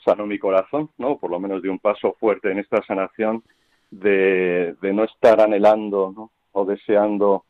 sanó 0.05 0.27
mi 0.27 0.39
corazón, 0.39 0.91
¿no? 0.99 1.17
Por 1.17 1.31
lo 1.31 1.41
menos 1.41 1.63
de 1.63 1.71
un 1.71 1.79
paso 1.79 2.15
fuerte 2.21 2.53
en 2.53 2.59
esta 2.59 2.85
sanación 2.85 3.43
de, 3.91 4.77
de 4.83 4.93
no 4.93 5.05
estar 5.05 5.41
anhelando 5.41 6.31
o 6.53 6.65
deseando 6.67 7.45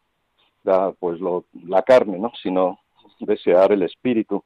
la, 0.64 0.92
pues 0.98 1.20
lo, 1.20 1.44
la 1.66 1.82
carne, 1.82 2.18
¿no? 2.18 2.32
Sino 2.42 2.80
desear 3.20 3.72
el 3.72 3.82
espíritu. 3.82 4.42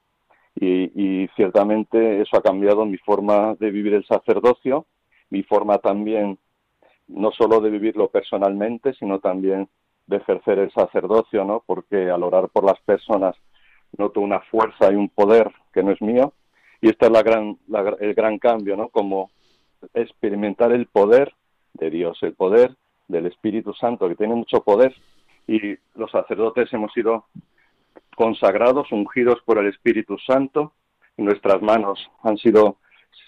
Y, 0.54 1.22
y 1.22 1.28
ciertamente 1.36 2.20
eso 2.20 2.36
ha 2.36 2.42
cambiado 2.42 2.84
mi 2.84 2.98
forma 2.98 3.54
de 3.60 3.70
vivir 3.70 3.94
el 3.94 4.04
sacerdocio, 4.04 4.86
mi 5.30 5.42
forma 5.42 5.78
también 5.78 6.38
no 7.06 7.30
solo 7.32 7.60
de 7.60 7.70
vivirlo 7.70 8.08
personalmente, 8.08 8.92
sino 8.94 9.20
también 9.20 9.68
de 10.06 10.16
ejercer 10.16 10.58
el 10.58 10.72
sacerdocio, 10.72 11.44
¿no? 11.44 11.62
Porque 11.64 12.10
al 12.10 12.22
orar 12.22 12.48
por 12.48 12.64
las 12.64 12.80
personas 12.80 13.36
noto 13.96 14.20
una 14.20 14.40
fuerza 14.40 14.92
y 14.92 14.96
un 14.96 15.08
poder 15.08 15.50
que 15.72 15.82
no 15.82 15.92
es 15.92 16.02
mío 16.02 16.32
y 16.80 16.88
este 16.88 17.06
es 17.06 17.12
la 17.12 17.22
gran, 17.22 17.58
la, 17.68 17.96
el 18.00 18.14
gran 18.14 18.38
cambio, 18.38 18.76
¿no? 18.76 18.88
Como 18.88 19.30
experimentar 19.94 20.72
el 20.72 20.86
poder 20.86 21.34
de 21.74 21.90
Dios, 21.90 22.18
el 22.22 22.34
poder 22.34 22.74
del 23.06 23.26
Espíritu 23.26 23.72
Santo, 23.74 24.08
que 24.08 24.16
tiene 24.16 24.34
mucho 24.34 24.62
poder 24.62 24.94
y 25.48 25.76
los 25.94 26.10
sacerdotes 26.10 26.72
hemos 26.72 26.92
sido 26.92 27.24
consagrados, 28.14 28.92
ungidos 28.92 29.40
por 29.44 29.58
el 29.58 29.66
Espíritu 29.66 30.18
Santo, 30.18 30.74
y 31.16 31.22
nuestras 31.22 31.60
manos 31.62 31.98
han 32.22 32.36
sido 32.36 32.76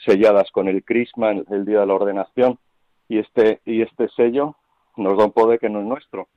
selladas 0.04 0.50
con 0.52 0.68
el 0.68 0.84
crisma 0.84 1.30
el 1.30 1.64
día 1.64 1.80
de 1.80 1.86
la 1.86 1.94
ordenación 1.94 2.58
y 3.08 3.18
este 3.18 3.60
y 3.64 3.82
este 3.82 4.08
sello 4.10 4.54
nos 4.96 5.18
da 5.18 5.24
un 5.24 5.32
poder 5.32 5.58
que 5.58 5.68
no 5.68 5.80
es 5.80 5.86
nuestro, 5.86 6.28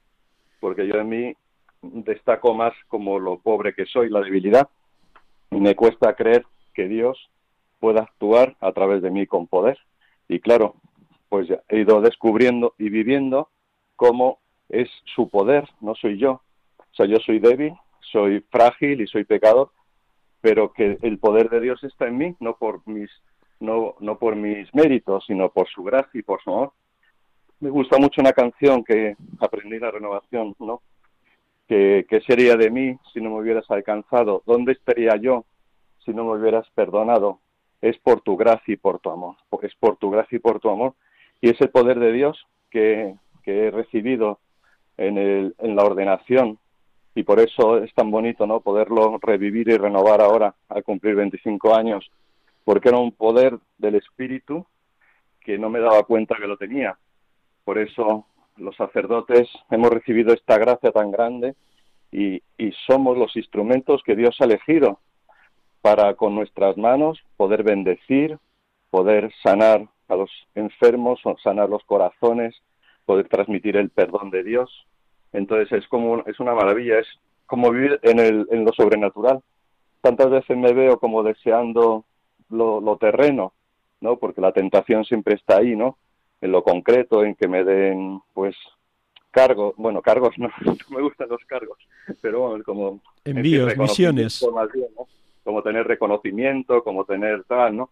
porque 0.60 0.88
yo 0.88 0.96
en 0.96 1.10
mí 1.10 1.34
destaco 1.82 2.54
más 2.54 2.74
como 2.88 3.20
lo 3.20 3.38
pobre 3.40 3.74
que 3.74 3.86
soy, 3.86 4.10
la 4.10 4.22
debilidad, 4.22 4.70
y 5.52 5.60
me 5.60 5.76
cuesta 5.76 6.16
creer 6.16 6.46
que 6.74 6.88
Dios 6.88 7.30
pueda 7.80 8.02
actuar 8.02 8.56
a 8.62 8.72
través 8.72 9.02
de 9.02 9.12
mí 9.12 9.28
con 9.28 9.48
poder. 9.48 9.78
Y 10.30 10.40
claro, 10.40 10.76
pues 11.28 11.48
he 11.68 11.80
ido 11.82 12.00
descubriendo 12.00 12.74
y 12.78 12.90
viviendo 12.90 13.50
cómo 13.98 14.40
es 14.70 14.90
su 15.16 15.30
poder, 15.30 15.68
no 15.82 15.96
soy 15.96 16.18
yo. 16.18 16.42
O 16.78 16.96
sea, 16.96 17.06
yo 17.06 17.18
soy 17.18 17.40
débil, 17.40 17.74
soy 18.00 18.42
frágil 18.52 19.02
y 19.02 19.08
soy 19.08 19.24
pecador, 19.24 19.72
pero 20.42 20.74
que 20.74 20.98
el 21.02 21.18
poder 21.20 21.50
de 21.50 21.62
Dios 21.62 21.84
está 21.84 22.08
en 22.08 22.18
mí, 22.18 22.36
no 22.40 22.58
por 22.58 22.88
mis 22.88 23.10
no, 23.60 23.96
no 24.00 24.18
por 24.20 24.36
mis 24.36 24.74
méritos, 24.76 25.24
sino 25.26 25.50
por 25.50 25.68
su 25.70 25.84
gracia 25.84 26.20
y 26.20 26.24
por 26.24 26.42
su 26.44 26.52
amor. 26.52 26.74
Me 27.62 27.70
gusta 27.70 27.98
mucho 27.98 28.20
una 28.20 28.34
canción 28.34 28.84
que 28.84 29.16
aprendí 29.40 29.78
en 29.78 29.82
la 29.82 29.92
renovación, 29.92 30.54
¿no? 30.60 30.82
¿Qué, 31.68 32.06
sería 32.28 32.56
de 32.56 32.70
mí 32.70 32.98
si 33.14 33.22
no 33.22 33.30
me 33.30 33.40
hubieras 33.40 33.70
alcanzado? 33.72 34.44
¿Dónde 34.46 34.74
estaría 34.74 35.16
yo 35.16 35.46
si 36.04 36.12
no 36.14 36.26
me 36.26 36.38
hubieras 36.38 36.70
perdonado? 36.76 37.40
Es 37.82 37.98
por 38.00 38.22
tu 38.22 38.36
gracia 38.36 38.74
y 38.74 38.78
por 38.78 39.00
tu 39.00 39.10
amor. 39.10 39.38
Es 39.62 39.74
por 39.76 39.96
tu 39.98 40.12
gracia 40.12 40.36
y 40.36 40.40
por 40.40 40.60
tu 40.60 40.70
amor. 40.70 40.94
Y 41.42 41.50
ese 41.50 41.68
poder 41.68 42.00
de 42.00 42.12
Dios 42.12 42.46
que, 42.70 43.16
que 43.44 43.68
he 43.68 43.72
recibido 43.72 44.40
en, 44.98 45.54
la 45.76 45.84
ordenación. 45.84 46.58
Y 47.16 47.24
por 47.24 47.40
eso 47.40 47.78
es 47.78 47.94
tan 47.94 48.10
bonito 48.10 48.48
no 48.48 48.62
poderlo 48.62 49.20
revivir 49.22 49.70
y 49.70 49.78
renovar 49.78 50.22
ahora 50.22 50.56
al 50.70 50.84
cumplir 50.84 51.16
25 51.16 51.76
años 51.76 52.10
porque 52.64 52.90
era 52.90 52.98
un 52.98 53.12
poder 53.12 53.58
del 53.78 53.96
espíritu 53.96 54.66
que 55.42 55.58
no 55.58 55.70
me 55.70 55.80
daba 55.80 56.04
cuenta 56.04 56.38
que 56.40 56.48
lo 56.48 56.58
tenía. 56.58 56.98
Por 57.64 57.78
eso 57.78 58.26
los 58.58 58.76
sacerdotes 58.76 59.50
hemos 59.70 59.90
recibido 59.90 60.34
esta 60.34 60.58
gracia 60.58 60.92
tan 60.92 61.12
grande 61.12 61.56
y, 62.12 62.42
somos 62.88 63.18
los 63.18 63.36
instrumentos 63.36 64.02
que 64.04 64.16
Dios 64.16 64.36
ha 64.40 64.46
elegido 64.46 65.00
para 65.82 66.16
con 66.16 66.36
nuestras 66.36 66.78
manos 66.78 67.20
poder 67.38 67.64
bendecir, 67.64 68.38
poder 68.90 69.32
sanar 69.42 69.88
a 70.08 70.16
los 70.16 70.30
enfermos, 70.56 71.22
sanar 71.44 71.70
los 71.70 71.84
corazones, 71.84 72.56
poder 73.06 73.28
transmitir 73.28 73.78
el 73.78 73.90
perdón 73.90 74.30
de 74.30 74.44
Dios. 74.44 74.86
Entonces 75.32 75.72
es 75.72 75.88
como 75.88 76.24
es 76.26 76.40
una 76.40 76.54
maravilla, 76.54 77.00
es 77.00 77.08
como 77.46 77.72
vivir 77.72 78.00
en, 78.04 78.20
el, 78.20 78.48
en 78.52 78.66
lo 78.66 78.74
sobrenatural. 78.74 79.42
Tantas 80.02 80.30
veces 80.30 80.58
me 80.58 80.74
veo 80.74 81.00
como 81.00 81.24
deseando 81.24 82.06
lo, 82.50 82.82
lo 82.82 82.98
terreno, 82.98 83.54
¿no? 84.02 84.18
Porque 84.18 84.42
la 84.42 84.52
tentación 84.52 85.06
siempre 85.06 85.36
está 85.36 85.58
ahí, 85.58 85.76
¿no? 85.76 85.98
en 86.44 86.52
lo 86.52 86.62
concreto, 86.62 87.24
en 87.24 87.36
que 87.36 87.48
me 87.48 87.64
den, 87.64 88.20
pues, 88.34 88.56
cargos, 89.32 89.74
bueno, 89.78 90.02
cargos 90.02 90.36
no, 90.38 90.50
no 90.66 90.76
me 90.90 91.02
gustan 91.02 91.30
los 91.30 91.44
cargos, 91.46 91.80
pero 92.22 92.50
bueno, 92.50 92.64
como... 92.66 93.02
Envíos, 93.24 93.76
misiones. 93.78 94.46
Como 95.44 95.62
tener 95.62 95.88
reconocimiento, 95.88 96.84
como 96.84 97.06
tener 97.06 97.44
tal, 97.46 97.76
¿no? 97.78 97.90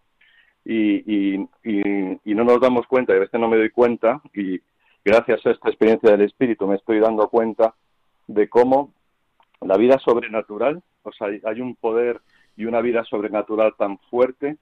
Y, 0.64 1.34
y, 1.34 1.48
y, 1.64 2.34
no 2.34 2.44
nos 2.44 2.60
damos 2.60 2.86
cuenta, 2.86 3.12
y 3.12 3.16
a 3.16 3.20
veces 3.20 3.40
no 3.40 3.48
me 3.48 3.56
doy 3.56 3.70
cuenta, 3.70 4.22
y 4.32 4.60
gracias 5.04 5.44
a 5.46 5.50
esta 5.50 5.68
experiencia 5.68 6.10
del 6.10 6.22
Espíritu 6.22 6.66
me 6.66 6.76
estoy 6.76 7.00
dando 7.00 7.28
cuenta 7.28 7.74
de 8.26 8.48
cómo 8.48 8.92
la 9.60 9.76
vida 9.76 9.98
sobrenatural, 9.98 10.82
o 11.02 11.12
sea, 11.12 11.28
hay 11.28 11.60
un 11.60 11.76
poder 11.76 12.20
y 12.56 12.64
una 12.64 12.80
vida 12.80 13.04
sobrenatural 13.04 13.74
tan 13.76 13.98
fuerte 14.10 14.56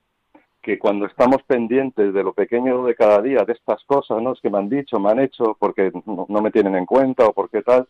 que 0.63 0.79
cuando 0.79 1.07
estamos 1.07 1.43
pendientes 1.45 2.13
de 2.13 2.23
lo 2.23 2.35
pequeño 2.35 2.85
de 2.85 2.95
cada 2.95 3.23
día, 3.23 3.45
de 3.45 3.55
estas 3.55 3.83
cosas, 3.85 4.21
¿no? 4.23 4.33
Es 4.33 4.41
que 4.41 4.51
me 4.51 4.59
han 4.59 4.69
dicho, 4.69 5.01
me 5.01 5.11
han 5.11 5.21
hecho, 5.21 5.57
porque 5.59 5.91
no, 6.05 6.27
me 6.29 6.51
tienen 6.51 6.77
en 6.77 6.85
cuenta 6.87 7.27
o 7.27 7.33
porque 7.33 7.63
tal, 7.63 7.89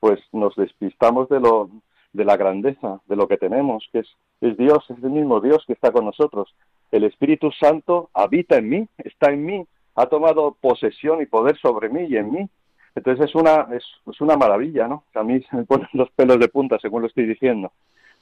pues 0.00 0.20
nos 0.32 0.54
despistamos 0.56 1.28
de 1.28 1.40
lo 1.40 1.70
de 2.12 2.24
la 2.24 2.38
grandeza, 2.38 3.00
de 3.06 3.16
lo 3.16 3.28
que 3.28 3.36
tenemos, 3.36 3.86
que 3.92 3.98
es, 3.98 4.08
es 4.40 4.56
Dios, 4.56 4.82
es 4.88 5.04
el 5.04 5.10
mismo 5.10 5.40
Dios 5.42 5.62
que 5.66 5.74
está 5.74 5.92
con 5.92 6.06
nosotros. 6.06 6.54
El 6.90 7.04
Espíritu 7.04 7.50
Santo 7.52 8.08
habita 8.14 8.56
en 8.56 8.70
mí, 8.70 8.88
está 8.96 9.30
en 9.30 9.44
mí, 9.44 9.66
ha 9.96 10.06
tomado 10.06 10.56
posesión 10.60 11.20
y 11.20 11.26
poder 11.26 11.58
sobre 11.58 11.88
mí 11.88 12.04
y 12.08 12.16
en 12.16 12.30
mí. 12.30 12.48
Entonces 12.94 13.28
es 13.28 13.34
una, 13.34 13.68
es, 13.74 13.84
es 14.10 14.20
una 14.20 14.36
maravilla, 14.36 14.88
¿no? 14.88 15.04
A 15.14 15.22
mí 15.22 15.42
se 15.42 15.56
me 15.56 15.64
ponen 15.64 15.88
los 15.92 16.10
pelos 16.10 16.38
de 16.38 16.48
punta 16.48 16.78
según 16.78 17.02
lo 17.02 17.08
estoy 17.08 17.26
diciendo, 17.26 17.72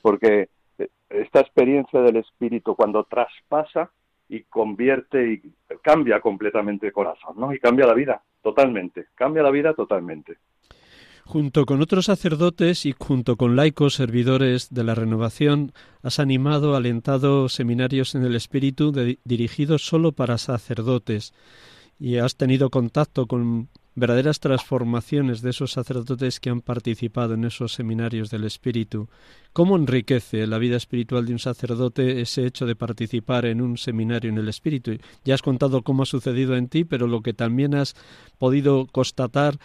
porque 0.03 0.49
esta 1.09 1.41
experiencia 1.41 2.01
del 2.01 2.17
espíritu 2.17 2.75
cuando 2.75 3.05
traspasa 3.05 3.91
y 4.29 4.43
convierte 4.45 5.33
y 5.33 5.53
cambia 5.83 6.21
completamente 6.21 6.87
el 6.87 6.93
corazón, 6.93 7.35
¿no? 7.37 7.53
Y 7.53 7.61
cambia 7.61 7.87
la 7.87 7.95
vida 7.95 8.23
totalmente, 8.43 9.07
cambia 9.15 9.43
la 9.43 9.51
vida 9.51 9.75
totalmente. 9.75 10.39
Junto 11.27 11.65
con 11.65 11.81
otros 11.81 12.05
sacerdotes 12.05 12.85
y 12.85 12.93
junto 12.93 13.37
con 13.37 13.57
laicos 13.57 13.95
servidores 13.95 14.69
de 14.71 14.85
la 14.85 14.95
renovación, 14.95 15.73
has 16.03 16.19
animado, 16.19 16.77
alentado 16.77 17.49
seminarios 17.49 18.15
en 18.15 18.25
el 18.25 18.37
espíritu 18.37 18.93
dirigidos 19.25 19.87
solo 19.87 20.13
para 20.13 20.37
sacerdotes 20.37 21.33
y 21.99 22.17
has 22.17 22.37
tenido 22.37 22.69
contacto 22.69 23.27
con 23.27 23.71
verdaderas 23.95 24.41
transformaciones 24.41 25.41
de 25.41 25.51
esos 25.51 25.73
sacerdotes 25.73 26.41
que 26.41 26.51
han 26.51 26.61
participado 26.61 27.35
en 27.35 27.45
esos 27.45 27.73
seminarios 27.73 28.29
del 28.29 28.45
Espíritu. 28.45 29.09
¿Cómo 29.53 29.77
enriquece 29.77 30.47
la 30.47 30.59
vida 30.59 30.77
espiritual 30.77 31.25
de 31.25 31.33
un 31.33 31.39
sacerdote 31.39 32.21
ese 32.21 32.45
hecho 32.45 32.67
de 32.67 32.77
participar 32.77 33.47
en 33.47 33.61
un 33.61 33.79
seminario 33.79 34.31
en 34.31 34.39
el 34.39 34.49
Espíritu? 34.49 34.99
Ya 35.25 35.35
has 35.35 35.43
contado 35.43 35.83
cómo 35.83 36.03
ha 36.03 36.07
sucedido 36.07 36.57
en 36.57 36.69
ti, 36.69 36.85
pero 36.85 37.07
lo 37.07 37.23
que 37.23 37.35
también 37.35 37.75
has 37.75 37.95
podido 38.37 38.87
constatar 38.91 39.59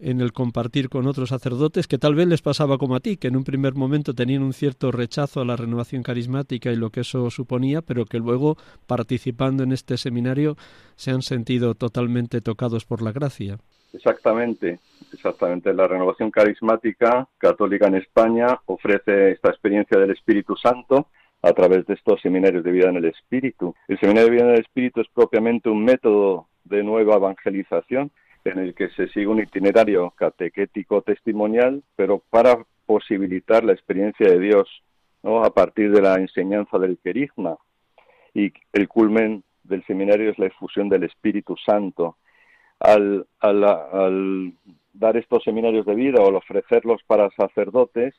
en 0.00 0.20
el 0.20 0.32
compartir 0.32 0.88
con 0.88 1.06
otros 1.06 1.28
sacerdotes 1.28 1.86
que 1.86 1.98
tal 1.98 2.14
vez 2.14 2.26
les 2.26 2.42
pasaba 2.42 2.78
como 2.78 2.96
a 2.96 3.00
ti, 3.00 3.16
que 3.16 3.28
en 3.28 3.36
un 3.36 3.44
primer 3.44 3.74
momento 3.74 4.14
tenían 4.14 4.42
un 4.42 4.52
cierto 4.52 4.90
rechazo 4.90 5.40
a 5.40 5.44
la 5.44 5.56
renovación 5.56 6.02
carismática 6.02 6.70
y 6.70 6.76
lo 6.76 6.90
que 6.90 7.00
eso 7.00 7.30
suponía, 7.30 7.82
pero 7.82 8.06
que 8.06 8.18
luego 8.18 8.56
participando 8.86 9.62
en 9.62 9.72
este 9.72 9.96
seminario 9.96 10.56
se 10.96 11.10
han 11.10 11.22
sentido 11.22 11.74
totalmente 11.74 12.40
tocados 12.40 12.84
por 12.84 13.02
la 13.02 13.12
gracia. 13.12 13.58
Exactamente, 13.92 14.78
exactamente. 15.12 15.74
La 15.74 15.88
renovación 15.88 16.30
carismática 16.30 17.28
católica 17.38 17.88
en 17.88 17.96
España 17.96 18.60
ofrece 18.66 19.32
esta 19.32 19.50
experiencia 19.50 19.98
del 19.98 20.12
Espíritu 20.12 20.56
Santo 20.56 21.08
a 21.42 21.52
través 21.52 21.86
de 21.86 21.94
estos 21.94 22.20
seminarios 22.20 22.62
de 22.62 22.70
vida 22.70 22.90
en 22.90 22.96
el 22.96 23.06
Espíritu. 23.06 23.74
El 23.88 23.98
seminario 23.98 24.26
de 24.26 24.36
vida 24.36 24.44
en 24.44 24.54
el 24.54 24.60
Espíritu 24.60 25.00
es 25.00 25.08
propiamente 25.12 25.68
un 25.68 25.84
método 25.84 26.46
de 26.64 26.82
nueva 26.82 27.16
evangelización 27.16 28.10
en 28.44 28.58
el 28.58 28.74
que 28.74 28.88
se 28.90 29.08
sigue 29.08 29.26
un 29.26 29.40
itinerario 29.40 30.10
catequético 30.10 31.02
testimonial, 31.02 31.82
pero 31.96 32.22
para 32.30 32.64
posibilitar 32.86 33.64
la 33.64 33.72
experiencia 33.72 34.28
de 34.28 34.38
Dios 34.38 34.82
¿no? 35.22 35.44
a 35.44 35.50
partir 35.50 35.92
de 35.92 36.02
la 36.02 36.14
enseñanza 36.14 36.78
del 36.78 36.98
querigma. 36.98 37.56
Y 38.34 38.52
el 38.72 38.88
culmen 38.88 39.42
del 39.64 39.84
seminario 39.86 40.30
es 40.30 40.38
la 40.38 40.46
efusión 40.46 40.88
del 40.88 41.04
Espíritu 41.04 41.56
Santo. 41.64 42.16
Al, 42.78 43.26
al, 43.40 44.54
dar 44.92 45.16
estos 45.16 45.44
seminarios 45.44 45.84
de 45.84 45.94
vida 45.94 46.22
o 46.22 46.28
al 46.28 46.36
ofrecerlos 46.36 47.02
para 47.06 47.30
sacerdotes, 47.30 48.14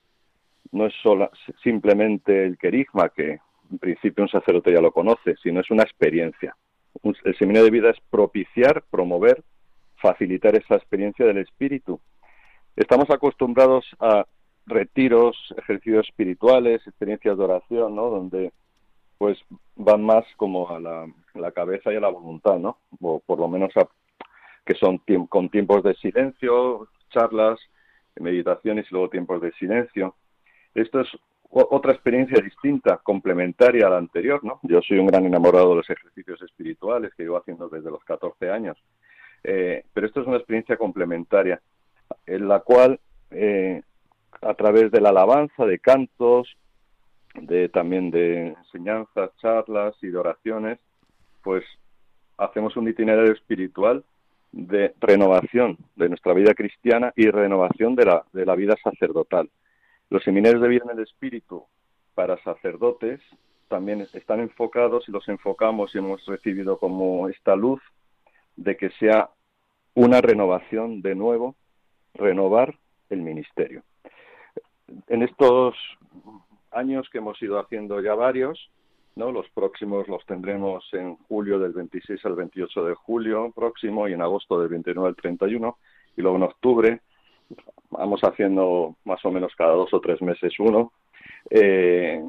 no 0.71 0.85
es 0.85 0.93
solo, 1.01 1.29
simplemente 1.63 2.45
el 2.45 2.57
querigma, 2.57 3.09
que 3.09 3.39
en 3.71 3.77
principio 3.79 4.23
un 4.23 4.29
sacerdote 4.29 4.71
ya 4.71 4.81
lo 4.81 4.91
conoce, 4.91 5.35
sino 5.41 5.61
es 5.61 5.71
una 5.71 5.83
experiencia. 5.83 6.55
El 7.03 7.35
seminario 7.37 7.65
de 7.65 7.71
vida 7.71 7.89
es 7.89 7.99
propiciar, 8.09 8.83
promover, 8.91 9.43
facilitar 10.01 10.55
esa 10.55 10.75
experiencia 10.75 11.25
del 11.25 11.37
espíritu. 11.37 11.99
Estamos 12.75 13.09
acostumbrados 13.09 13.85
a 13.99 14.25
retiros, 14.65 15.35
ejercicios 15.57 16.07
espirituales, 16.07 16.85
experiencias 16.87 17.37
de 17.37 17.43
oración, 17.43 17.95
¿no? 17.95 18.09
Donde 18.09 18.51
pues 19.17 19.37
van 19.75 20.03
más 20.03 20.25
como 20.35 20.69
a 20.69 20.79
la, 20.79 21.51
cabeza 21.51 21.93
y 21.93 21.95
a 21.95 21.99
la 21.99 22.09
voluntad, 22.09 22.57
¿no? 22.57 22.77
O 23.01 23.19
por 23.19 23.39
lo 23.39 23.47
menos 23.47 23.71
que 24.65 24.73
son 24.75 24.99
con 25.29 25.49
tiempos 25.49 25.83
de 25.83 25.93
silencio, 25.95 26.87
charlas, 27.11 27.59
meditaciones 28.19 28.87
y 28.89 28.93
luego 28.93 29.09
tiempos 29.09 29.41
de 29.41 29.51
silencio. 29.53 30.15
Esto 30.73 31.01
es 31.01 31.07
otra 31.51 31.91
experiencia 31.91 32.41
distinta, 32.41 32.97
complementaria 33.03 33.87
a 33.87 33.89
la 33.89 33.97
anterior, 33.97 34.43
¿no? 34.43 34.59
Yo 34.63 34.81
soy 34.81 34.99
un 34.99 35.07
gran 35.07 35.25
enamorado 35.25 35.69
de 35.69 35.75
los 35.75 35.89
ejercicios 35.89 36.41
espirituales 36.41 37.13
que 37.13 37.23
llevo 37.23 37.37
haciendo 37.37 37.67
desde 37.67 37.91
los 37.91 38.03
14 38.05 38.49
años, 38.49 38.77
eh, 39.43 39.83
pero 39.93 40.07
esto 40.07 40.21
es 40.21 40.27
una 40.27 40.37
experiencia 40.37 40.77
complementaria 40.77 41.61
en 42.25 42.47
la 42.47 42.59
cual 42.59 42.99
eh, 43.31 43.81
a 44.41 44.53
través 44.53 44.91
de 44.91 45.01
la 45.01 45.09
alabanza, 45.09 45.65
de 45.65 45.79
cantos, 45.79 46.55
de 47.35 47.69
también 47.69 48.11
de 48.11 48.49
enseñanzas, 48.49 49.31
charlas 49.37 49.95
y 50.01 50.07
de 50.07 50.17
oraciones, 50.17 50.79
pues 51.43 51.63
hacemos 52.37 52.75
un 52.75 52.87
itinerario 52.87 53.33
espiritual 53.33 54.03
de 54.51 54.93
renovación 54.99 55.77
de 55.95 56.09
nuestra 56.09 56.33
vida 56.33 56.53
cristiana 56.53 57.13
y 57.15 57.29
renovación 57.29 57.95
de 57.95 58.05
la, 58.05 58.25
de 58.33 58.45
la 58.45 58.55
vida 58.55 58.75
sacerdotal. 58.83 59.49
Los 60.09 60.23
seminarios 60.23 60.61
de 60.61 60.67
vida 60.67 60.83
en 60.91 60.97
el 60.97 61.03
espíritu 61.03 61.63
para 62.15 62.37
sacerdotes 62.43 63.21
también 63.69 64.01
están 64.13 64.41
enfocados 64.41 65.07
y 65.07 65.11
los 65.11 65.27
enfocamos 65.29 65.95
y 65.95 65.99
hemos 65.99 66.25
recibido 66.25 66.77
como 66.77 67.29
esta 67.29 67.55
luz 67.55 67.81
de 68.63 68.77
que 68.77 68.89
sea 68.91 69.29
una 69.95 70.21
renovación 70.21 71.01
de 71.01 71.15
nuevo, 71.15 71.55
renovar 72.13 72.77
el 73.09 73.21
ministerio. 73.21 73.83
En 75.07 75.23
estos 75.23 75.75
años 76.71 77.09
que 77.09 77.17
hemos 77.17 77.41
ido 77.41 77.59
haciendo 77.59 78.01
ya 78.01 78.13
varios, 78.15 78.69
¿no? 79.15 79.31
Los 79.31 79.49
próximos 79.49 80.07
los 80.07 80.25
tendremos 80.25 80.87
en 80.93 81.15
julio 81.27 81.59
del 81.59 81.73
26 81.73 82.25
al 82.25 82.35
28 82.35 82.85
de 82.85 82.95
julio 82.95 83.51
próximo 83.53 84.07
y 84.07 84.13
en 84.13 84.21
agosto 84.21 84.59
del 84.59 84.69
29 84.69 85.09
al 85.09 85.15
31 85.15 85.77
y 86.15 86.21
luego 86.21 86.37
en 86.37 86.43
octubre 86.43 87.01
vamos 87.89 88.21
haciendo 88.21 88.95
más 89.03 89.23
o 89.25 89.31
menos 89.31 89.53
cada 89.57 89.73
dos 89.73 89.93
o 89.93 89.99
tres 89.99 90.21
meses 90.21 90.53
uno. 90.59 90.93
Eh, 91.49 92.23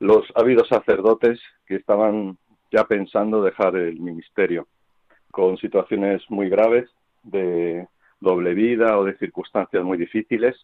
los 0.00 0.24
ha 0.34 0.40
habido 0.40 0.64
sacerdotes 0.64 1.40
que 1.66 1.76
estaban 1.76 2.36
ya 2.72 2.84
pensando 2.84 3.42
dejar 3.42 3.76
el 3.76 4.00
ministerio 4.00 4.66
con 5.30 5.56
situaciones 5.58 6.22
muy 6.28 6.48
graves 6.48 6.88
de 7.22 7.86
doble 8.20 8.54
vida 8.54 8.98
o 8.98 9.04
de 9.04 9.16
circunstancias 9.18 9.84
muy 9.84 9.98
difíciles 9.98 10.56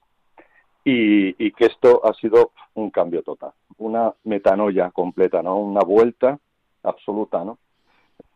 y, 0.85 1.51
que 1.53 1.67
esto 1.67 2.05
ha 2.05 2.13
sido 2.15 2.53
un 2.75 2.91
cambio 2.91 3.23
total, 3.23 3.53
una 3.79 4.13
metanoia 4.25 4.91
completa, 4.91 5.43
¿no? 5.43 5.57
Una 5.57 5.81
vuelta 5.81 6.39
absoluta, 6.83 7.43
¿no? 7.43 7.59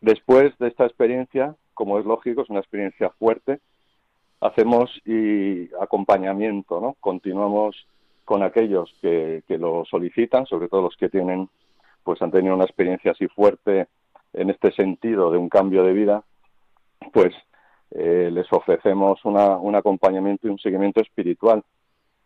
Después 0.01 0.57
de 0.59 0.69
esta 0.69 0.87
experiencia, 0.87 1.55
como 1.75 1.99
es 1.99 2.07
lógico, 2.07 2.43
es 2.43 2.49
una 2.49 2.61
experiencia 2.61 3.11
fuerte, 3.11 3.61
hacemos 4.41 4.91
acompañamiento, 5.81 6.81
¿no? 6.81 6.97
Continuamos 7.01 7.87
con 8.25 8.43
aquellos 8.43 8.95
que, 9.03 9.43
que 9.47 9.59
lo 9.59 9.85
solicitan, 9.85 10.47
sobre 10.47 10.69
todo 10.69 10.83
los 10.83 10.97
que 10.97 11.09
tienen, 11.09 11.51
pues 12.03 12.23
han 12.23 12.31
tenido 12.31 12.55
una 12.55 12.65
experiencia 12.65 13.13
así 13.13 13.27
fuerte 13.29 13.89
en 14.33 14.51
este 14.51 14.73
sentido 14.73 15.31
de 15.31 15.39
un 15.39 15.49
cambio 15.49 15.83
de 15.85 15.93
vida, 15.93 16.25
pues 17.13 17.35
eh, 17.91 18.31
les 18.33 18.53
ofrecemos 18.53 19.25
una, 19.25 19.57
un 19.57 19.75
acompañamiento 19.75 20.47
y 20.47 20.51
un 20.51 20.59
seguimiento 20.59 21.01
espiritual 21.01 21.65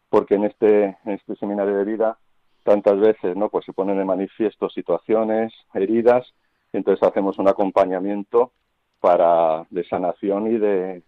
porque 0.08 0.34
en 0.34 0.44
este, 0.44 0.98
en 1.04 1.12
este 1.12 1.36
seminario 1.36 1.76
de 1.76 1.84
vida 1.84 2.18
tantas 2.64 2.98
veces 2.98 3.36
no 3.36 3.48
pues 3.48 3.64
se 3.64 3.72
ponen 3.72 3.96
de 3.96 4.04
manifiesto 4.04 4.68
situaciones 4.68 5.52
heridas 5.72 6.26
entonces 6.72 7.06
hacemos 7.06 7.38
un 7.38 7.48
acompañamiento 7.48 8.52
para 9.00 9.66
de 9.70 9.84
sanación 9.84 10.48
y 10.48 10.58
de 10.58 11.02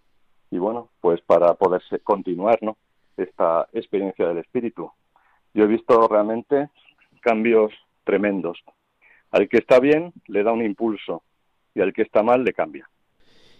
y 0.51 0.59
bueno 0.59 0.91
pues 1.01 1.21
para 1.23 1.55
poder 1.55 1.83
continuar 2.03 2.59
no 2.63 2.77
esta 3.17 3.69
experiencia 3.73 4.27
del 4.27 4.39
espíritu. 4.39 4.91
Yo 5.53 5.65
he 5.65 5.69
visto 5.69 6.09
realmente 6.09 6.69
cambios 7.21 7.73
tremendos 8.05 8.59
al 9.35 9.49
que 9.49 9.59
está 9.59 9.81
bien 9.81 10.13
le 10.29 10.43
da 10.43 10.53
un 10.53 10.65
impulso 10.65 11.23
y 11.75 11.81
al 11.81 11.93
que 11.93 12.03
está 12.03 12.23
mal 12.23 12.45
le 12.45 12.53
cambia 12.53 12.89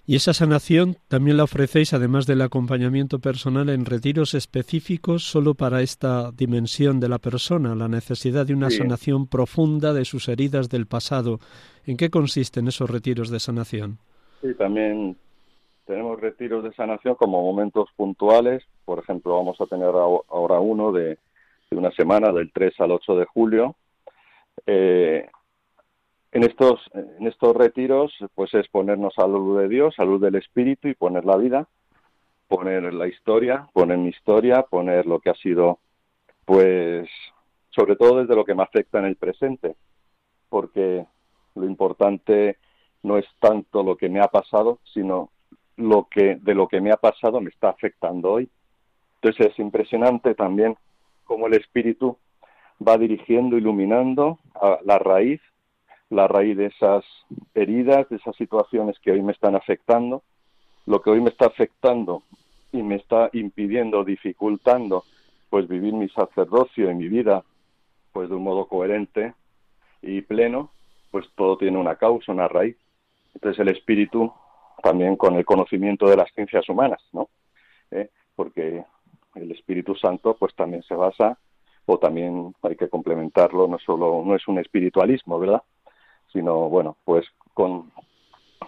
y 0.07 0.17
esa 0.17 0.35
sanación 0.35 0.97
también 1.09 1.39
la 1.39 1.45
ofrecéis, 1.45 1.95
además 1.95 2.27
del 2.27 2.43
acompañamiento 2.43 3.21
personal, 3.21 3.71
en 3.71 3.87
retiros 3.87 4.35
específicos 4.35 5.25
solo 5.25 5.55
para 5.55 5.81
esta 5.81 6.31
dimensión 6.31 7.01
de 7.01 7.09
la 7.09 7.19
persona, 7.19 7.75
la 7.75 7.89
necesidad 7.89 8.45
de 8.47 8.53
una 8.53 8.69
sanación 8.69 9.27
profunda 9.27 9.95
de 9.95 10.05
sus 10.05 10.29
heridas 10.29 10.69
del 10.69 10.87
pasado. 10.87 11.39
¿En 11.87 11.97
qué 11.97 12.11
consisten 12.11 12.69
esos 12.69 12.91
retiros 12.91 13.31
de 13.31 13.41
sanación? 13.41 13.97
Sí, 14.43 14.53
también 14.55 15.17
tenemos 15.87 16.21
retiros 16.21 16.63
de 16.65 16.75
sanación 16.75 17.15
como 17.15 17.43
momentos 17.43 17.89
puntuales. 17.97 18.63
Por 18.85 18.99
ejemplo, 18.99 19.39
vamos 19.39 19.59
a 19.59 19.65
tener 19.65 19.89
ahora 19.89 20.61
uno 20.61 20.93
de, 20.93 21.17
de 21.71 21.77
una 21.79 21.91
semana, 21.93 22.31
del 22.31 22.53
3 22.53 22.79
al 22.81 22.91
8 22.91 23.17
de 23.17 23.25
julio. 23.25 23.75
Eh, 24.67 25.31
en 26.35 26.43
estos, 26.43 26.81
en 26.93 27.29
estos 27.29 27.57
retiros, 27.57 28.13
pues 28.35 28.53
es 28.55 28.67
ponernos 28.69 29.17
a 29.19 29.23
la 29.23 29.39
luz 29.39 29.61
de 29.61 29.69
Dios, 29.69 29.95
a 29.99 30.05
la 30.05 30.11
luz 30.11 30.21
del 30.21 30.35
Espíritu 30.35 30.89
y 30.89 30.95
poner 30.95 31.25
la 31.25 31.37
vida, 31.37 31.69
poner 32.49 32.93
la 32.93 33.07
historia, 33.07 33.69
poner 33.73 33.99
mi 33.99 34.09
historia, 34.09 34.63
poner 34.63 35.07
lo 35.07 35.21
que 35.21 35.31
ha 35.31 35.35
sido, 35.35 35.79
pues, 36.45 37.09
sobre 37.71 37.95
todo 37.95 38.21
desde 38.21 38.35
lo 38.35 38.45
que 38.45 38.55
me 38.57 38.65
afecta 38.65 38.99
en 38.99 39.05
el 39.05 39.15
presente, 39.15 39.77
porque 40.49 41.07
lo 41.55 41.67
importante 41.67 42.59
no 43.05 43.17
es 43.17 43.27
tanto 43.39 43.85
lo 43.85 43.97
que 43.97 44.09
me 44.09 44.21
ha 44.21 44.27
pasado, 44.27 44.81
sino 44.93 45.31
lo 45.77 46.09
que 46.11 46.35
de 46.43 46.55
lo 46.55 46.67
que 46.67 46.81
me 46.81 46.91
ha 46.91 46.97
pasado 46.97 47.41
me 47.41 47.51
está 47.51 47.69
afectando 47.69 48.33
hoy. 48.33 48.51
Entonces 49.23 49.53
es 49.53 49.59
impresionante 49.61 50.35
también 50.35 50.77
cómo 51.23 51.47
el 51.47 51.55
Espíritu 51.55 52.19
va 52.87 52.99
dirigiendo, 52.99 53.57
iluminando 53.57 54.41
a 54.57 54.81
la 54.85 54.99
raíz 54.99 55.41
la 56.15 56.29
raíz 56.29 56.57
de 56.57 56.67
esas 56.67 57.05
heridas, 57.55 58.09
de 58.09 58.17
esas 58.17 58.37
situaciones 58.37 58.99
que 59.01 59.11
hoy 59.11 59.23
me 59.23 59.33
están 59.33 59.55
afectando, 59.57 60.23
lo 60.87 61.03
que 61.03 61.11
hoy 61.11 61.21
me 61.21 61.31
está 61.31 61.47
afectando 61.47 62.23
y 62.73 62.83
me 62.83 62.97
está 62.97 63.31
impidiendo, 63.33 64.05
dificultando, 64.05 65.05
pues 65.51 65.69
vivir 65.69 65.93
mi 65.93 66.09
sacerdocio 66.09 66.91
y 66.91 66.95
mi 66.95 67.09
vida, 67.09 67.45
pues 68.13 68.29
de 68.29 68.35
un 68.37 68.45
modo 68.45 68.67
coherente 68.67 69.35
y 70.03 70.23
pleno, 70.23 70.71
pues 71.11 71.27
todo 71.35 71.57
tiene 71.57 71.79
una 71.79 71.97
causa, 71.97 72.33
una 72.33 72.49
raíz. 72.49 72.77
Entonces 73.35 73.61
el 73.61 73.69
espíritu 73.69 74.33
también 74.83 75.17
con 75.17 75.35
el 75.37 75.45
conocimiento 75.45 76.07
de 76.07 76.17
las 76.17 76.33
ciencias 76.33 76.69
humanas, 76.69 77.01
¿no? 77.13 77.29
¿Eh? 77.91 78.11
Porque 78.37 78.85
el 79.35 79.51
Espíritu 79.51 79.95
Santo 79.95 80.37
pues 80.39 80.55
también 80.55 80.83
se 80.83 80.95
basa 80.95 81.39
o 81.87 81.99
también 81.99 82.55
hay 82.63 82.77
que 82.77 82.89
complementarlo, 82.89 83.69
no 83.69 83.79
solo 83.79 84.23
no 84.25 84.35
es 84.35 84.47
un 84.49 84.59
espiritualismo, 84.59 85.39
¿verdad? 85.39 85.63
Sino 86.35 86.69
bueno, 86.69 86.99
pues 87.05 87.25
con, 87.55 87.91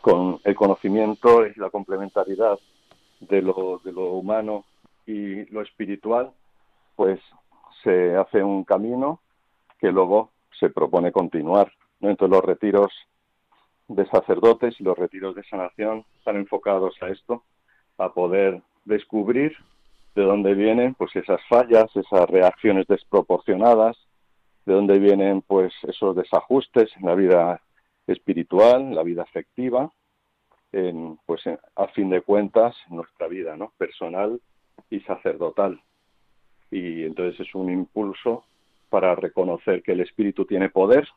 con 0.01 0.41
el 0.45 0.55
conocimiento 0.55 1.47
y 1.47 1.53
la 1.57 1.69
complementariedad 1.69 2.59
de 3.21 3.43
lo, 3.43 3.83
de 3.85 3.93
lo 3.93 4.13
humano 4.13 4.65
y 5.05 5.45
lo 5.53 5.61
espiritual, 5.61 6.31
pues 6.95 7.21
se 7.83 8.17
hace 8.17 8.43
un 8.43 8.65
camino 8.65 9.21
que 9.79 9.91
luego 9.93 10.31
se 10.59 10.71
propone 10.71 11.13
continuar. 11.13 11.71
Entonces 12.01 12.35
los 12.35 12.45
retiros 12.45 12.93
de 13.89 14.07
sacerdotes 14.07 14.81
y 14.81 14.85
los 14.85 14.97
retiros 14.97 15.35
de 15.35 15.45
sanación 15.45 16.05
están 16.19 16.37
enfocados 16.37 16.95
a 17.03 17.09
esto, 17.09 17.43
a 17.99 18.13
poder 18.13 18.63
descubrir 18.85 19.57
de 20.15 20.23
dónde 20.23 20.55
vienen 20.55 20.95
pues 20.95 21.15
esas 21.17 21.41
fallas, 21.49 21.95
esas 21.95 22.31
reacciones 22.31 22.87
desproporcionadas, 22.87 23.97
de 24.67 24.75
dónde 24.75 24.99
vienen 24.99 25.43
pues 25.43 25.73
esos 25.85 26.15
desajustes 26.17 26.91
en 26.97 27.07
la 27.07 27.15
vida 27.15 27.63
espiritual, 28.07 28.83
en 28.83 28.95
la 28.95 29.03
vida 29.03 29.23
afectiva, 29.23 29.91
en, 30.73 31.19
pues 31.25 31.43
a 31.47 31.87
fin 31.89 32.11
de 32.11 32.21
cuentas 32.21 32.77
nuestra 32.89 33.29
vida, 33.29 33.57
¿no? 33.57 33.73
Personal 33.79 34.41
y 34.91 35.01
sacerdotal. 35.01 35.81
Y 36.71 37.05
entonces 37.05 37.41
es 37.41 37.55
un 37.55 37.71
impulso 37.71 38.45
para 38.91 39.15
reconocer 39.15 39.83
que 39.83 39.93
el 39.93 40.01
Espíritu 40.01 40.45
tiene 40.45 40.69
poder 40.69 41.09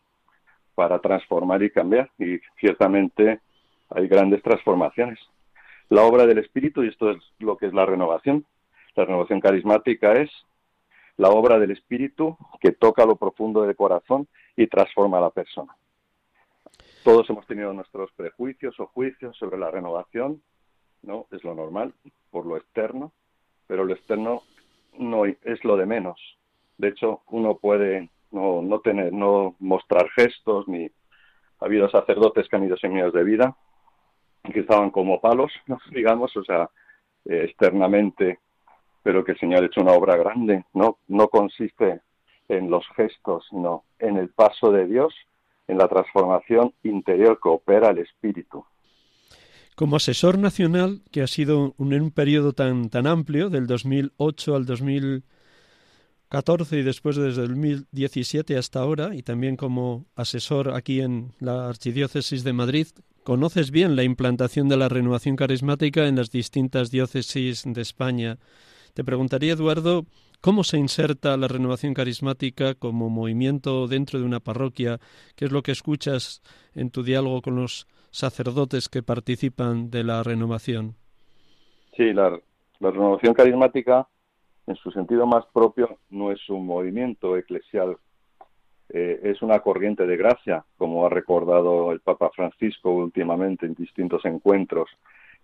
para 0.76 1.00
transformar 1.00 1.62
y 1.64 1.72
cambiar. 1.72 2.10
Y 2.18 2.40
ciertamente 2.60 3.42
hay 3.90 4.08
grandes 4.08 4.42
transformaciones. 4.44 5.20
La 5.90 6.04
obra 6.04 6.26
del 6.26 6.38
Espíritu, 6.38 6.84
y 6.84 6.88
esto 6.88 7.12
es 7.12 7.18
lo 7.40 7.58
que 7.58 7.66
es 7.66 7.74
la 7.74 7.86
renovación, 7.86 8.46
la 8.96 9.06
renovación 9.06 9.40
carismática 9.40 10.14
es 10.14 10.30
la 11.20 11.30
obra 11.32 11.60
del 11.60 11.72
Espíritu 11.72 12.38
que 12.62 12.72
toca 12.72 13.06
lo 13.06 13.18
profundo 13.18 13.64
del 13.64 13.76
corazón 13.76 14.30
y 14.56 14.68
transforma 14.68 15.18
a 15.18 15.22
la 15.22 15.30
persona. 15.30 15.76
Todos 17.04 17.30
hemos 17.30 17.46
tenido 17.46 17.74
nuestros 17.74 18.10
prejuicios 18.14 18.80
o 18.80 18.88
juicios 18.88 19.36
sobre 19.38 19.58
la 19.58 19.70
renovación, 19.70 20.42
¿no? 21.02 21.28
Es 21.32 21.44
lo 21.44 21.54
normal, 21.54 21.94
por 22.32 22.46
lo 22.46 22.56
externo, 22.56 23.12
pero 23.68 23.84
lo 23.84 23.94
externo 23.94 24.44
no 24.98 25.26
es 25.26 25.64
lo 25.66 25.76
de 25.76 25.86
menos. 25.86 26.18
De 26.78 26.88
hecho, 26.88 27.22
uno 27.28 27.58
puede 27.58 28.10
no, 28.32 28.62
no 28.62 28.80
tener, 28.80 29.12
no 29.12 29.58
mostrar 29.60 30.10
gestos, 30.12 30.70
ni 30.70 30.86
ha 30.86 31.66
habido 31.66 31.90
sacerdotes 31.90 32.48
que 32.48 32.56
han 32.56 32.64
ido 32.64 32.78
semillas 32.78 33.12
de 33.12 33.26
vida, 33.26 33.58
que 34.54 34.62
estaban 34.62 34.90
como 34.90 35.20
palos, 35.20 35.52
digamos, 35.92 36.36
o 36.38 36.46
sea, 36.46 36.70
eh, 37.26 37.44
externamente, 37.44 38.40
pero 39.10 39.26
que 39.26 39.32
el 39.32 39.40
Señor 39.40 39.64
ha 39.64 39.66
hecho 39.66 39.82
una 39.82 39.94
obra 39.94 40.16
grande, 40.18 40.66
no, 40.72 41.00
no 41.08 41.30
consiste 41.30 42.02
en 42.48 42.70
los 42.70 42.86
gestos, 42.96 43.44
sino 43.50 43.86
en 43.98 44.18
el 44.18 44.30
paso 44.30 44.72
de 44.72 44.86
Dios, 44.86 45.16
en 45.68 45.80
la 45.80 45.88
transformación 45.88 46.76
interior 46.84 47.40
que 47.42 47.50
opera 47.50 47.90
el 47.90 47.98
Espíritu. 47.98 48.64
Como 49.76 49.96
asesor 49.96 50.38
nacional, 50.38 51.02
que 51.12 51.24
ha 51.24 51.28
sido 51.28 51.74
en 51.80 52.02
un 52.04 52.12
periodo 52.12 52.54
tan, 52.54 52.92
tan 52.92 53.08
amplio, 53.08 53.50
del 53.50 53.66
2008 53.66 54.56
al 54.56 54.68
2014 54.68 56.78
y 56.78 56.84
después 56.84 57.16
desde 57.16 57.42
el 57.42 57.56
2017 57.56 58.60
hasta 58.60 58.80
ahora, 58.80 59.16
y 59.16 59.24
también 59.24 59.56
como 59.56 60.06
asesor 60.16 60.76
aquí 60.76 61.02
en 61.02 61.32
la 61.40 61.68
Archidiócesis 61.68 62.44
de 62.44 62.54
Madrid, 62.54 62.86
conoces 63.24 63.72
bien 63.72 63.96
la 63.96 64.04
implantación 64.04 64.70
de 64.70 64.78
la 64.78 64.88
renovación 64.88 65.36
carismática 65.36 66.06
en 66.06 66.16
las 66.16 66.30
distintas 66.30 66.92
diócesis 66.92 67.64
de 67.66 67.82
España. 67.82 68.38
Te 68.94 69.04
preguntaría, 69.04 69.54
Eduardo, 69.54 70.06
¿cómo 70.42 70.64
se 70.64 70.78
inserta 70.78 71.38
la 71.38 71.48
renovación 71.48 71.94
carismática 71.94 72.76
como 72.76 73.10
movimiento 73.10 73.88
dentro 73.88 74.20
de 74.20 74.26
una 74.26 74.40
parroquia? 74.40 75.00
¿Qué 75.36 75.46
es 75.46 75.52
lo 75.52 75.64
que 75.64 75.72
escuchas 75.72 76.42
en 76.74 76.90
tu 76.90 77.04
diálogo 77.04 77.42
con 77.42 77.56
los 77.56 77.88
sacerdotes 78.12 78.90
que 78.90 79.04
participan 79.04 79.90
de 79.90 80.04
la 80.04 80.24
renovación. 80.24 80.96
Sí, 81.96 82.14
la, 82.14 82.40
renovación 82.80 83.34
carismática, 83.34 84.08
en 84.68 84.76
su 84.76 84.92
sentido 84.92 85.26
más 85.26 85.46
propio, 85.54 85.98
no 86.10 86.32
es 86.32 86.50
un 86.50 86.66
movimiento 86.66 87.38
eclesial, 87.38 87.98
eh, 88.90 89.20
es 89.24 89.42
una 89.42 89.60
corriente 89.60 90.08
de 90.08 90.18
gracia, 90.18 90.66
como 90.78 91.06
ha 91.06 91.10
recordado 91.10 91.92
el 91.92 92.00
Papa 92.00 92.32
Francisco 92.36 92.92
últimamente 92.92 93.66
en 93.66 93.76
distintos 93.76 94.26
encuentros. 94.26 94.90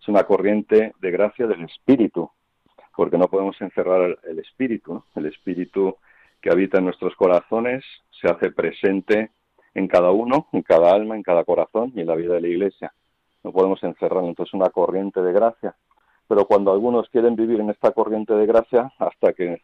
Es 0.01 0.07
una 0.07 0.23
corriente 0.23 0.93
de 0.99 1.11
gracia 1.11 1.45
del 1.47 1.63
Espíritu, 1.65 2.31
porque 2.95 3.17
no 3.17 3.27
podemos 3.27 3.59
encerrar 3.61 4.17
el 4.23 4.39
Espíritu. 4.39 5.03
El 5.15 5.27
Espíritu 5.27 5.95
que 6.41 6.49
habita 6.49 6.77
en 6.77 6.85
nuestros 6.85 7.15
corazones 7.15 7.83
se 8.21 8.29
hace 8.29 8.51
presente 8.51 9.31
en 9.73 9.87
cada 9.87 10.11
uno, 10.11 10.47
en 10.53 10.61
cada 10.61 10.93
alma, 10.93 11.15
en 11.15 11.23
cada 11.23 11.43
corazón 11.43 11.91
y 11.95 12.01
en 12.01 12.07
la 12.07 12.15
vida 12.15 12.35
de 12.35 12.41
la 12.41 12.47
Iglesia. 12.47 12.93
No 13.43 13.51
podemos 13.51 13.83
encerrar 13.83 14.23
entonces 14.23 14.53
una 14.53 14.69
corriente 14.69 15.21
de 15.21 15.33
gracia. 15.33 15.75
Pero 16.27 16.45
cuando 16.45 16.71
algunos 16.71 17.09
quieren 17.09 17.35
vivir 17.35 17.59
en 17.59 17.69
esta 17.69 17.91
corriente 17.91 18.33
de 18.33 18.45
gracia, 18.47 18.91
hasta 18.97 19.33
que, 19.33 19.61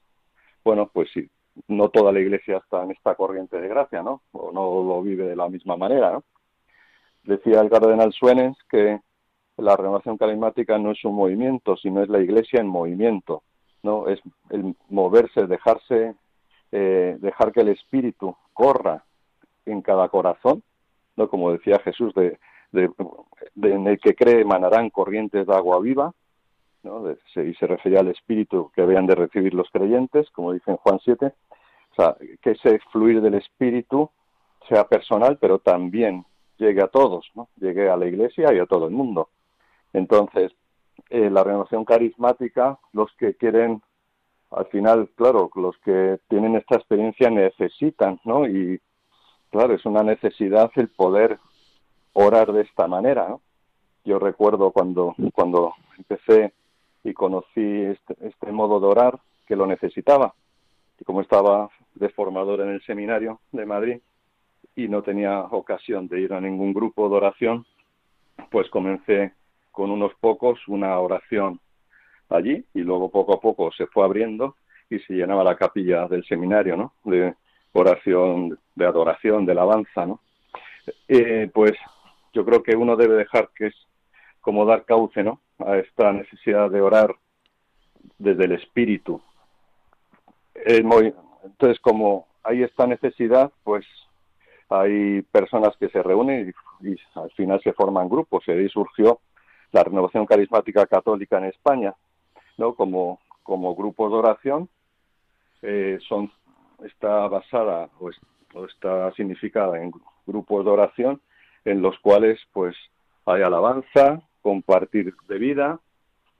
bueno, 0.63 0.89
pues 0.93 1.09
sí, 1.13 1.27
no 1.67 1.89
toda 1.89 2.11
la 2.11 2.19
Iglesia 2.19 2.57
está 2.57 2.83
en 2.83 2.91
esta 2.91 3.15
corriente 3.15 3.59
de 3.59 3.67
gracia, 3.67 4.03
¿no? 4.03 4.21
O 4.31 4.51
no 4.51 4.83
lo 4.83 5.01
vive 5.01 5.25
de 5.25 5.35
la 5.35 5.49
misma 5.49 5.77
manera, 5.77 6.11
¿no? 6.11 6.23
Decía 7.23 7.61
el 7.61 7.69
cardenal 7.69 8.11
Suenens 8.13 8.57
que 8.69 8.99
la 9.61 9.75
renovación 9.75 10.17
carismática 10.17 10.77
no 10.77 10.91
es 10.91 11.03
un 11.05 11.15
movimiento, 11.15 11.77
sino 11.77 12.01
es 12.01 12.09
la 12.09 12.19
Iglesia 12.19 12.59
en 12.59 12.67
movimiento, 12.67 13.43
¿no? 13.83 14.07
Es 14.07 14.19
el 14.49 14.75
moverse, 14.89 15.47
dejarse, 15.47 16.15
eh, 16.71 17.17
dejar 17.19 17.51
que 17.51 17.61
el 17.61 17.69
Espíritu 17.69 18.35
corra 18.53 19.03
en 19.65 19.81
cada 19.81 20.09
corazón, 20.09 20.63
¿no? 21.15 21.29
Como 21.29 21.51
decía 21.51 21.79
Jesús, 21.79 22.13
de, 22.15 22.37
en 22.73 23.87
el 23.87 23.99
que 23.99 24.15
cree 24.15 24.41
emanarán 24.41 24.89
corrientes 24.89 25.45
de 25.45 25.55
agua 25.55 25.79
viva, 25.79 26.13
¿no? 26.83 27.03
y 27.11 27.53
se 27.53 27.67
refería 27.67 27.99
al 27.99 28.07
espíritu 28.07 28.71
que 28.73 28.81
habían 28.81 29.05
de 29.05 29.15
recibir 29.15 29.53
los 29.53 29.69
creyentes, 29.69 30.29
como 30.31 30.53
dice 30.53 30.71
en 30.71 30.77
Juan 30.77 30.99
7, 31.03 31.25
o 31.27 31.95
sea, 31.95 32.15
que 32.41 32.51
ese 32.51 32.79
fluir 32.91 33.21
del 33.21 33.35
espíritu 33.35 34.09
sea 34.67 34.85
personal, 34.85 35.37
pero 35.39 35.59
también 35.59 36.25
llegue 36.57 36.81
a 36.81 36.87
todos, 36.87 37.29
¿no? 37.35 37.49
llegue 37.57 37.89
a 37.89 37.97
la 37.97 38.07
iglesia 38.07 38.53
y 38.53 38.59
a 38.59 38.65
todo 38.65 38.87
el 38.87 38.91
mundo. 38.91 39.29
Entonces, 39.93 40.51
eh, 41.09 41.29
la 41.29 41.43
renovación 41.43 41.83
carismática, 41.85 42.79
los 42.93 43.11
que 43.17 43.35
quieren, 43.35 43.81
al 44.51 44.65
final, 44.67 45.09
claro, 45.15 45.49
los 45.55 45.77
que 45.79 46.19
tienen 46.29 46.55
esta 46.55 46.75
experiencia 46.75 47.29
necesitan, 47.29 48.19
¿no? 48.23 48.47
Y 48.47 48.79
claro, 49.49 49.73
es 49.73 49.85
una 49.85 50.03
necesidad 50.03 50.71
el 50.75 50.89
poder 50.89 51.39
orar 52.13 52.51
de 52.51 52.61
esta 52.61 52.87
manera. 52.87 53.35
Yo 54.03 54.19
recuerdo 54.19 54.71
cuando, 54.71 55.15
cuando 55.33 55.73
empecé 55.97 56.53
y 57.03 57.13
conocí 57.13 57.81
este, 57.83 58.15
este, 58.21 58.51
modo 58.51 58.79
de 58.79 58.87
orar, 58.87 59.19
que 59.47 59.55
lo 59.55 59.65
necesitaba. 59.65 60.33
Y 60.99 61.03
como 61.03 61.21
estaba 61.21 61.69
de 61.95 62.09
formador 62.09 62.61
en 62.61 62.69
el 62.69 62.81
seminario 62.83 63.39
de 63.51 63.65
Madrid 63.65 63.97
y 64.75 64.87
no 64.87 65.01
tenía 65.01 65.41
ocasión 65.41 66.07
de 66.07 66.21
ir 66.21 66.33
a 66.33 66.41
ningún 66.41 66.73
grupo 66.73 67.09
de 67.09 67.15
oración, 67.15 67.65
pues 68.49 68.69
comencé 68.69 69.33
con 69.71 69.91
unos 69.91 70.13
pocos 70.19 70.59
una 70.67 70.99
oración 70.99 71.59
allí 72.29 72.63
y 72.73 72.81
luego 72.81 73.09
poco 73.09 73.33
a 73.33 73.39
poco 73.39 73.71
se 73.71 73.87
fue 73.87 74.03
abriendo 74.03 74.55
y 74.89 74.99
se 74.99 75.13
llenaba 75.13 75.43
la 75.43 75.55
capilla 75.55 76.07
del 76.07 76.25
seminario, 76.25 76.75
¿no? 76.75 76.93
De, 77.03 77.33
oración 77.73 78.59
de 78.75 78.85
adoración, 78.85 79.45
de 79.45 79.53
alabanza, 79.53 80.05
¿no? 80.05 80.19
Eh, 81.07 81.49
pues 81.53 81.73
yo 82.33 82.45
creo 82.45 82.63
que 82.63 82.75
uno 82.75 82.95
debe 82.95 83.15
dejar 83.15 83.49
que 83.55 83.67
es 83.67 83.75
como 84.41 84.65
dar 84.65 84.85
cauce, 84.85 85.23
¿no? 85.23 85.39
A 85.59 85.77
esta 85.77 86.11
necesidad 86.11 86.69
de 86.69 86.81
orar 86.81 87.15
desde 88.17 88.45
el 88.45 88.53
espíritu. 88.53 89.21
entonces, 90.55 91.79
como 91.79 92.27
hay 92.43 92.63
esta 92.63 92.87
necesidad, 92.87 93.51
pues 93.63 93.85
hay 94.69 95.21
personas 95.23 95.75
que 95.77 95.89
se 95.89 96.01
reúnen 96.01 96.53
y, 96.81 96.95
al 97.15 97.31
final 97.31 97.61
se 97.61 97.73
forman 97.73 98.09
grupos. 98.09 98.43
Y 98.47 98.51
ahí 98.51 98.69
surgió 98.69 99.19
la 99.71 99.83
renovación 99.83 100.25
carismática 100.25 100.85
católica 100.85 101.37
en 101.37 101.45
España, 101.45 101.95
¿no? 102.57 102.75
Como, 102.75 103.19
como 103.43 103.75
grupos 103.75 104.11
de 104.11 104.17
oración. 104.17 104.69
Eh, 105.61 105.99
son 106.07 106.31
está 106.83 107.27
basada 107.27 107.89
o, 107.99 108.09
está 108.65 109.11
significada 109.13 109.81
en 109.81 109.91
grupos 110.25 110.65
de 110.65 110.71
oración 110.71 111.21
en 111.65 111.81
los 111.81 111.97
cuales 111.99 112.39
pues 112.53 112.75
hay 113.25 113.43
alabanza, 113.43 114.21
compartir 114.41 115.13
de 115.27 115.37
vida, 115.37 115.79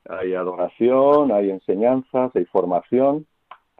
hay 0.10 0.34
adoración, 0.34 1.32
hay 1.32 1.52
enseñanzas, 1.52 2.36
hay 2.36 2.46
formación, 2.46 3.28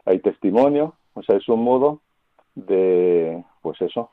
hay 0.04 0.20
testimonio, 0.20 0.94
o 1.14 1.22
sea, 1.24 1.36
es 1.36 1.48
un 1.48 1.64
modo 1.64 2.00
de, 2.54 3.44
pues 3.60 3.80
eso, 3.82 4.10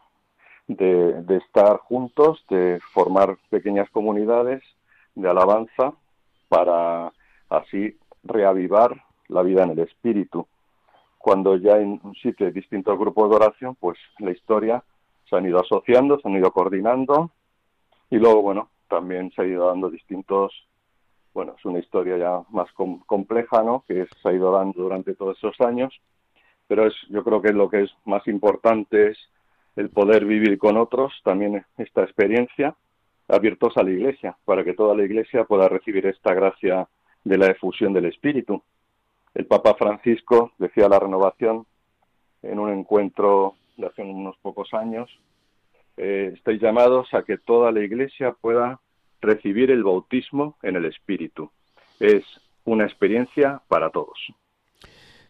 de, 0.67 1.21
de 1.21 1.37
estar 1.37 1.77
juntos, 1.77 2.43
de 2.49 2.79
formar 2.91 3.37
pequeñas 3.51 3.89
comunidades 3.91 4.63
de 5.21 5.29
alabanza 5.29 5.93
para 6.47 7.11
así 7.49 7.97
reavivar 8.23 9.03
la 9.27 9.43
vida 9.43 9.63
en 9.63 9.71
el 9.71 9.79
espíritu 9.79 10.47
cuando 11.19 11.57
ya 11.57 11.77
en 11.77 11.99
un 12.01 12.15
sitio 12.15 12.47
hay 12.47 12.53
distintos 12.53 12.97
grupos 12.97 13.29
de 13.29 13.35
oración, 13.35 13.75
pues 13.75 13.99
la 14.19 14.31
historia 14.31 14.83
se 15.29 15.35
han 15.35 15.45
ido 15.45 15.59
asociando, 15.59 16.17
se 16.19 16.27
han 16.27 16.35
ido 16.35 16.49
coordinando 16.51 17.29
y 18.09 18.17
luego, 18.17 18.41
bueno, 18.41 18.69
también 18.87 19.29
se 19.35 19.41
ha 19.41 19.45
ido 19.45 19.67
dando 19.67 19.91
distintos, 19.91 20.53
bueno, 21.33 21.55
es 21.57 21.65
una 21.65 21.79
historia 21.79 22.17
ya 22.17 22.41
más 22.49 22.71
compleja, 23.05 23.61
¿no? 23.61 23.83
Que 23.85 24.07
se 24.21 24.29
ha 24.29 24.33
ido 24.33 24.51
dando 24.51 24.81
durante 24.81 25.13
todos 25.13 25.37
esos 25.37 25.59
años, 25.59 25.93
pero 26.67 26.87
es, 26.87 26.93
yo 27.09 27.23
creo 27.23 27.41
que 27.41 27.51
lo 27.51 27.69
que 27.69 27.83
es 27.83 27.91
más 28.05 28.25
importante 28.27 29.09
es 29.09 29.17
el 29.75 29.89
poder 29.89 30.25
vivir 30.25 30.57
con 30.57 30.77
otros, 30.77 31.13
también 31.23 31.63
esta 31.77 32.01
experiencia, 32.03 32.75
abiertos 33.29 33.77
a 33.77 33.83
la 33.83 33.91
Iglesia, 33.91 34.35
para 34.43 34.63
que 34.63 34.73
toda 34.73 34.95
la 34.95 35.03
Iglesia 35.03 35.45
pueda 35.45 35.69
recibir 35.69 36.05
esta 36.05 36.33
gracia 36.33 36.87
de 37.23 37.37
la 37.37 37.47
efusión 37.47 37.93
del 37.93 38.05
Espíritu 38.05 38.61
el 39.33 39.45
Papa 39.45 39.75
Francisco 39.75 40.51
decía 40.57 40.89
la 40.89 40.99
renovación 40.99 41.65
en 42.41 42.59
un 42.59 42.71
encuentro 42.71 43.55
de 43.77 43.87
hace 43.87 44.01
unos 44.01 44.37
pocos 44.41 44.73
años, 44.73 45.09
eh, 45.97 46.33
estáis 46.35 46.61
llamados 46.61 47.13
a 47.13 47.23
que 47.23 47.37
toda 47.37 47.71
la 47.71 47.81
Iglesia 47.81 48.33
pueda 48.33 48.79
recibir 49.21 49.71
el 49.71 49.83
bautismo 49.83 50.57
en 50.63 50.77
el 50.77 50.85
Espíritu. 50.85 51.51
Es 51.99 52.23
una 52.65 52.85
experiencia 52.85 53.61
para 53.67 53.89
todos. 53.89 54.17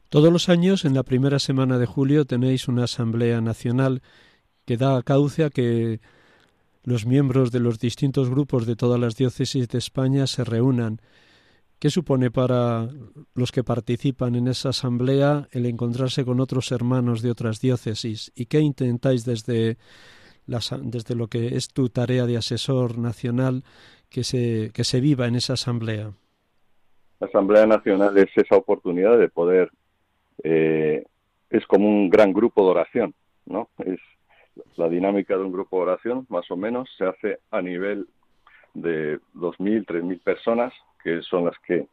Todos 0.09 0.31
los 0.31 0.49
años, 0.49 0.85
en 0.85 0.93
la 0.93 1.03
primera 1.03 1.39
semana 1.39 1.77
de 1.77 1.85
julio, 1.85 2.25
tenéis 2.25 2.67
una 2.67 2.85
Asamblea 2.85 3.41
Nacional 3.41 4.01
que 4.65 4.77
da 4.77 5.01
cauce 5.03 5.43
a 5.43 5.49
que 5.49 5.99
los 6.83 7.05
miembros 7.05 7.51
de 7.51 7.59
los 7.59 7.79
distintos 7.79 8.29
grupos 8.29 8.65
de 8.65 8.75
todas 8.75 8.99
las 8.99 9.15
diócesis 9.15 9.67
de 9.67 9.77
España 9.77 10.27
se 10.27 10.43
reúnan. 10.43 11.01
¿Qué 11.79 11.89
supone 11.89 12.29
para 12.29 12.89
los 13.33 13.51
que 13.51 13.63
participan 13.63 14.35
en 14.35 14.47
esa 14.47 14.69
asamblea 14.69 15.47
el 15.51 15.65
encontrarse 15.65 16.25
con 16.25 16.39
otros 16.39 16.71
hermanos 16.71 17.21
de 17.21 17.31
otras 17.31 17.61
diócesis? 17.61 18.31
¿Y 18.35 18.47
qué 18.47 18.59
intentáis 18.59 19.23
desde, 19.23 19.77
desde 20.45 21.15
lo 21.15 21.27
que 21.27 21.55
es 21.55 21.69
tu 21.69 21.89
tarea 21.89 22.25
de 22.25 22.37
asesor 22.37 22.97
nacional 22.97 23.63
que 24.09 24.23
se, 24.23 24.71
que 24.73 24.83
se 24.83 24.99
viva 24.99 25.27
en 25.27 25.35
esa 25.35 25.53
asamblea? 25.53 26.11
La 27.19 27.27
Asamblea 27.27 27.65
Nacional 27.65 28.17
es 28.17 28.29
esa 28.35 28.55
oportunidad 28.55 29.17
de 29.17 29.27
poder 29.27 29.71
eh, 30.43 31.03
es 31.49 31.65
como 31.65 31.87
un 31.87 32.09
gran 32.09 32.31
grupo 32.31 32.63
de 32.63 32.71
oración, 32.71 33.15
¿no? 33.45 33.69
Es 33.79 33.99
la 34.75 34.89
dinámica 34.89 35.35
de 35.35 35.43
un 35.43 35.51
grupo 35.51 35.77
de 35.77 35.83
oración, 35.83 36.25
más 36.29 36.49
o 36.51 36.57
menos, 36.57 36.89
se 36.97 37.05
hace 37.05 37.39
a 37.51 37.61
nivel 37.61 38.07
de 38.73 39.19
2.000, 39.35 39.85
3.000 39.85 40.21
personas, 40.21 40.73
que 41.03 41.21
son 41.21 41.45
las 41.45 41.57
que 41.59 41.87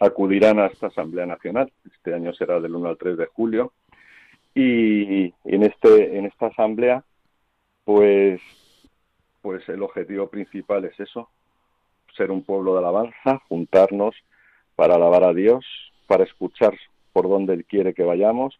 acudirán 0.00 0.58
a 0.58 0.66
esta 0.66 0.88
Asamblea 0.88 1.26
Nacional. 1.26 1.72
Este 1.94 2.14
año 2.14 2.32
será 2.34 2.60
del 2.60 2.74
1 2.74 2.88
al 2.88 2.98
3 2.98 3.16
de 3.16 3.26
julio. 3.26 3.72
Y 4.54 5.32
en, 5.44 5.62
este, 5.62 6.18
en 6.18 6.26
esta 6.26 6.46
Asamblea, 6.46 7.04
pues, 7.84 8.40
pues 9.40 9.66
el 9.68 9.82
objetivo 9.82 10.28
principal 10.28 10.84
es 10.84 10.98
eso, 11.00 11.28
ser 12.16 12.30
un 12.30 12.42
pueblo 12.42 12.74
de 12.74 12.80
alabanza, 12.80 13.40
juntarnos 13.48 14.14
para 14.76 14.96
alabar 14.96 15.24
a 15.24 15.32
Dios, 15.32 15.64
para 16.06 16.24
escuchar 16.24 16.74
por 17.12 17.28
donde 17.28 17.54
Él 17.54 17.64
quiere 17.64 17.94
que 17.94 18.04
vayamos, 18.04 18.58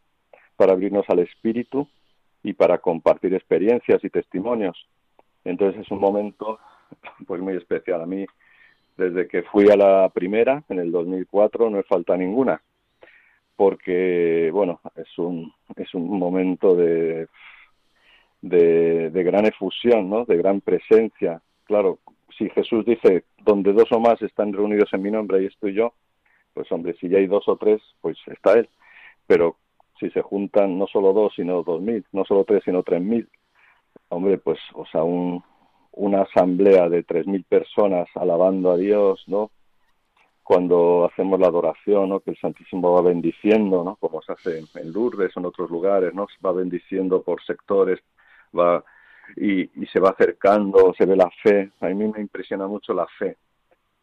para 0.56 0.72
abrirnos 0.72 1.08
al 1.08 1.18
Espíritu 1.18 1.88
y 2.42 2.52
para 2.54 2.78
compartir 2.78 3.34
experiencias 3.34 4.02
y 4.04 4.10
testimonios. 4.10 4.88
Entonces 5.44 5.82
es 5.82 5.90
un 5.90 6.00
momento 6.00 6.58
pues 7.26 7.40
muy 7.40 7.56
especial. 7.56 8.02
A 8.02 8.06
mí, 8.06 8.26
desde 8.96 9.28
que 9.28 9.42
fui 9.42 9.70
a 9.70 9.76
la 9.76 10.08
primera, 10.08 10.62
en 10.68 10.78
el 10.78 10.92
2004, 10.92 11.70
no 11.70 11.76
me 11.78 11.82
falta 11.82 12.16
ninguna, 12.16 12.60
porque, 13.56 14.50
bueno, 14.52 14.80
es 14.96 15.18
un, 15.18 15.52
es 15.76 15.94
un 15.94 16.18
momento 16.18 16.74
de, 16.74 17.28
de, 18.40 19.10
de 19.10 19.22
gran 19.22 19.46
efusión, 19.46 20.10
¿no? 20.10 20.24
de 20.24 20.36
gran 20.36 20.60
presencia. 20.60 21.40
Claro, 21.64 21.98
si 22.36 22.48
Jesús 22.50 22.84
dice, 22.84 23.24
donde 23.44 23.72
dos 23.72 23.90
o 23.92 24.00
más 24.00 24.20
están 24.22 24.52
reunidos 24.52 24.92
en 24.92 25.02
mi 25.02 25.10
nombre 25.10 25.42
y 25.42 25.46
estoy 25.46 25.74
yo, 25.74 25.94
pues 26.54 26.70
hombre, 26.70 26.94
si 27.00 27.08
ya 27.08 27.18
hay 27.18 27.26
dos 27.26 27.48
o 27.48 27.56
tres, 27.56 27.80
pues 28.00 28.18
está 28.26 28.54
él. 28.54 28.68
Pero 29.26 29.56
si 30.02 30.10
se 30.10 30.20
juntan 30.20 30.76
no 30.76 30.88
solo 30.88 31.12
dos, 31.12 31.32
sino 31.36 31.62
dos 31.62 31.80
mil, 31.80 32.04
no 32.10 32.24
solo 32.24 32.42
tres, 32.42 32.62
sino 32.64 32.82
tres 32.82 33.00
mil, 33.00 33.28
hombre, 34.08 34.36
pues, 34.38 34.58
o 34.74 34.84
sea, 34.86 35.04
un, 35.04 35.42
una 35.92 36.22
asamblea 36.22 36.88
de 36.88 37.04
tres 37.04 37.24
mil 37.26 37.44
personas 37.44 38.08
alabando 38.16 38.72
a 38.72 38.76
Dios, 38.76 39.22
¿no? 39.28 39.52
Cuando 40.42 41.04
hacemos 41.04 41.38
la 41.38 41.46
adoración, 41.46 42.08
¿no? 42.08 42.18
Que 42.18 42.32
el 42.32 42.36
Santísimo 42.38 42.92
va 42.92 43.02
bendiciendo, 43.02 43.84
¿no? 43.84 43.94
Como 43.96 44.20
se 44.22 44.32
hace 44.32 44.64
en 44.74 44.92
Lourdes 44.92 45.36
o 45.36 45.40
en 45.40 45.46
otros 45.46 45.70
lugares, 45.70 46.12
¿no? 46.12 46.26
Va 46.44 46.50
bendiciendo 46.50 47.22
por 47.22 47.40
sectores, 47.44 48.00
va 48.58 48.82
y, 49.36 49.62
y 49.80 49.86
se 49.86 50.00
va 50.00 50.10
acercando, 50.10 50.92
se 50.98 51.06
ve 51.06 51.14
la 51.14 51.30
fe. 51.42 51.70
A 51.80 51.86
mí 51.86 51.94
me 52.08 52.20
impresiona 52.20 52.66
mucho 52.66 52.92
la 52.92 53.06
fe, 53.06 53.36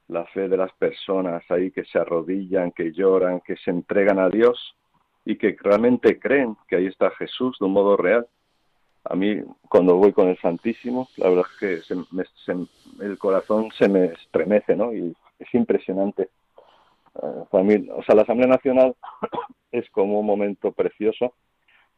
la 0.07 0.23
fe 0.27 0.47
de 0.47 0.55
las 0.55 0.71
personas 0.75 1.43
ahí 1.51 1.71
que 1.71 1.83
se 1.83 1.99
arrodillan, 1.99 2.71
que 2.71 2.93
lloran, 2.93 3.41
que 3.41 3.57
se 3.57 3.69
entregan 3.69 4.17
a 4.17 4.29
Dios 4.29 4.77
y 5.26 5.38
que 5.38 5.55
realmente 5.59 6.20
creen 6.20 6.55
que 6.67 6.78
ahí 6.78 6.88
está 6.88 7.11
Jesús 7.11 7.57
de 7.59 7.65
un 7.65 7.74
modo 7.74 7.97
real. 7.97 8.28
A 9.03 9.15
mí, 9.15 9.41
cuando 9.70 9.95
voy 9.95 10.11
con 10.11 10.28
el 10.28 10.38
Santísimo, 10.39 11.07
la 11.17 11.30
verdad 11.30 11.45
es 11.51 11.59
que 11.59 11.95
se 12.36 12.53
el 13.03 13.17
corazón 13.17 13.70
se 13.78 13.88
me 13.88 14.05
estremece, 14.05 14.76
¿no? 14.76 14.93
Y 14.93 15.15
es 15.39 15.53
impresionante. 15.53 16.30
Uh, 17.13 17.45
para 17.49 17.63
mí, 17.63 17.88
o 17.91 18.03
sea, 18.03 18.15
la 18.15 18.24
Asamblea 18.24 18.47
Nacional 18.47 18.95
es 19.72 19.89
como 19.91 20.20
un 20.20 20.26
momento 20.26 20.72
precioso 20.72 21.34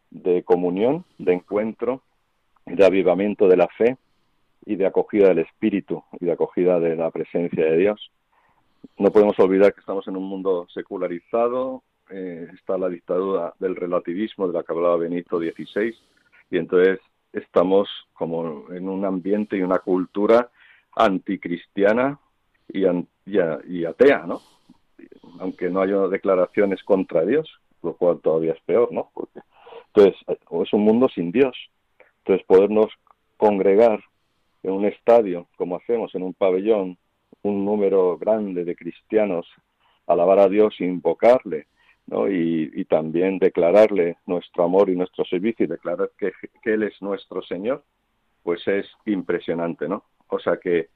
de 0.09 0.43
comunión, 0.43 1.05
de 1.17 1.33
encuentro, 1.33 2.01
de 2.65 2.85
avivamiento 2.85 3.47
de 3.47 3.57
la 3.57 3.67
fe, 3.69 3.97
y 4.65 4.75
de 4.75 4.85
acogida 4.85 5.29
del 5.29 5.39
espíritu 5.39 6.03
y 6.19 6.25
de 6.25 6.31
acogida 6.31 6.79
de 6.79 6.95
la 6.95 7.09
presencia 7.11 7.65
de 7.65 7.77
Dios. 7.77 8.11
No 8.97 9.11
podemos 9.11 9.37
olvidar 9.39 9.73
que 9.73 9.79
estamos 9.79 10.07
en 10.07 10.17
un 10.17 10.23
mundo 10.23 10.67
secularizado, 10.73 11.83
eh, 12.11 12.47
está 12.53 12.77
la 12.77 12.89
dictadura 12.89 13.53
del 13.59 13.75
relativismo 13.75 14.47
de 14.47 14.53
la 14.53 14.63
que 14.63 14.73
hablaba 14.73 14.97
Benito 14.97 15.39
XVI, 15.39 15.95
y 16.49 16.57
entonces 16.57 16.99
estamos 17.33 17.89
como 18.13 18.65
en 18.71 18.89
un 18.89 19.05
ambiente 19.05 19.57
y 19.57 19.61
una 19.61 19.79
cultura 19.79 20.49
anticristiana 20.95 22.19
y, 22.67 22.83
y, 23.25 23.85
atea, 23.85 24.25
¿no? 24.27 24.41
Aunque 25.39 25.69
no 25.69 25.81
haya 25.81 26.07
declaraciones 26.07 26.83
contra 26.83 27.25
Dios, 27.25 27.49
lo 27.81 27.93
cual 27.95 28.19
todavía 28.19 28.53
es 28.53 28.61
peor, 28.61 28.91
¿no? 28.91 29.09
Porque, 29.13 29.39
entonces, 29.87 30.15
es 30.27 30.73
un 30.73 30.81
mundo 30.81 31.09
sin 31.09 31.31
Dios. 31.31 31.55
Entonces, 32.19 32.45
podernos 32.45 32.91
congregar 33.37 34.03
en 34.63 34.71
un 34.71 34.85
estadio, 34.85 35.47
como 35.57 35.77
hacemos 35.77 36.13
en 36.15 36.23
un 36.23 36.33
pabellón, 36.33 36.97
un 37.43 37.65
número 37.65 38.17
grande 38.17 38.63
de 38.63 38.75
cristianos, 38.75 39.47
alabar 40.07 40.39
a 40.39 40.47
Dios 40.47 40.75
e 40.79 40.85
invocarle, 40.85 41.67
Y, 42.29 42.83
también 42.85 43.39
declararle 43.39 44.17
nuestro 44.25 44.65
amor 44.65 44.89
y 44.89 44.97
nuestro 44.97 45.23
servicio 45.23 45.65
y 45.65 45.69
declarar 45.69 46.11
que, 46.17 46.33
que, 46.61 46.73
Él 46.73 46.83
es 46.83 47.01
nuestro 47.01 47.41
Señor, 47.41 47.85
pues 48.43 48.67
es 48.67 48.85
impresionante, 49.05 49.87
¿no? 49.87 50.03
O 50.27 50.37
sea 50.39 50.57
que 50.57 50.89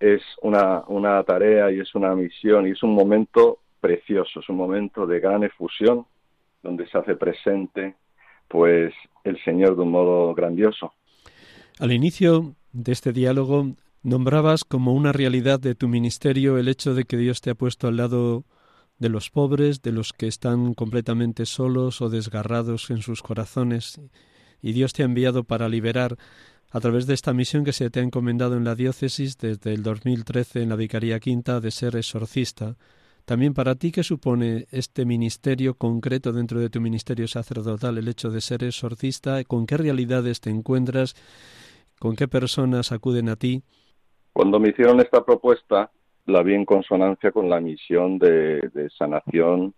es 0.00 0.22
una, 0.40 0.84
una 0.86 1.22
tarea 1.24 1.70
y 1.70 1.80
es 1.80 1.94
una 1.94 2.14
misión 2.14 2.66
y 2.66 2.70
es 2.70 2.82
un 2.82 2.94
momento 2.94 3.58
precioso, 3.80 4.40
es 4.40 4.48
un 4.48 4.56
momento 4.56 5.06
de 5.06 5.20
gran 5.20 5.44
efusión 5.44 6.06
donde 6.62 6.86
se 6.88 6.96
hace 6.96 7.14
presente 7.14 7.96
pues 8.48 8.94
el 9.24 9.42
Señor 9.44 9.76
de 9.76 9.82
un 9.82 9.90
modo 9.90 10.34
grandioso. 10.34 10.92
Al 11.78 11.92
inicio 11.92 12.54
de 12.72 12.92
este 12.92 13.12
diálogo 13.12 13.74
nombrabas 14.02 14.64
como 14.64 14.94
una 14.94 15.12
realidad 15.12 15.60
de 15.60 15.74
tu 15.74 15.88
ministerio 15.88 16.58
el 16.58 16.68
hecho 16.68 16.94
de 16.94 17.04
que 17.04 17.16
Dios 17.16 17.40
te 17.40 17.50
ha 17.50 17.54
puesto 17.54 17.88
al 17.88 17.96
lado 17.96 18.44
de 19.02 19.10
los 19.10 19.28
pobres, 19.28 19.82
de 19.82 19.92
los 19.92 20.14
que 20.14 20.28
están 20.28 20.72
completamente 20.72 21.44
solos 21.44 22.00
o 22.00 22.08
desgarrados 22.08 22.88
en 22.90 23.02
sus 23.02 23.20
corazones, 23.20 24.00
y 24.62 24.72
Dios 24.72 24.94
te 24.94 25.02
ha 25.02 25.04
enviado 25.04 25.44
para 25.44 25.68
liberar 25.68 26.16
a 26.70 26.80
través 26.80 27.06
de 27.06 27.12
esta 27.12 27.34
misión 27.34 27.64
que 27.64 27.74
se 27.74 27.90
te 27.90 28.00
ha 28.00 28.02
encomendado 28.02 28.56
en 28.56 28.64
la 28.64 28.74
diócesis 28.74 29.36
desde 29.36 29.74
el 29.74 29.82
2013 29.82 30.62
en 30.62 30.70
la 30.70 30.76
Vicaría 30.76 31.20
Quinta 31.20 31.60
de 31.60 31.70
ser 31.70 31.96
exorcista. 31.96 32.76
También 33.24 33.54
para 33.54 33.74
ti, 33.74 33.92
¿qué 33.92 34.02
supone 34.02 34.66
este 34.70 35.04
ministerio 35.04 35.74
concreto 35.74 36.32
dentro 36.32 36.60
de 36.60 36.70
tu 36.70 36.80
ministerio 36.80 37.28
sacerdotal, 37.28 37.98
el 37.98 38.08
hecho 38.08 38.30
de 38.30 38.40
ser 38.40 38.64
exorcista? 38.64 39.44
¿Con 39.44 39.66
qué 39.66 39.76
realidades 39.76 40.40
te 40.40 40.50
encuentras? 40.50 41.14
¿Con 41.98 42.16
qué 42.16 42.26
personas 42.26 42.90
acuden 42.90 43.28
a 43.28 43.36
ti? 43.36 43.62
Cuando 44.32 44.58
me 44.58 44.70
hicieron 44.70 45.00
esta 45.00 45.24
propuesta, 45.24 45.90
la 46.26 46.42
vi 46.42 46.54
en 46.54 46.64
consonancia 46.64 47.32
con 47.32 47.48
la 47.48 47.60
misión 47.60 48.18
de, 48.18 48.88
sanación 48.96 49.74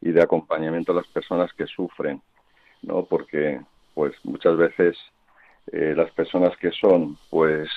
y 0.00 0.10
de 0.10 0.22
acompañamiento 0.22 0.92
a 0.92 0.96
las 0.96 1.06
personas 1.08 1.52
que 1.54 1.66
sufren, 1.66 2.20
¿no? 2.82 3.04
Porque, 3.04 3.60
pues, 3.94 4.12
muchas 4.24 4.56
veces 4.56 4.96
eh, 5.72 5.94
las 5.96 6.10
personas 6.10 6.56
que 6.58 6.70
son, 6.72 7.16
pues, 7.30 7.68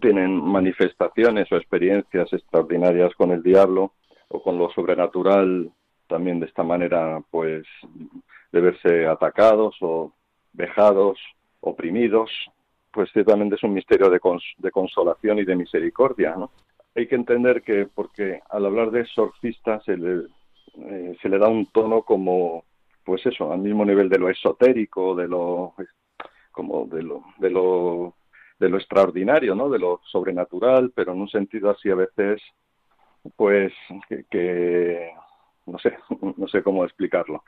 tienen 0.00 0.42
manifestaciones 0.42 1.50
o 1.52 1.56
experiencias 1.56 2.32
extraordinarias 2.32 3.14
con 3.14 3.30
el 3.30 3.42
diablo 3.42 3.92
o 4.28 4.42
con 4.42 4.58
lo 4.58 4.70
sobrenatural, 4.70 5.70
también 6.08 6.40
de 6.40 6.46
esta 6.46 6.62
manera, 6.62 7.20
pues, 7.30 7.66
de 8.52 8.60
verse 8.60 9.06
atacados 9.06 9.76
o 9.80 10.12
vejados, 10.52 11.18
oprimidos, 11.60 12.30
pues 12.90 13.10
ciertamente 13.12 13.56
es 13.56 13.62
un 13.62 13.74
misterio 13.74 14.08
de, 14.08 14.18
de 14.58 14.70
consolación 14.70 15.38
y 15.38 15.44
de 15.44 15.54
misericordia, 15.54 16.34
¿no? 16.36 16.50
Hay 16.96 17.06
que 17.06 17.14
entender 17.14 17.62
que 17.62 17.86
porque 17.86 18.40
al 18.48 18.64
hablar 18.64 18.90
de 18.90 19.02
exorcista 19.02 19.80
se 19.82 19.98
le, 19.98 20.28
eh, 20.78 21.14
se 21.20 21.28
le 21.28 21.38
da 21.38 21.46
un 21.46 21.66
tono 21.66 22.02
como, 22.02 22.64
pues 23.04 23.24
eso, 23.26 23.52
al 23.52 23.58
mismo 23.58 23.84
nivel 23.84 24.08
de 24.08 24.18
lo 24.18 24.30
esotérico, 24.30 25.14
de 25.14 25.28
lo, 25.28 25.74
como 26.52 26.86
de 26.86 27.02
lo, 27.02 27.22
de 27.38 27.50
lo, 27.50 28.14
de 28.58 28.70
lo 28.70 28.78
extraordinario, 28.78 29.54
¿no? 29.54 29.68
De 29.68 29.78
lo 29.78 30.00
sobrenatural, 30.10 30.90
pero 30.94 31.12
en 31.12 31.20
un 31.20 31.28
sentido 31.28 31.68
así 31.68 31.90
a 31.90 31.96
veces, 31.96 32.40
pues 33.36 33.74
que, 34.08 34.24
que 34.30 35.10
no 35.66 35.78
sé, 35.78 35.98
no 36.38 36.48
sé 36.48 36.62
cómo 36.62 36.82
explicarlo, 36.82 37.44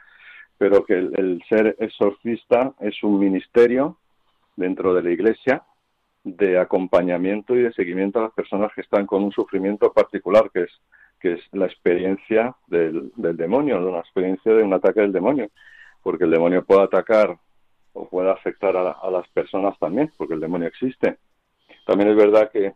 pero 0.59 0.85
que 0.85 0.93
el 0.93 1.43
ser 1.49 1.75
exorcista 1.79 2.75
es 2.81 3.03
un 3.03 3.19
ministerio 3.19 3.97
dentro 4.57 4.93
de 4.93 5.03
la 5.03 5.11
Iglesia 5.11 5.65
de 6.25 6.59
acompañamiento 6.59 7.55
y 7.55 7.63
de 7.63 7.73
seguimiento 7.73 8.19
a 8.19 8.25
las 8.25 8.33
personas 8.33 8.73
que 8.75 8.83
están 8.83 9.07
con 9.07 9.23
un 9.25 9.33
sufrimiento 9.33 9.93
particular, 9.93 10.51
que 10.53 10.63
es 10.63 10.71
que 11.21 11.35
es 11.35 11.41
la 11.53 11.67
experiencia 11.67 12.55
del, 12.67 13.13
del 13.17 13.37
demonio, 13.37 13.79
una 13.79 14.01
experiencia 14.01 14.53
de 14.53 14.63
un 14.63 14.73
ataque 14.73 15.01
del 15.01 15.13
demonio, 15.13 15.51
porque 16.03 16.25
el 16.25 16.31
demonio 16.31 16.65
puede 16.65 16.83
atacar 16.83 17.37
o 17.93 18.09
puede 18.09 18.31
afectar 18.31 18.77
a, 18.77 19.11
las 19.11 19.29
personas 19.29 19.79
también, 19.79 20.13
porque 20.17 20.35
el 20.35 20.41
demonio 20.41 20.69
existe. 20.69 21.19
También 21.87 22.11
es 22.11 22.17
verdad 22.17 22.51
que 22.51 22.75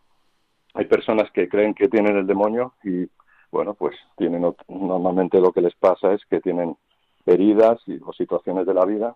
hay 0.75 0.85
personas 0.87 1.31
que 1.33 1.49
creen 1.49 1.75
que 1.75 1.89
tienen 1.89 2.17
el 2.17 2.27
demonio 2.27 2.75
y, 2.83 3.09
bueno, 3.51 3.75
pues 3.75 3.95
tienen 4.17 4.43
normalmente 4.69 5.41
lo 5.41 5.53
que 5.53 5.61
les 5.61 5.75
pasa 5.75 6.13
es 6.13 6.25
que 6.27 6.41
tienen 6.41 6.77
heridas 7.27 7.81
y, 7.87 8.01
o 8.05 8.13
situaciones 8.13 8.67
de 8.67 8.75
la 8.75 8.85
vida. 8.85 9.15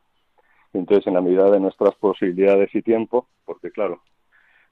Entonces, 0.72 1.06
en 1.06 1.14
la 1.14 1.22
medida 1.22 1.50
de 1.50 1.58
nuestras 1.58 1.94
posibilidades 1.96 2.72
y 2.74 2.82
tiempo, 2.82 3.26
porque 3.44 3.70
claro, 3.70 4.02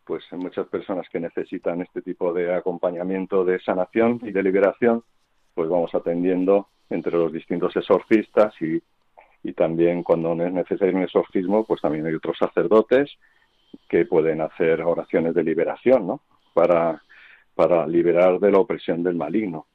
pues 0.05 0.25
muchas 0.33 0.67
personas 0.69 1.09
que 1.09 1.21
necesitan 1.21 1.81
este 1.81 2.03
tipo 2.03 2.33
de 2.33 2.55
acompañamiento 2.55 3.45
de 3.45 3.59
sanación 3.61 4.21
y 4.23 4.33
de 4.33 4.43
liberación, 4.43 5.03
pues 5.55 5.69
vamos 5.69 5.95
atendiendo 5.95 6.69
entre 6.91 7.13
los 7.13 7.33
distintos 7.33 7.75
exorcistas 7.77 8.55
y, 8.61 8.83
y 9.43 9.53
también 9.53 10.03
cuando 10.03 10.35
no 10.35 10.45
es 10.45 10.53
necesario 10.53 10.97
un 10.97 11.03
exorcismo, 11.03 11.65
pues 11.65 11.81
también 11.81 12.07
hay 12.07 12.15
otros 12.15 12.37
sacerdotes 12.39 13.11
que 13.89 14.05
pueden 14.05 14.41
hacer 14.41 14.83
oraciones 14.83 15.35
de 15.35 15.43
liberación, 15.43 16.07
¿no? 16.07 16.21
Para, 16.53 17.03
para 17.55 17.87
liberar 17.87 18.39
de 18.39 18.51
la 18.51 18.59
opresión 18.59 19.03
del 19.03 19.17
maligno. 19.17 19.67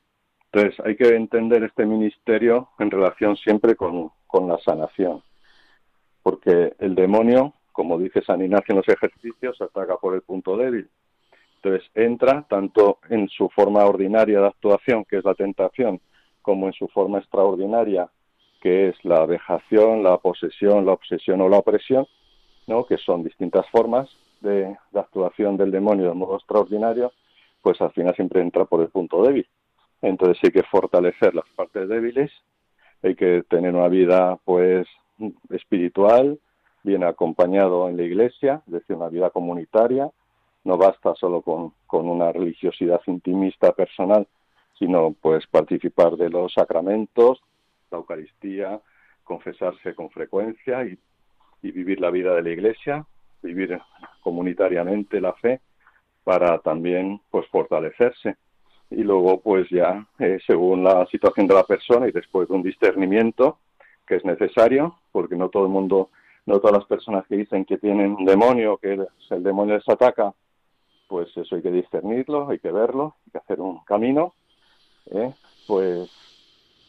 Entonces 0.51 0.79
hay 0.85 0.95
que 0.95 1.15
entender 1.15 1.63
este 1.63 1.85
ministerio 1.85 2.69
en 2.79 2.89
relación 2.89 3.35
siempre 3.37 3.75
con, 3.75 4.11
con 4.25 4.47
la 4.47 4.57
sanación, 4.59 5.21
porque 6.23 6.73
el 6.79 6.95
demonio 6.95 7.53
como 7.79 7.97
dice 7.97 8.21
San 8.23 8.41
Ignacio 8.41 8.73
en 8.73 8.75
los 8.75 8.89
ejercicios, 8.89 9.61
ataca 9.61 9.95
por 9.95 10.13
el 10.13 10.21
punto 10.21 10.57
débil. 10.57 10.89
Entonces 11.55 11.89
entra 11.95 12.45
tanto 12.49 12.99
en 13.09 13.29
su 13.29 13.47
forma 13.47 13.85
ordinaria 13.85 14.41
de 14.41 14.47
actuación, 14.47 15.05
que 15.05 15.19
es 15.19 15.23
la 15.23 15.33
tentación, 15.33 16.01
como 16.41 16.67
en 16.67 16.73
su 16.73 16.89
forma 16.89 17.19
extraordinaria, 17.19 18.09
que 18.61 18.89
es 18.89 18.97
la 19.05 19.25
vejación, 19.25 20.03
la 20.03 20.17
posesión, 20.17 20.85
la 20.85 20.91
obsesión 20.91 21.39
o 21.39 21.47
la 21.47 21.59
opresión, 21.59 22.05
¿no? 22.67 22.83
que 22.85 22.97
son 22.97 23.23
distintas 23.23 23.65
formas 23.69 24.09
de, 24.41 24.75
de 24.91 24.99
actuación 24.99 25.55
del 25.55 25.71
demonio 25.71 26.09
de 26.09 26.15
modo 26.15 26.35
extraordinario, 26.35 27.13
pues 27.61 27.79
al 27.79 27.93
final 27.93 28.13
siempre 28.13 28.41
entra 28.41 28.65
por 28.65 28.81
el 28.81 28.89
punto 28.89 29.23
débil. 29.23 29.47
Entonces 30.01 30.37
hay 30.43 30.51
que 30.51 30.63
fortalecer 30.63 31.33
las 31.33 31.47
partes 31.55 31.87
débiles, 31.87 32.29
hay 33.01 33.15
que 33.15 33.43
tener 33.49 33.73
una 33.73 33.87
vida 33.87 34.37
pues 34.43 34.85
espiritual, 35.49 36.37
viene 36.83 37.05
acompañado 37.05 37.89
en 37.89 37.97
la 37.97 38.03
iglesia, 38.03 38.61
es 38.67 38.73
decir, 38.73 38.95
una 38.95 39.09
vida 39.09 39.29
comunitaria. 39.29 40.09
No 40.63 40.77
basta 40.77 41.15
solo 41.15 41.41
con, 41.41 41.73
una 41.89 42.31
religiosidad 42.31 43.01
intimista 43.07 43.71
personal, 43.71 44.27
sino 44.77 45.15
pues 45.21 45.45
participar 45.47 46.15
de 46.17 46.29
los 46.29 46.53
sacramentos, 46.53 47.41
la 47.91 47.97
Eucaristía, 47.97 48.79
confesarse 49.23 49.93
con 49.95 50.09
frecuencia 50.09 50.83
y, 50.83 50.97
vivir 51.61 51.99
la 51.99 52.09
vida 52.09 52.33
de 52.35 52.41
la 52.41 52.51
iglesia, 52.51 53.05
vivir 53.41 53.79
comunitariamente 54.21 55.19
la 55.19 55.33
fe 55.33 55.59
para 56.23 56.59
también 56.59 57.19
pues 57.29 57.45
fortalecerse 57.47 58.37
y 58.89 59.03
luego 59.03 59.41
pues 59.41 59.69
ya 59.69 60.05
eh, 60.19 60.39
según 60.47 60.83
la 60.83 61.05
situación 61.07 61.47
de 61.47 61.55
la 61.55 61.63
persona 61.63 62.07
y 62.07 62.11
después 62.11 62.47
de 62.47 62.55
un 62.55 62.63
discernimiento 62.63 63.57
que 64.07 64.15
es 64.15 64.25
necesario 64.25 64.95
porque 65.11 65.35
no 65.35 65.49
todo 65.49 65.63
el 65.63 65.69
mundo 65.69 66.09
no 66.45 66.59
todas 66.59 66.77
las 66.77 66.87
personas 66.87 67.25
que 67.27 67.37
dicen 67.37 67.65
que 67.65 67.77
tienen 67.77 68.13
un 68.13 68.25
demonio, 68.25 68.77
que 68.77 68.93
el 69.29 69.43
demonio 69.43 69.75
les 69.75 69.87
ataca, 69.89 70.33
pues 71.07 71.35
eso 71.35 71.55
hay 71.55 71.61
que 71.61 71.71
discernirlo, 71.71 72.49
hay 72.49 72.59
que 72.59 72.71
verlo, 72.71 73.15
hay 73.25 73.31
que 73.31 73.37
hacer 73.39 73.59
un 73.59 73.83
camino. 73.83 74.35
¿eh? 75.11 75.33
Pues 75.67 76.09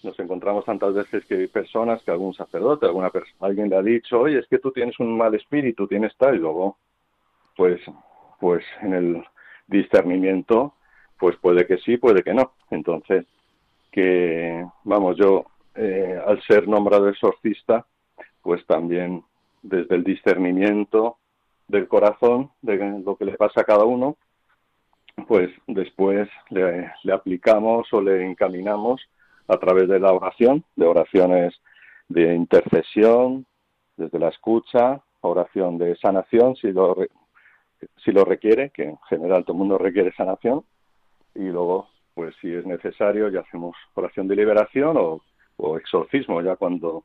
nos 0.03 0.19
encontramos 0.19 0.65
tantas 0.65 0.95
veces 0.95 1.25
que 1.27 1.35
hay 1.35 1.47
personas, 1.47 2.03
que 2.03 2.11
algún 2.11 2.35
sacerdote, 2.35 2.87
alguna 2.87 3.11
alguien 3.41 3.69
le 3.69 3.77
ha 3.77 3.83
dicho, 3.83 4.21
oye, 4.21 4.39
es 4.39 4.47
que 4.47 4.59
tú 4.59 4.73
tienes 4.73 4.99
un 5.01 5.17
mal 5.17 5.35
espíritu, 5.35 5.87
tienes 5.87 6.17
tal, 6.17 6.37
y 6.37 6.39
luego, 6.39 6.79
pues, 7.57 7.81
pues 8.39 8.65
en 8.83 8.95
el 8.95 9.25
discernimiento, 9.67 10.75
pues 11.19 11.37
puede 11.37 11.67
que 11.67 11.79
sí, 11.79 11.97
puede 11.97 12.23
que 12.23 12.35
no. 12.35 12.53
Entonces, 12.71 13.27
que, 13.91 14.67
vamos, 14.85 15.17
yo, 15.17 15.45
eh, 15.75 16.21
al 16.27 16.43
ser 16.43 16.69
nombrado 16.69 17.09
exorcista, 17.09 17.87
pues 18.43 18.65
también 18.67 19.23
desde 19.63 19.97
el 19.97 20.05
discernimiento 20.05 21.19
del 21.69 21.89
corazón, 21.89 22.51
de 22.63 22.77
lo 23.05 23.17
que 23.17 23.25
le 23.25 23.37
pasa 23.37 23.61
a 23.61 23.65
cada 23.65 23.85
uno, 23.85 24.17
pues 25.27 25.51
después 25.67 26.29
le, 26.51 26.91
aplicamos 27.13 27.93
o 27.93 28.01
le 28.01 28.25
encaminamos 28.25 29.01
a 29.49 29.57
través 29.59 29.89
de 29.89 30.01
la 30.01 30.13
oración, 30.13 30.65
de 30.77 30.87
oraciones 30.87 31.55
de 32.09 32.35
intercesión, 32.35 33.47
desde 33.97 34.19
la 34.19 34.29
escucha, 34.29 35.01
oración 35.21 35.79
de 35.79 35.97
sanación, 35.97 36.57
si 36.57 36.73
lo, 36.73 36.97
si 38.05 38.13
lo 38.13 38.25
requiere, 38.25 38.71
que 38.71 38.85
en 38.85 38.99
general 39.09 39.45
todo 39.45 39.53
el 39.53 39.59
mundo 39.59 39.79
requiere 39.79 40.13
sanación, 40.13 40.65
y 41.35 41.45
luego, 41.45 41.89
pues 42.15 42.35
si 42.41 42.53
es 42.53 42.67
necesario, 42.67 43.29
ya 43.29 43.41
hacemos 43.41 43.77
oración 43.95 44.27
de 44.27 44.37
liberación 44.37 44.97
o, 44.97 45.23
o 45.57 45.77
exorcismo, 45.77 46.41
ya 46.43 46.57
cuando, 46.57 47.05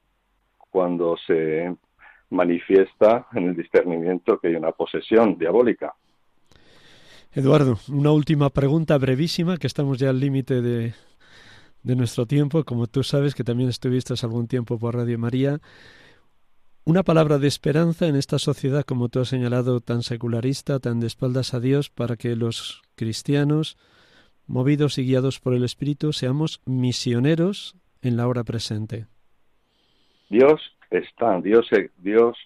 cuando 0.72 1.18
se 1.18 1.76
manifiesta 2.36 3.28
en 3.34 3.50
el 3.50 3.56
discernimiento 3.56 4.40
que 4.40 4.50
hay 4.50 4.56
una 4.56 4.72
posesión 4.72 5.38
diabólica. 5.38 5.96
Eduardo, 7.34 7.80
una 7.90 8.12
última 8.12 8.50
pregunta 8.50 8.98
brevísima, 8.98 9.58
que 9.58 9.68
estamos 9.68 9.98
ya 9.98 10.10
al 10.10 10.20
límite 10.20 10.62
de, 10.62 10.94
de 11.84 11.96
nuestro 11.96 12.26
tiempo. 12.26 12.64
Como 12.64 12.88
tú 12.88 13.04
sabes 13.04 13.36
que 13.36 13.44
también 13.44 13.70
estuviste 13.70 14.14
algún 14.22 14.48
tiempo 14.48 14.78
por 14.78 14.96
Radio 14.96 15.18
María. 15.18 15.60
Una 16.84 17.04
palabra 17.04 17.40
de 17.40 17.48
esperanza 17.48 18.08
en 18.08 18.16
esta 18.16 18.38
sociedad, 18.38 18.84
como 18.84 19.10
tú 19.10 19.20
has 19.20 19.30
señalado, 19.30 19.82
tan 19.82 20.04
secularista, 20.04 20.80
tan 20.80 21.00
de 21.00 21.08
espaldas 21.08 21.54
a 21.54 21.60
Dios, 21.60 21.90
para 21.90 22.16
que 22.16 22.36
los 22.36 22.84
cristianos, 22.96 23.76
movidos 24.46 25.00
y 25.00 25.04
guiados 25.04 25.40
por 25.40 25.56
el 25.56 25.64
Espíritu, 25.64 26.14
seamos 26.14 26.62
misioneros 26.66 27.76
en 28.04 28.18
la 28.18 28.28
hora 28.28 28.44
presente. 28.44 29.08
Dios 30.30 30.75
está, 30.98 31.40
Dios, 31.42 31.70
Dios 31.98 32.38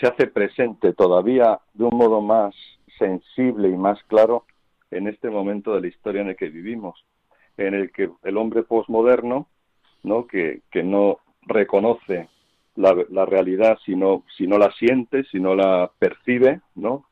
se 0.00 0.06
hace 0.06 0.26
presente 0.26 0.92
todavía 0.92 1.60
de 1.74 1.84
un 1.84 1.96
modo 1.96 2.20
más 2.20 2.54
sensible 2.98 3.68
y 3.68 3.76
más 3.76 4.02
claro 4.04 4.44
en 4.90 5.08
este 5.08 5.30
momento 5.30 5.74
de 5.74 5.80
la 5.80 5.86
historia 5.88 6.22
en 6.22 6.28
el 6.28 6.36
que 6.36 6.48
vivimos, 6.48 7.04
en 7.56 7.74
el 7.74 7.90
que 7.92 8.10
el 8.22 8.36
hombre 8.36 8.62
posmoderno, 8.62 9.48
¿no? 10.02 10.26
que, 10.26 10.62
que 10.70 10.82
no 10.82 11.18
reconoce 11.42 12.28
la, 12.76 12.96
la, 13.10 13.24
realidad 13.24 13.78
si 13.84 13.96
no, 13.96 14.24
si 14.36 14.46
no 14.46 14.58
la 14.58 14.70
siente, 14.72 15.24
si 15.24 15.40
no 15.40 15.54
la 15.54 15.90
percibe, 15.98 16.60
¿no? 16.74 17.06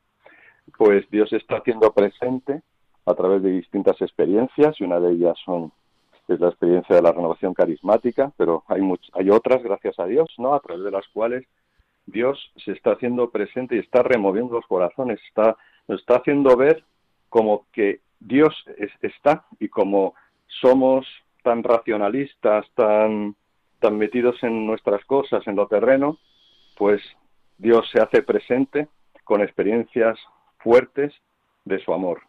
pues 0.77 1.09
Dios 1.09 1.31
está 1.33 1.57
haciendo 1.57 1.91
presente 1.93 2.61
a 3.05 3.13
través 3.13 3.41
de 3.43 3.51
distintas 3.51 3.99
experiencias 4.01 4.79
y 4.79 4.83
una 4.83 4.99
de 4.99 5.11
ellas 5.13 5.37
son 5.43 5.71
es 6.27 6.39
la 6.39 6.49
experiencia 6.49 6.95
de 6.95 7.01
la 7.01 7.11
renovación 7.11 7.53
carismática, 7.53 8.31
pero 8.37 8.63
hay, 8.67 8.81
hay 9.13 9.29
otras, 9.29 9.61
gracias 9.63 9.99
a 9.99 10.05
Dios, 10.05 10.27
¿no? 10.37 10.53
A 10.53 10.59
través 10.59 10.83
de 10.83 10.91
las 10.91 11.07
cuales 11.09 11.45
Dios 12.05 12.51
se 12.63 12.71
está 12.71 12.91
haciendo 12.91 13.29
presente 13.29 13.75
y 13.75 13.79
está 13.79 14.03
removiendo 14.03 14.55
los 14.55 14.65
corazones, 14.65 15.19
está, 15.27 15.55
nos 15.87 15.99
está 15.99 16.17
haciendo 16.17 16.55
ver 16.55 16.83
como 17.29 17.65
que 17.71 18.01
Dios 18.19 18.53
está 19.01 19.45
y 19.59 19.67
como 19.67 20.13
somos 20.61 21.05
tan 21.43 21.63
racionalistas, 21.63 22.65
tan, 22.75 23.35
tan 23.79 23.97
metidos 23.97 24.41
en 24.43 24.65
nuestras 24.65 25.03
cosas, 25.05 25.45
en 25.47 25.55
lo 25.55 25.67
terreno, 25.67 26.17
pues 26.77 27.01
Dios 27.57 27.87
se 27.91 28.01
hace 28.01 28.21
presente 28.23 28.87
con 29.23 29.41
experiencias 29.41 30.17
fuertes 30.59 31.13
de 31.65 31.79
su 31.79 31.93
amor. 31.93 32.21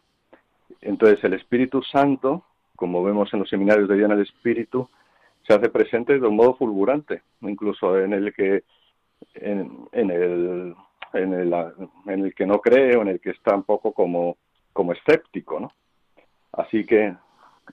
Entonces 0.81 1.23
el 1.25 1.35
Espíritu 1.35 1.83
Santo 1.83 2.45
como 2.77 3.03
vemos 3.03 3.33
en 3.33 3.41
los 3.41 3.49
seminarios 3.49 3.89
de 3.89 3.97
Diana 3.97 4.15
del 4.15 4.27
Espíritu, 4.27 4.89
se 5.47 5.55
hace 5.55 5.69
presente 5.69 6.19
de 6.19 6.27
un 6.27 6.37
modo 6.37 6.55
fulgurante, 6.57 7.23
incluso 7.41 7.99
en 7.99 8.13
el 8.13 8.35
que 8.35 8.65
en, 9.35 9.89
el 9.93 10.75
en 11.13 11.33
el, 11.33 11.55
en 12.07 12.25
el 12.25 12.35
que 12.35 12.47
no 12.47 12.61
cree 12.61 12.97
o 12.97 13.03
en 13.03 13.09
el 13.09 13.21
que 13.21 13.31
está 13.31 13.55
un 13.55 13.63
poco 13.63 13.93
como, 13.93 14.37
como 14.73 14.93
escéptico, 14.93 15.61
¿no? 15.61 15.73
Así 16.53 16.85
que 16.85 17.15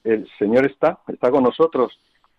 el 0.04 0.30
Señor 0.38 0.66
está, 0.66 1.00
está 1.08 1.32
con 1.32 1.44
nosotros. 1.44 1.98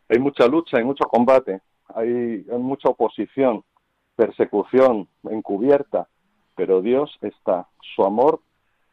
Hay 0.08 0.18
mucha 0.18 0.46
lucha, 0.46 0.78
hay 0.78 0.84
mucho 0.84 1.04
combate, 1.04 1.60
hay 1.94 2.44
mucha 2.58 2.90
oposición, 2.90 3.64
persecución 4.16 5.08
encubierta, 5.24 6.08
pero 6.54 6.82
Dios 6.82 7.16
está. 7.22 7.66
Su 7.94 8.04
amor 8.04 8.40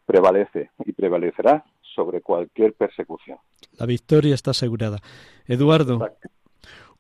prevalece 0.06 0.72
y 0.86 0.94
prevalecerá 0.94 1.64
sobre 1.82 2.22
cualquier 2.22 2.74
persecución. 2.74 3.38
La 3.78 3.86
victoria 3.86 4.36
está 4.36 4.52
asegurada. 4.52 5.00
Eduardo, 5.46 6.08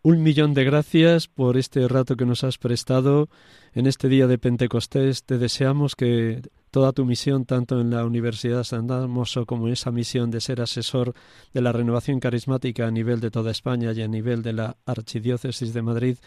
un 0.03 0.23
millón 0.23 0.53
de 0.53 0.63
gracias 0.63 1.27
por 1.27 1.57
este 1.57 1.87
rato 1.87 2.15
que 2.15 2.25
nos 2.25 2.43
has 2.43 2.57
prestado 2.57 3.29
en 3.73 3.85
este 3.85 4.09
día 4.09 4.25
de 4.25 4.39
Pentecostés. 4.39 5.23
Te 5.23 5.37
deseamos 5.37 5.95
que 5.95 6.41
toda 6.71 6.91
tu 6.91 7.05
misión, 7.05 7.45
tanto 7.45 7.79
en 7.79 7.91
la 7.91 8.03
Universidad 8.05 8.63
San 8.63 8.87
Damoso 8.87 9.45
como 9.45 9.67
en 9.67 9.73
esa 9.73 9.91
misión 9.91 10.31
de 10.31 10.41
ser 10.41 10.61
asesor 10.61 11.13
de 11.53 11.61
la 11.61 11.71
renovación 11.71 12.19
carismática 12.19 12.87
a 12.87 12.91
nivel 12.91 13.19
de 13.19 13.29
toda 13.29 13.51
España 13.51 13.91
y 13.91 14.01
a 14.01 14.07
nivel 14.07 14.41
de 14.41 14.53
la 14.53 14.77
Archidiócesis 14.85 15.73
de 15.73 15.81
Madrid, 15.81 16.17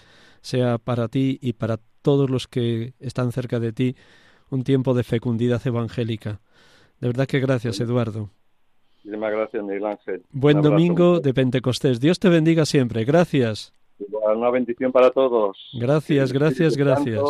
sea 0.40 0.78
para 0.78 1.08
ti 1.08 1.38
y 1.42 1.54
para 1.54 1.80
todos 2.02 2.30
los 2.30 2.46
que 2.46 2.94
están 3.00 3.32
cerca 3.32 3.58
de 3.58 3.72
ti 3.72 3.96
un 4.50 4.62
tiempo 4.62 4.94
de 4.94 5.02
fecundidad 5.02 5.66
evangélica. 5.66 6.40
De 7.00 7.08
verdad 7.08 7.26
que 7.26 7.40
gracias, 7.40 7.80
Eduardo. 7.80 8.30
Muchísimas 9.04 9.32
gracias, 9.32 9.62
Miguel 9.62 9.84
Ángel. 9.84 10.22
Buen 10.32 10.62
domingo 10.62 11.20
de 11.20 11.34
Pentecostés. 11.34 12.00
Dios 12.00 12.18
te 12.18 12.30
bendiga 12.30 12.64
siempre. 12.64 13.04
Gracias. 13.04 13.74
Una 14.34 14.50
bendición 14.50 14.92
para 14.92 15.10
todos. 15.10 15.58
Gracias, 15.74 16.32
gracias, 16.32 16.74
gracias. 16.74 17.20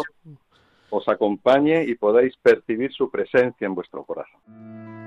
Os 0.90 1.08
acompañe 1.08 1.82
y 1.84 1.96
podáis 1.96 2.36
percibir 2.36 2.92
su 2.92 3.10
presencia 3.10 3.66
en 3.66 3.74
vuestro 3.74 4.04
corazón. 4.04 5.03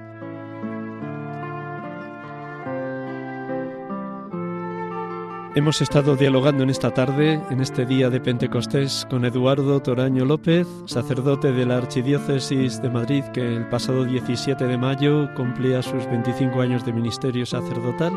Hemos 5.55 5.81
estado 5.81 6.15
dialogando 6.15 6.63
en 6.63 6.69
esta 6.69 6.91
tarde, 6.91 7.41
en 7.49 7.61
este 7.61 7.85
día 7.85 8.09
de 8.09 8.19
Pentecostés, 8.19 9.07
con 9.09 9.25
Eduardo 9.25 9.81
Toraño 9.81 10.23
López, 10.23 10.67
sacerdote 10.85 11.51
de 11.51 11.65
la 11.65 11.77
Archidiócesis 11.77 12.81
de 12.81 12.89
Madrid, 12.89 13.23
que 13.33 13.55
el 13.55 13.67
pasado 13.67 14.05
17 14.05 14.65
de 14.65 14.77
mayo 14.77 15.33
cumplía 15.35 15.81
sus 15.81 16.05
25 16.05 16.61
años 16.61 16.85
de 16.85 16.93
ministerio 16.93 17.45
sacerdotal. 17.45 18.13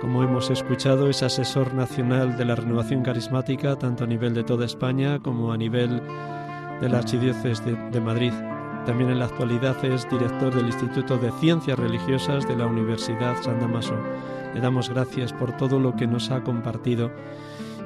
Como 0.00 0.24
hemos 0.24 0.50
escuchado, 0.50 1.08
es 1.08 1.22
asesor 1.22 1.72
nacional 1.74 2.36
de 2.36 2.44
la 2.44 2.56
renovación 2.56 3.02
carismática, 3.02 3.76
tanto 3.76 4.04
a 4.04 4.08
nivel 4.08 4.34
de 4.34 4.42
toda 4.42 4.64
España 4.66 5.20
como 5.20 5.52
a 5.52 5.56
nivel 5.56 6.02
de 6.80 6.88
la 6.88 6.98
Archidiócesis 6.98 7.64
de, 7.64 7.76
de 7.90 8.00
Madrid. 8.00 8.32
También 8.86 9.10
en 9.10 9.20
la 9.20 9.26
actualidad 9.26 9.84
es 9.84 10.08
director 10.08 10.54
del 10.54 10.66
Instituto 10.66 11.16
de 11.16 11.30
Ciencias 11.40 11.78
Religiosas 11.78 12.46
de 12.48 12.56
la 12.56 12.66
Universidad 12.66 13.40
San 13.42 13.60
Damaso. 13.60 13.96
Le 14.56 14.62
damos 14.62 14.88
gracias 14.88 15.34
por 15.34 15.54
todo 15.58 15.78
lo 15.78 15.96
que 15.96 16.06
nos 16.06 16.30
ha 16.30 16.42
compartido 16.42 17.12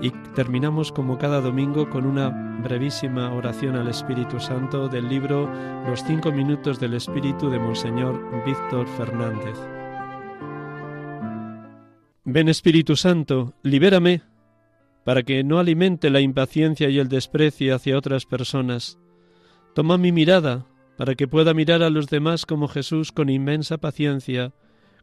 y 0.01 0.11
terminamos 0.37 0.93
como 0.93 1.18
cada 1.18 1.41
domingo 1.41 1.91
con 1.91 2.07
una 2.07 2.29
brevísima 2.62 3.35
oración 3.35 3.75
al 3.75 3.89
Espíritu 3.89 4.39
Santo 4.39 4.87
del 4.87 5.09
libro 5.09 5.51
Los 5.89 6.05
cinco 6.05 6.31
minutos 6.31 6.79
del 6.79 6.95
Espíritu 6.95 7.51
de 7.51 7.59
Monseñor 7.59 8.21
Víctor 8.47 8.87
Fernández. 8.87 9.59
Ven 12.23 12.49
Espíritu 12.49 12.95
Santo, 12.95 13.53
libérame 13.64 14.23
para 15.05 15.25
que 15.25 15.43
no 15.43 15.59
alimente 15.59 16.09
la 16.09 16.21
impaciencia 16.21 16.89
y 16.89 17.01
el 17.01 17.09
desprecio 17.09 17.75
hacia 17.75 17.99
otras 17.99 18.27
personas. 18.27 18.97
Toma 19.75 19.99
mi 19.99 20.12
mirada 20.12 20.66
para 20.97 21.16
que 21.16 21.27
pueda 21.27 21.53
mirar 21.53 21.83
a 21.83 21.91
los 21.91 22.07
demás 22.07 22.47
como 22.47 22.68
Jesús 22.68 23.11
con 23.11 23.29
inmensa 23.29 23.79
paciencia, 23.79 24.53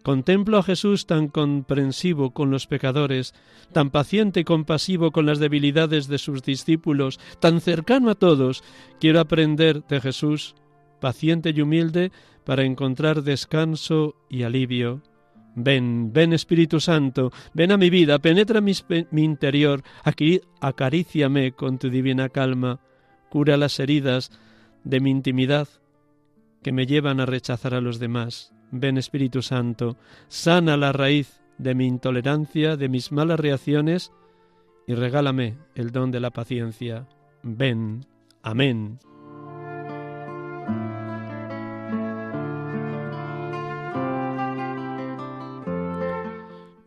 Contemplo 0.07 0.57
a 0.57 0.63
Jesús 0.63 1.05
tan 1.05 1.27
comprensivo 1.27 2.31
con 2.31 2.49
los 2.49 2.65
pecadores, 2.65 3.33
tan 3.73 3.89
paciente 3.89 4.39
y 4.39 4.43
compasivo 4.45 5.11
con 5.11 5.25
las 5.25 5.37
debilidades 5.37 6.07
de 6.07 6.17
sus 6.17 6.43
discípulos, 6.43 7.19
tan 7.41 7.59
cercano 7.59 8.09
a 8.09 8.15
todos. 8.15 8.63
Quiero 9.01 9.19
aprender 9.19 9.85
de 9.85 9.99
Jesús, 9.99 10.55
paciente 11.01 11.51
y 11.53 11.59
humilde, 11.59 12.13
para 12.45 12.63
encontrar 12.63 13.21
descanso 13.21 14.15
y 14.29 14.43
alivio. 14.43 15.01
Ven, 15.55 16.13
ven 16.13 16.31
Espíritu 16.31 16.79
Santo, 16.79 17.33
ven 17.53 17.73
a 17.73 17.77
mi 17.77 17.89
vida, 17.89 18.17
penetra 18.17 18.61
mi, 18.61 18.71
interior, 19.11 19.83
acaríciame 20.61 21.51
con 21.51 21.79
tu 21.79 21.89
divina 21.89 22.29
calma, 22.29 22.79
cura 23.29 23.57
las 23.57 23.77
heridas 23.77 24.31
de 24.85 25.01
mi 25.01 25.11
intimidad 25.11 25.67
que 26.63 26.71
me 26.71 26.85
llevan 26.85 27.19
a 27.19 27.25
rechazar 27.25 27.73
a 27.73 27.81
los 27.81 27.99
demás. 27.99 28.53
Ven 28.71 28.97
Espíritu 28.97 29.41
Santo, 29.41 29.97
sana 30.27 30.77
la 30.77 30.91
raíz 30.91 31.41
de 31.57 31.75
mi 31.75 31.85
intolerancia, 31.85 32.77
de 32.77 32.89
mis 32.89 33.11
malas 33.11 33.39
reacciones, 33.39 34.11
y 34.87 34.95
regálame 34.95 35.57
el 35.75 35.91
don 35.91 36.11
de 36.11 36.19
la 36.19 36.31
paciencia. 36.31 37.07
Ven. 37.43 38.05
Amén. 38.41 38.99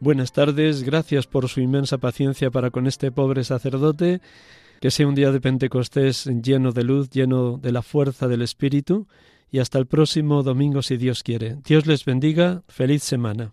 Buenas 0.02 0.32
tardes, 0.32 0.82
gracias 0.82 1.26
por 1.26 1.50
su 1.50 1.60
inmensa 1.60 1.98
paciencia 1.98 2.50
para 2.50 2.70
con 2.70 2.86
este 2.86 3.12
pobre 3.12 3.44
sacerdote. 3.44 4.22
Que 4.80 4.90
sea 4.90 5.06
un 5.06 5.14
día 5.14 5.30
de 5.30 5.42
Pentecostés 5.42 6.24
lleno 6.24 6.72
de 6.72 6.84
luz, 6.84 7.10
lleno 7.10 7.58
de 7.58 7.70
la 7.70 7.82
fuerza 7.82 8.26
del 8.26 8.40
Espíritu 8.40 9.06
y 9.50 9.58
hasta 9.58 9.78
el 9.78 9.86
próximo 9.86 10.42
domingo 10.42 10.82
si 10.82 10.96
Dios 10.96 11.22
quiere. 11.22 11.56
Dios 11.64 11.86
les 11.86 12.04
bendiga, 12.04 12.62
feliz 12.68 13.02
semana. 13.02 13.52